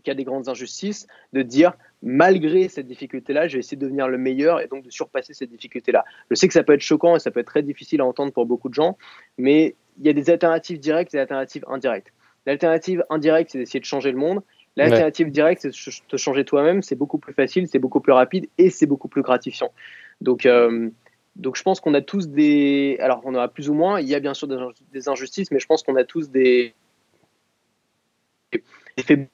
[0.00, 1.72] qu'il y a des grandes injustices, de dire
[2.02, 5.50] malgré cette difficulté-là, je vais essayer de devenir le meilleur et donc de surpasser cette
[5.50, 6.04] difficulté-là.
[6.30, 8.32] Je sais que ça peut être choquant et ça peut être très difficile à entendre
[8.32, 8.96] pour beaucoup de gens,
[9.38, 12.12] mais il y a des alternatives directes et des alternatives indirectes.
[12.46, 14.42] L'alternative indirecte, c'est d'essayer de changer le monde.
[14.76, 16.82] L'alternative directe, c'est de te changer toi-même.
[16.82, 19.72] C'est beaucoup plus facile, c'est beaucoup plus rapide et c'est beaucoup plus gratifiant.
[20.20, 20.88] Donc, euh,
[21.36, 22.96] donc je pense qu'on a tous des.
[23.00, 24.00] Alors, on en a plus ou moins.
[24.00, 24.48] Il y a bien sûr
[24.92, 26.74] des injustices, mais je pense qu'on a tous des.
[29.10, 29.26] euh,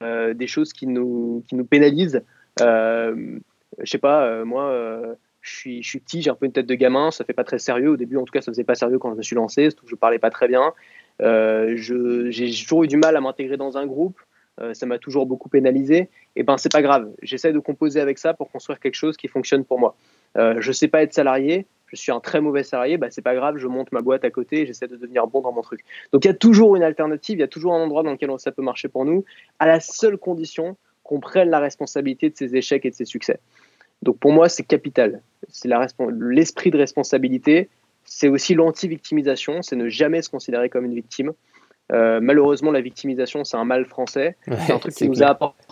[0.00, 2.22] des choses qui nous, qui nous pénalisent.
[2.60, 3.38] Euh,
[3.78, 6.52] je sais pas, euh, moi, euh, je suis, je suis petit, j'ai un peu une
[6.52, 7.90] tête de gamin, ça fait pas très sérieux.
[7.90, 9.94] Au début, en tout cas, ça faisait pas sérieux quand je me suis lancé, je
[9.94, 10.72] parlais pas très bien.
[11.20, 14.20] j'ai toujours eu du mal à m'intégrer dans un groupe.
[14.72, 16.08] ça m'a toujours beaucoup pénalisé.
[16.36, 17.10] Et ben, c'est pas grave.
[17.22, 19.96] J'essaie de composer avec ça pour construire quelque chose qui fonctionne pour moi.
[20.36, 23.56] Je sais pas être salarié, je suis un très mauvais salarié, bah, c'est pas grave,
[23.58, 25.84] je monte ma boîte à côté et j'essaie de devenir bon dans mon truc.
[26.12, 28.30] Donc il y a toujours une alternative, il y a toujours un endroit dans lequel
[28.38, 29.24] ça peut marcher pour nous,
[29.58, 33.40] à la seule condition qu'on prenne la responsabilité de ses échecs et de ses succès.
[34.02, 35.22] Donc pour moi, c'est capital.
[35.48, 35.70] C'est
[36.20, 37.68] l'esprit de responsabilité.
[38.04, 41.32] C'est aussi l'anti-victimisation, c'est ne jamais se considérer comme une victime.
[41.92, 44.36] Euh, malheureusement, la victimisation, c'est un mal français.
[44.66, 45.62] c'est un truc qui nous a apporté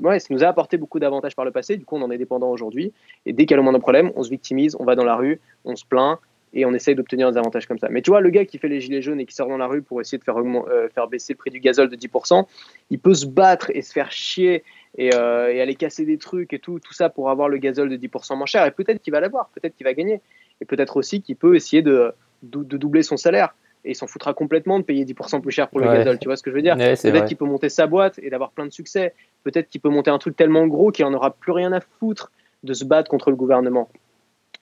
[0.00, 1.76] ouais, ça nous a apporté beaucoup d'avantages par le passé.
[1.76, 2.92] Du coup, on en est dépendant aujourd'hui.
[3.26, 5.16] Et dès qu'il y a le moindre problème, on se victimise, on va dans la
[5.16, 6.18] rue, on se plaint
[6.56, 7.88] et on essaye d'obtenir des avantages comme ça.
[7.90, 9.66] Mais tu vois, le gars qui fait les gilets jaunes et qui sort dans la
[9.66, 12.46] rue pour essayer de faire, euh, faire baisser le prix du gazole de 10%,
[12.90, 14.62] il peut se battre et se faire chier
[15.00, 17.96] euh, et, aller casser des trucs et tout, tout ça pour avoir le gazole de
[17.96, 18.64] 10% moins cher.
[18.66, 20.20] Et peut-être qu'il va l'avoir, peut-être qu'il va gagner.
[20.60, 24.78] Et peut-être aussi qu'il peut essayer de doubler son salaire et il s'en foutra complètement
[24.78, 26.18] de payer 10% plus cher pour le gazole.
[26.18, 26.76] Tu vois ce que je veux dire?
[26.76, 29.14] Peut-être qu'il peut monter sa boîte et d'avoir plein de succès.
[29.42, 32.32] Peut-être qu'il peut monter un truc tellement gros qu'il n'en aura plus rien à foutre
[32.62, 33.90] de se battre contre le gouvernement.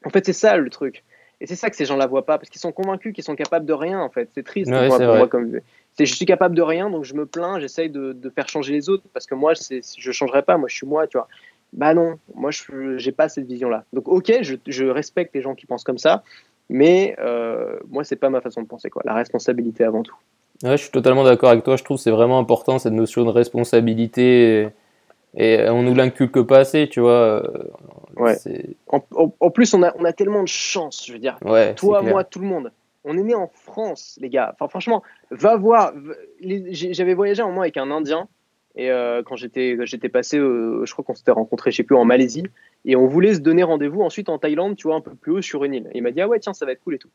[0.04, 1.04] En fait, c'est ça le truc.
[1.40, 3.66] Et c'est ça que ces gens-là voient pas, parce qu'ils sont convaincus qu'ils sont capables
[3.66, 4.28] de rien, en fait.
[4.32, 5.28] C'est triste pour moi.
[5.28, 5.58] Comme...
[5.98, 9.02] Je suis capable de rien, donc je me plains, j'essaye de, faire changer les autres,
[9.12, 11.28] parce que moi, je ne changerai pas, moi, je suis moi, tu vois.
[11.72, 13.84] Bah non, moi, je n'ai pas cette vision-là.
[13.92, 16.22] Donc, ok, je, je, respecte les gens qui pensent comme ça,
[16.72, 18.88] mais euh, moi, c'est pas ma façon de penser.
[18.88, 19.02] Quoi.
[19.04, 20.16] La responsabilité avant tout.
[20.62, 21.76] Ouais, je suis totalement d'accord avec toi.
[21.76, 24.70] Je trouve que c'est vraiment important cette notion de responsabilité.
[25.36, 27.42] Et, on nous l'inculque pas assez, tu vois.
[28.16, 28.38] Ouais.
[28.88, 31.38] En, plus, on a, on a tellement de chance, je veux dire.
[31.76, 32.72] Toi, moi, tout le monde.
[33.04, 34.54] On est né en France, les gars.
[34.54, 35.92] Enfin, franchement, va voir.
[36.40, 38.28] J'avais voyagé un moment avec un Indien.
[38.74, 42.44] Et euh, quand j'étais passé, je crois qu'on s'était rencontré, je sais plus, en Malaisie.
[42.84, 45.42] Et on voulait se donner rendez-vous ensuite en Thaïlande, tu vois, un peu plus haut
[45.42, 45.90] sur une île.
[45.92, 47.10] Et il m'a dit, ah ouais, tiens, ça va être cool et tout.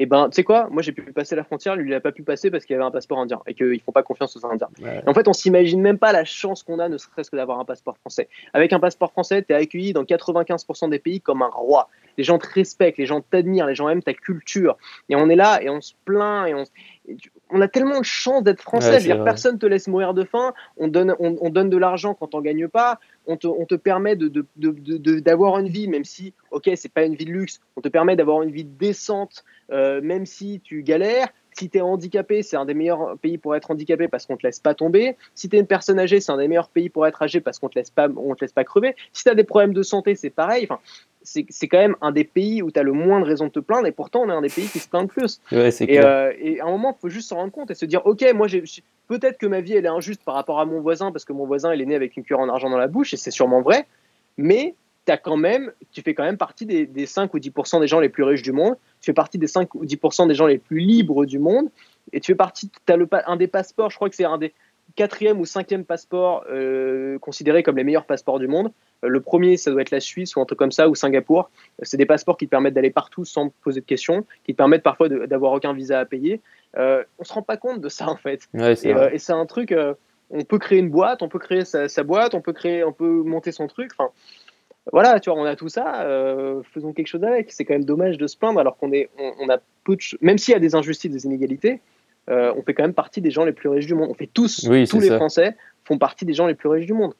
[0.00, 2.12] Et ben, tu sais quoi, moi j'ai pu passer la frontière, lui il n'a pas
[2.12, 4.68] pu passer parce qu'il avait un passeport indien et qu'ils font pas confiance aux Indiens.
[5.06, 7.64] En fait, on s'imagine même pas la chance qu'on a, ne serait-ce que d'avoir un
[7.64, 8.28] passeport français.
[8.52, 11.88] Avec un passeport français, tu es accueilli dans 95% des pays comme un roi.
[12.16, 14.76] Les gens te respectent, les gens t'admirent, les gens aiment ta culture.
[15.08, 16.62] Et on est là et on se plaint et on,
[17.50, 18.98] on a tellement de chance d'être français.
[18.98, 20.54] dire, personne te laisse mourir de faim.
[20.76, 22.98] On donne, on, donne de l'argent quand on gagne pas.
[23.26, 27.04] On te, on te permet d'avoir de, de, une vie, même si, ok, c'est pas
[27.04, 27.60] une vie de luxe.
[27.76, 31.28] On te permet d'avoir une vie décente, euh, même si tu galères.
[31.58, 34.46] Si tu es handicapé, c'est un des meilleurs pays pour être handicapé parce qu'on te
[34.46, 35.16] laisse pas tomber.
[35.34, 37.58] Si tu es une personne âgée, c'est un des meilleurs pays pour être âgé parce
[37.58, 38.94] qu'on te laisse pas, on te laisse pas crever.
[39.12, 40.68] Si tu as des problèmes de santé, c'est pareil.
[40.70, 40.80] Enfin,
[41.48, 43.58] c'est quand même un des pays où tu as le moins de raisons de te
[43.58, 45.40] plaindre et pourtant on est un des pays qui se plaint le plus.
[45.52, 48.06] et, euh, et, à un moment, il faut juste s'en rendre compte et se dire
[48.06, 48.46] ok, moi
[49.08, 51.46] peut-être que ma vie elle est injuste par rapport à mon voisin parce que mon
[51.46, 53.60] voisin il est né avec une cuillère en argent dans la bouche et c'est sûrement
[53.60, 53.86] vrai,
[54.36, 54.74] mais
[55.10, 58.00] as quand même, tu fais quand même partie des, des 5 ou 10% des gens
[58.00, 60.58] les plus riches du monde, tu fais partie des 5 ou 10% des gens les
[60.58, 61.68] plus libres du monde
[62.12, 64.38] et tu fais partie, tu as le, un des passeports, je crois que c'est un
[64.38, 64.52] des
[64.98, 68.72] quatrième ou cinquième passeport euh, considéré comme les meilleurs passeports du monde.
[69.04, 71.50] Euh, le premier, ça doit être la Suisse ou un truc comme ça, ou Singapour.
[71.82, 74.82] C'est des passeports qui te permettent d'aller partout sans poser de questions, qui te permettent
[74.82, 76.40] parfois d'avoir aucun visa à payer.
[76.76, 78.48] Euh, on se rend pas compte de ça en fait.
[78.56, 78.74] Euh,
[79.12, 79.72] et, c'est un truc.
[80.30, 83.22] on peut créer une boîte, on peut créer sa, boîte, on peut créer, on peut
[83.22, 83.92] monter son truc.
[83.96, 84.10] Enfin,
[84.92, 86.04] voilà, tu vois, on a tout ça.
[86.74, 87.52] faisons quelque chose avec.
[87.52, 90.38] C'est quand même dommage de se plaindre alors qu'on est, on, a peu de, même
[90.38, 91.80] s'il y a des injustices, des inégalités.
[92.28, 94.08] On fait quand même partie des gens les plus riches du monde.
[94.10, 97.14] On fait tous, tous les Français font partie des gens les plus riches du monde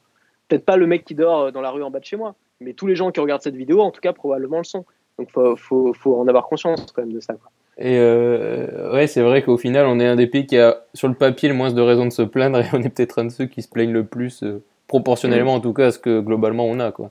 [0.49, 2.35] peut-être pas le mec qui dort euh, dans la rue en bas de chez moi,
[2.61, 4.85] mais tous les gens qui regardent cette vidéo, en tout cas, probablement le sont.
[5.19, 7.35] Donc, faut, faut, faut en avoir conscience quand même de ça.
[7.77, 11.09] Et euh, ouais, c'est vrai qu'au final, on est un des pays qui a sur
[11.09, 13.31] le papier le moins de raisons de se plaindre et on est peut-être un de
[13.31, 15.59] ceux qui se plaignent le plus, euh, proportionnellement mm.
[15.59, 16.91] en tout cas à ce que globalement on a.
[16.91, 17.11] quoi.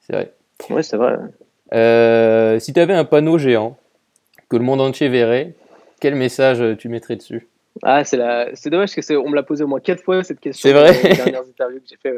[0.00, 0.32] C'est vrai.
[0.70, 1.16] Ouais, c'est vrai.
[1.74, 3.76] Euh, si tu avais un panneau géant
[4.48, 5.54] que le monde entier verrait,
[6.00, 7.48] quel message tu mettrais dessus?
[7.82, 8.52] Ah, c'est la...
[8.66, 10.68] dommage que on me l'a posé au moins quatre fois cette question.
[10.68, 10.92] C'est vrai.
[10.92, 12.14] Dans les dernières interviews que j'ai fait.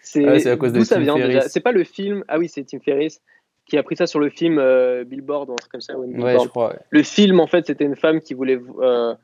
[0.00, 1.42] C'est ah, à cause de ça vient déjà?
[1.42, 2.24] C'est pas le film.
[2.28, 3.20] Ah oui, c'est Tim Ferriss
[3.66, 5.96] qui a pris ça sur le film euh, Billboard ou un truc comme ça.
[5.98, 6.76] Ouais, je crois.
[6.90, 8.60] Le film, en fait, c'était une femme qui voulait.
[8.80, 9.14] Euh,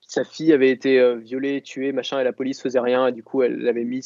[0.00, 3.22] sa fille avait été euh, violée, tuée, machin, et la police faisait rien, et du
[3.22, 4.02] coup, elle avait mis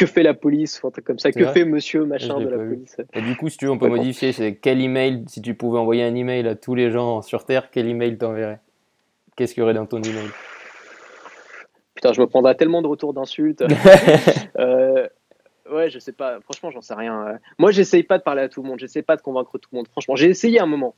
[0.00, 2.96] que fait la police, un truc comme ça, que fait monsieur machin de la police.
[3.12, 5.78] Et du coup, si tu veux, on peut modifier, c'est quel email, si tu pouvais
[5.78, 8.60] envoyer un email à tous les gens sur Terre, quel email t'enverrais?
[9.36, 10.28] Qu'est-ce qu'il y aurait dans ton email?
[11.94, 13.62] Putain, je me prendrais tellement de retours d'insultes.
[14.58, 15.06] euh,
[15.70, 16.40] Ouais, je sais pas.
[16.40, 17.38] Franchement, j'en sais rien.
[17.58, 18.80] Moi, j'essaye pas de parler à tout le monde.
[18.80, 19.88] J'essaye pas de convaincre tout le monde.
[19.88, 20.94] Franchement, j'ai essayé un moment.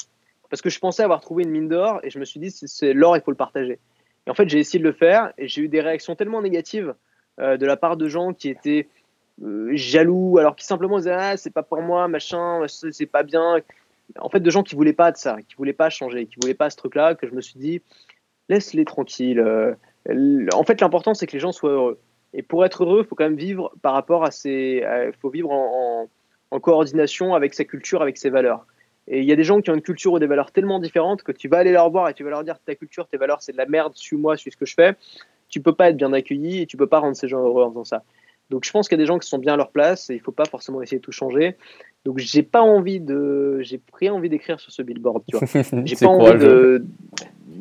[0.48, 2.94] Parce que je pensais avoir trouvé une mine d'or et je me suis dit, c'est
[2.94, 3.80] l'or, il faut le partager.
[4.26, 6.94] Et en fait, j'ai essayé de le faire et j'ai eu des réactions tellement négatives
[7.38, 8.88] de la part de gens qui étaient
[9.42, 13.60] euh, jaloux, alors qui simplement disaient, ah, c'est pas pour moi, machin, c'est pas bien.
[14.18, 16.54] En fait, de gens qui voulaient pas de ça, qui voulaient pas changer, qui voulaient
[16.54, 17.82] pas ce truc-là, que je me suis dit,
[18.48, 19.40] laisse-les tranquilles.
[19.40, 19.74] Euh,
[20.52, 21.98] en fait, l'important, c'est que les gens soient heureux.
[22.34, 24.84] Et pour être heureux, il faut quand même vivre par rapport à ses.
[25.20, 26.08] Faut vivre en,
[26.60, 28.66] coordination avec sa culture, avec ses valeurs.
[29.08, 31.22] Et il y a des gens qui ont une culture ou des valeurs tellement différentes
[31.22, 33.42] que tu vas aller leur voir et tu vas leur dire ta culture, tes valeurs,
[33.42, 34.94] c'est de la merde, suis-moi, suis ce que je fais.
[35.52, 37.70] Tu peux pas être bien accueilli et tu peux pas rendre ces gens heureux en
[37.70, 38.02] faisant ça.
[38.50, 40.14] Donc je pense qu'il y a des gens qui sont bien à leur place et
[40.14, 41.56] il faut pas forcément essayer de tout changer.
[42.04, 45.46] Donc j'ai pas envie de, j'ai pris envie d'écrire sur ce billboard, tu vois.
[45.84, 46.84] J'ai pas envie de,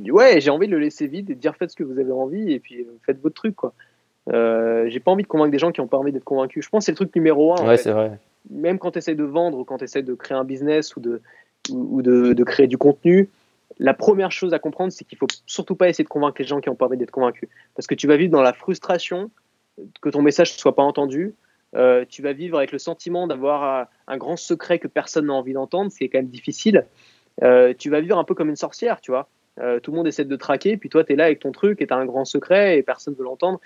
[0.10, 2.12] ouais, j'ai envie de le laisser vide et de dire faites ce que vous avez
[2.12, 3.74] envie et puis euh, faites votre truc, quoi.
[4.32, 6.64] Euh, j'ai pas envie de convaincre des gens qui ont pas envie d'être convaincus.
[6.64, 7.68] Je pense que c'est le truc numéro un.
[7.68, 8.20] Ouais, c'est vrai.
[8.50, 11.00] Même quand tu essaies de vendre ou quand tu essaies de créer un business ou
[11.00, 11.22] de,
[11.72, 13.30] ou de, de créer du contenu,
[13.82, 16.62] la première chose à comprendre, c'est qu'il faut surtout pas essayer de convaincre les gens
[16.62, 17.49] qui ont pas envie d'être convaincus.
[17.76, 19.32] Parce que tu vas vivre dans la frustration
[20.02, 21.36] que ton message ne soit pas entendu.
[21.76, 25.53] Euh, tu vas vivre avec le sentiment d'avoir un grand secret que personne n'a envie
[25.53, 26.86] d'entendre, c'est quand même difficile.
[27.44, 29.30] Euh, tu vas vivre un peu comme une sorcière, tu vois.
[29.82, 31.88] tout le monde essaie de traquer, puis toi, tu es là avec ton truc et
[31.88, 33.60] tu as un grand secret et personne ne veut l'entendre.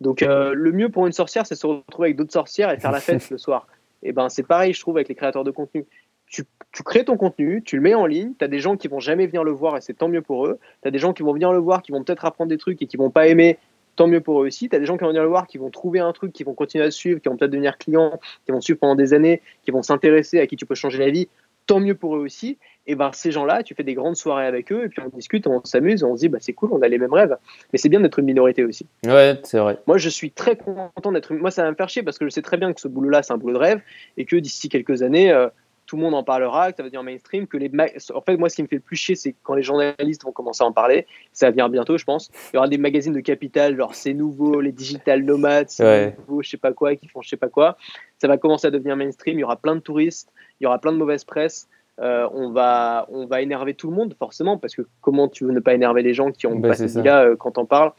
[0.00, 2.92] Donc euh, le mieux pour une sorcière, c'est se retrouver avec d'autres sorcières et faire
[2.92, 3.66] la fête le soir.
[4.02, 5.84] Et ben c'est pareil, je trouve, avec les créateurs de contenu.
[6.30, 6.44] Tu,
[6.84, 9.26] crées ton contenu, tu le mets en ligne, tu as des gens qui vont jamais
[9.26, 10.58] venir le voir et c'est tant mieux pour eux.
[10.82, 12.80] Tu as des gens qui vont venir le voir, qui vont peut-être apprendre des trucs
[12.80, 13.58] et qui vont pas aimer,
[13.96, 14.68] tant mieux pour eux aussi.
[14.68, 16.44] Tu as des gens qui vont venir le voir, qui vont trouver un truc, qui
[16.44, 19.42] vont continuer à suivre, qui vont peut-être devenir clients, qui vont suivre pendant des années,
[19.64, 21.28] qui vont s'intéresser, à qui tu peux changer la vie,
[21.66, 22.56] tant mieux pour eux aussi
[22.90, 25.46] et ben ces gens-là, tu fais des grandes soirées avec eux, et puis on discute,
[25.46, 27.36] on s'amuse, on se dit, bah, c'est cool, on a les mêmes rêves.
[27.72, 28.86] Mais c'est bien d'être une minorité aussi.
[29.06, 29.78] Ouais, c'est vrai.
[29.86, 31.32] Moi, je suis très content d'être.
[31.34, 33.22] Moi, ça va me faire chier parce que je sais très bien que ce boulot-là,
[33.22, 33.80] c'est un boulot de rêve,
[34.16, 35.48] et que d'ici quelques années, euh,
[35.90, 37.68] tout le monde en parlera, que ça va devenir mainstream, que les.
[38.14, 40.30] En fait, moi, ce qui me fait le plus chier, c'est quand les journalistes vont
[40.30, 41.04] commencer à en parler.
[41.32, 42.30] Ça va venir bientôt, je pense.
[42.52, 46.44] Il y aura des magazines de capital, genre c'est nouveau, les digital nomades, c'est nouveau,
[46.44, 47.76] je sais pas quoi, qui font je sais pas quoi.
[48.18, 49.36] Ça va commencer à devenir mainstream.
[49.36, 51.68] Il y aura plein de touristes, il y aura plein de mauvaise presse.
[52.00, 55.52] Euh, on, va, on va énerver tout le monde, forcément, parce que comment tu veux
[55.52, 57.92] ne pas énerver les gens qui ont bah, cette là euh, quand on parle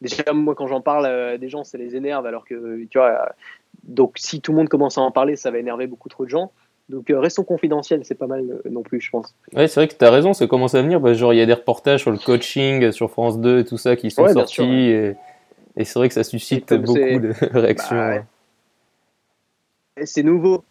[0.00, 3.32] Déjà, moi, quand j'en parle, euh, des gens, ça les énerve, alors que, tu vois,
[3.84, 6.30] donc si tout le monde commence à en parler, ça va énerver beaucoup trop de
[6.30, 6.52] gens.
[6.88, 9.34] Donc restons confidentiels, c'est pas mal non plus, je pense.
[9.54, 11.00] Ouais, c'est vrai que tu as raison, ça commence à venir.
[11.00, 13.76] Bah, genre, il y a des reportages sur le coaching, sur France 2 et tout
[13.76, 14.64] ça qui sont sortis.
[14.64, 15.16] et,
[15.76, 17.96] c'est vrai que ça suscite beaucoup de réactions.
[17.96, 18.22] Bah,
[20.04, 20.64] c'est nouveau,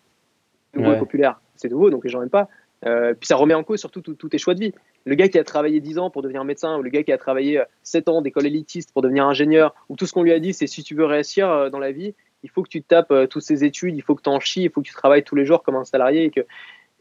[0.73, 1.39] nouveau et populaire.
[1.55, 2.49] C'est nouveau, donc les gens n'aiment pas.
[2.85, 4.73] Euh, puis ça remet en cause surtout tous tes choix de vie.
[5.05, 7.17] Le gars qui a travaillé 10 ans pour devenir médecin, ou le gars qui a
[7.17, 10.39] travaillé 7 euh, ans d'école élitiste pour devenir ingénieur, ou tout ce qu'on lui a
[10.39, 13.13] dit, c'est si tu veux réussir euh, dans la vie, il faut que tu tapes
[13.29, 15.35] toutes ces études, il faut que tu en chies, il faut que tu travailles tous
[15.35, 16.25] les jours comme un salarié.
[16.25, 16.41] Et, que...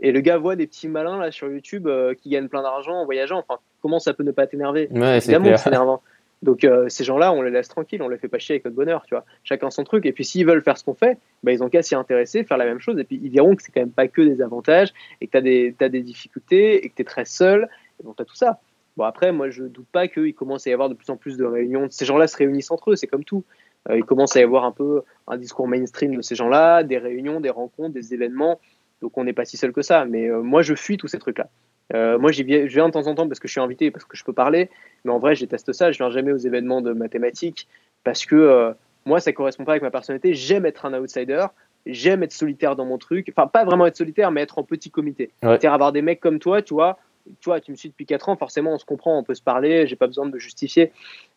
[0.00, 1.88] et le gars voit des petits malins là sur YouTube
[2.20, 3.38] qui gagnent plein d'argent en voyageant.
[3.38, 4.88] Enfin, comment ça peut ne pas t'énerver?
[4.90, 6.02] Ouais, Évidemment, c'est énervant.
[6.42, 8.76] Donc euh, ces gens-là, on les laisse tranquilles, on les fait pas chier avec notre
[8.76, 9.24] bonheur, tu vois.
[9.42, 10.04] Chacun son truc.
[10.06, 12.58] Et puis s'ils veulent faire ce qu'on fait, bah, ils ont qu'à s'y intéresser, faire
[12.58, 12.98] la même chose.
[12.98, 15.38] Et puis ils verront que c'est quand même pas que des avantages et que tu
[15.38, 17.68] as des, as des difficultés et que tu es très seul.
[18.00, 18.60] Et donc tu as tout ça.
[18.96, 21.36] Bon après, moi je doute pas qu'il commence à y avoir de plus en plus
[21.36, 21.88] de réunions.
[21.90, 23.44] Ces gens-là se réunissent entre eux, c'est comme tout.
[23.90, 26.98] Euh, il commence à y avoir un peu un discours mainstream de ces gens-là, des
[26.98, 28.60] réunions, des rencontres, des événements.
[29.02, 30.04] Donc on n'est pas si seul que ça.
[30.04, 31.48] Mais euh, moi je fuis tous ces trucs-là.
[31.94, 33.90] Euh, moi, j'y viens, je viens de temps en temps parce que je suis invité,
[33.90, 34.70] parce que je peux parler,
[35.04, 35.92] mais en vrai, je déteste ça.
[35.92, 37.68] Je viens jamais aux événements de mathématiques
[38.04, 38.72] parce que euh,
[39.04, 40.34] moi, ça correspond pas avec ma personnalité.
[40.34, 41.46] J'aime être un outsider,
[41.84, 43.32] j'aime être solitaire dans mon truc.
[43.34, 45.30] Enfin, pas vraiment être solitaire, mais être en petit comité.
[45.40, 46.98] C'est-à-dire avoir des mecs comme toi, tu vois.
[47.40, 49.42] Tu vois, tu me suis depuis 4 ans, forcément, on se comprend, on peut se
[49.42, 50.92] parler, j'ai pas besoin de me justifier.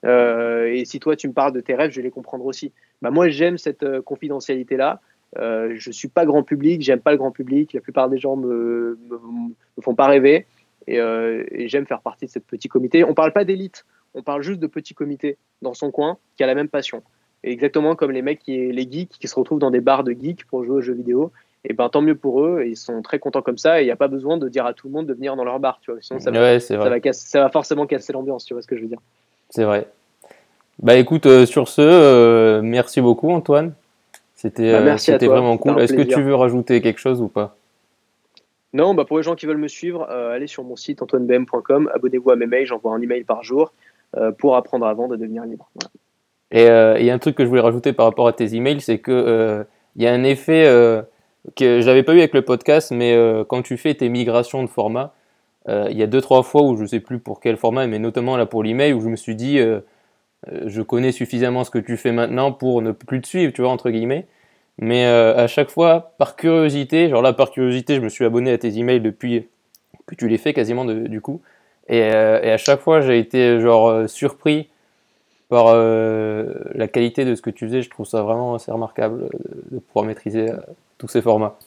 [0.06, 2.72] Euh, et si toi, tu me parles de tes rêves, je vais les comprendre aussi.
[3.02, 5.02] Bah, moi, j'aime cette confidentialité-là.
[5.38, 7.74] Euh, je suis pas grand public, j'aime pas le grand public.
[7.74, 10.46] La plupart des gens me, me, font pas rêver
[10.90, 13.04] euh, et, j'aime faire partie de ce petit comité.
[13.04, 16.48] On parle pas d'élite, on parle juste de petit comité dans son coin qui a
[16.48, 17.04] la même passion.
[17.44, 20.46] exactement comme les mecs, qui, les geeks qui se retrouvent dans des bars de geeks
[20.46, 21.32] pour jouer aux jeux vidéo.
[21.66, 22.64] Et ben tant mieux pour eux.
[22.66, 23.80] ils sont très contents comme ça.
[23.80, 25.44] Et il n'y a pas besoin de dire à tout le monde de venir dans
[25.44, 26.00] leur bar, tu vois.
[26.02, 28.82] Sinon, ça, va, ça, va, ça va forcément casser l'ambiance, tu vois ce que je
[28.82, 29.00] veux dire.
[29.50, 29.88] C'est vrai.
[30.82, 33.74] Bah écoute, euh, sur ce, euh, merci beaucoup Antoine.
[34.36, 35.82] C'était bah, c'était vraiment cool.
[35.82, 37.58] Est-ce que tu veux rajouter quelque chose ou pas?
[38.72, 42.32] Non, bah pour les gens qui veulent me suivre, allez sur mon site antoinebm.com, abonnez-vous
[42.32, 43.74] à mes mails, j'envoie un email par jour
[44.38, 45.70] pour apprendre à vendre et devenir libre.
[46.52, 48.80] Et il y a un truc que je voulais rajouter par rapport à tes emails,
[48.80, 49.66] c'est que
[49.98, 50.66] il y a un effet
[51.56, 54.68] que j'avais pas eu avec le podcast, mais euh, quand tu fais tes migrations de
[54.68, 55.14] format,
[55.68, 58.00] euh, il y a deux trois fois où je sais plus pour quel format, mais
[58.00, 59.82] notamment là pour l'email où je me suis dit euh,
[60.66, 63.72] je connais suffisamment ce que tu fais maintenant pour ne plus te suivre, tu vois
[63.72, 64.26] entre guillemets.
[64.82, 68.58] Mais à chaque fois, par curiosité, genre là par curiosité, je me suis abonné à
[68.58, 69.50] tes emails depuis
[70.06, 71.42] que tu les fais quasiment du coup,
[71.90, 72.12] et, et,
[72.52, 74.70] à chaque fois j'ai été genre surpris
[75.50, 77.82] par la qualité de ce que tu faisais.
[77.82, 79.30] Je trouve ça vraiment assez remarquable
[79.72, 80.50] de pouvoir maîtriser
[81.00, 81.58] tous ces formats.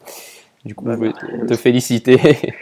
[0.65, 1.13] Du coup, je voulais
[1.49, 2.55] te, féliciter.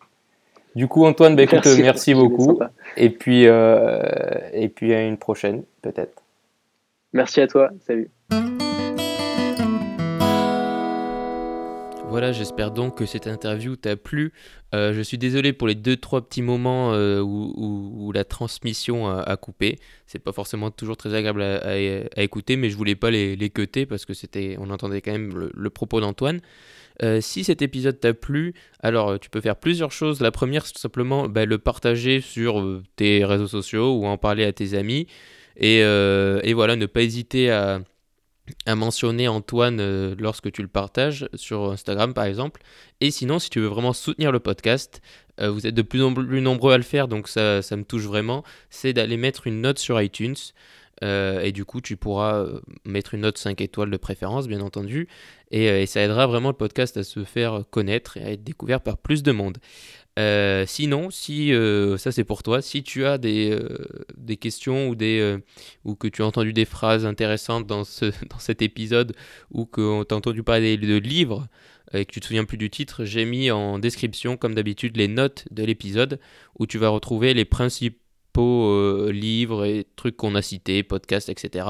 [0.74, 2.58] du coup, Antoine, bah, écoute, merci, beaucoup.
[2.96, 4.00] Et puis, euh,
[4.54, 6.22] et puis à une prochaine, peut-être.
[7.12, 7.70] Merci à toi.
[7.86, 8.10] Salut.
[12.14, 14.32] Voilà, j'espère donc que cette interview t'a plu.
[14.72, 19.36] Euh, je suis désolé pour les deux trois petits moments euh, où, la transmission a,
[19.36, 19.80] coupé.
[20.06, 23.50] C'est pas forcément toujours très agréable à, écouter, mais je voulais pas les, les
[23.86, 26.40] parce que c'était, on entendait quand même le, propos d'Antoine.
[27.02, 30.20] Euh, si cet épisode t'a plu, alors tu peux faire plusieurs choses.
[30.20, 34.44] La première, c'est tout simplement bah, le partager sur tes réseaux sociaux ou en parler
[34.44, 35.08] à tes amis.
[35.56, 35.82] Et
[36.52, 37.80] voilà, ne pas hésiter à,
[38.66, 42.62] à mentionner Antoine euh, lorsque tu le partages sur Instagram par exemple.
[43.00, 45.00] Et sinon, si tu veux vraiment soutenir le podcast,
[45.40, 47.84] euh, vous êtes de plus en plus nombreux à le faire, donc ça, ça me
[47.84, 50.36] touche vraiment, c'est d'aller mettre une note sur iTunes.
[51.02, 52.46] Euh, et du coup, tu pourras
[52.84, 55.08] mettre une note 5 étoiles de préférence, bien entendu.
[55.50, 58.80] Et, et, ça aidera vraiment le podcast à se faire connaître et à être découvert
[58.80, 59.58] par plus de monde.
[60.18, 63.86] Euh, sinon, si euh, ça c'est pour toi, si tu as des, euh,
[64.16, 65.38] des questions ou, des,
[65.84, 69.14] ou que tu as entendu des phrases intéressantes dans, ce, dans cet épisode
[69.50, 71.48] ou que tu as entendu parler de livres
[71.92, 75.08] et que tu te souviens plus du titre, j'ai mis en description comme d'habitude les
[75.08, 76.18] notes de l'épisode
[76.58, 77.98] où tu vas retrouver les principes
[78.42, 81.66] euh, livres et trucs qu'on a cités, podcasts, etc.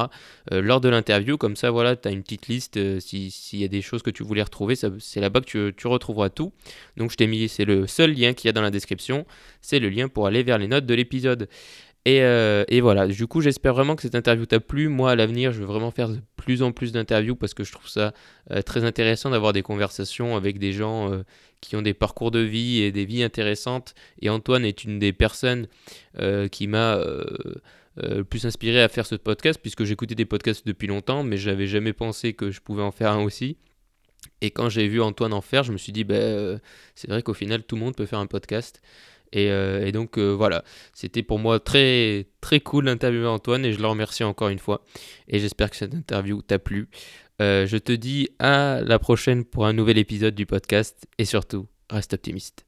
[0.52, 2.76] Euh, lors de l'interview, comme ça, voilà, tu as une petite liste.
[2.76, 5.86] Euh, s'il y a des choses que tu voulais retrouver, c'est là-bas que tu, tu,
[5.86, 6.52] retrouveras tout.
[6.96, 9.26] Donc je t'ai mis, c'est le seul lien qu'il y a dans la description.
[9.60, 11.48] C'est le lien pour aller vers les notes de l'épisode.
[12.06, 14.88] Euh, et, voilà, du coup j'espère vraiment que cette interview t'a plu.
[14.88, 17.72] Moi à l'avenir je veux vraiment faire de plus en plus d'interviews parce que je
[17.72, 18.12] trouve ça
[18.50, 21.22] euh, très intéressant d'avoir des conversations avec des gens euh,
[21.62, 23.94] qui ont des parcours de vie et des vies intéressantes.
[24.20, 25.66] Et Antoine est une des personnes
[26.52, 26.98] qui m'a
[27.96, 31.66] le plus inspiré à faire ce podcast puisque j'écoutais des podcasts depuis longtemps mais j'avais
[31.66, 33.56] jamais pensé que je pouvais en faire un aussi.
[34.40, 36.58] Et quand j'ai vu Antoine en faire, je me suis dit, bah,
[36.94, 38.82] c'est vrai qu'au final, tout le monde peut faire un podcast.
[39.36, 43.80] Euh, et, donc euh, voilà, c'était pour moi très très cool d'interviewer Antoine et je
[43.80, 44.84] le remercie encore une fois.
[45.28, 46.88] Et j'espère que cette interview t'a plu.
[47.42, 51.66] Euh, je te dis à la prochaine pour un nouvel épisode du podcast et surtout,
[51.90, 52.64] reste optimiste.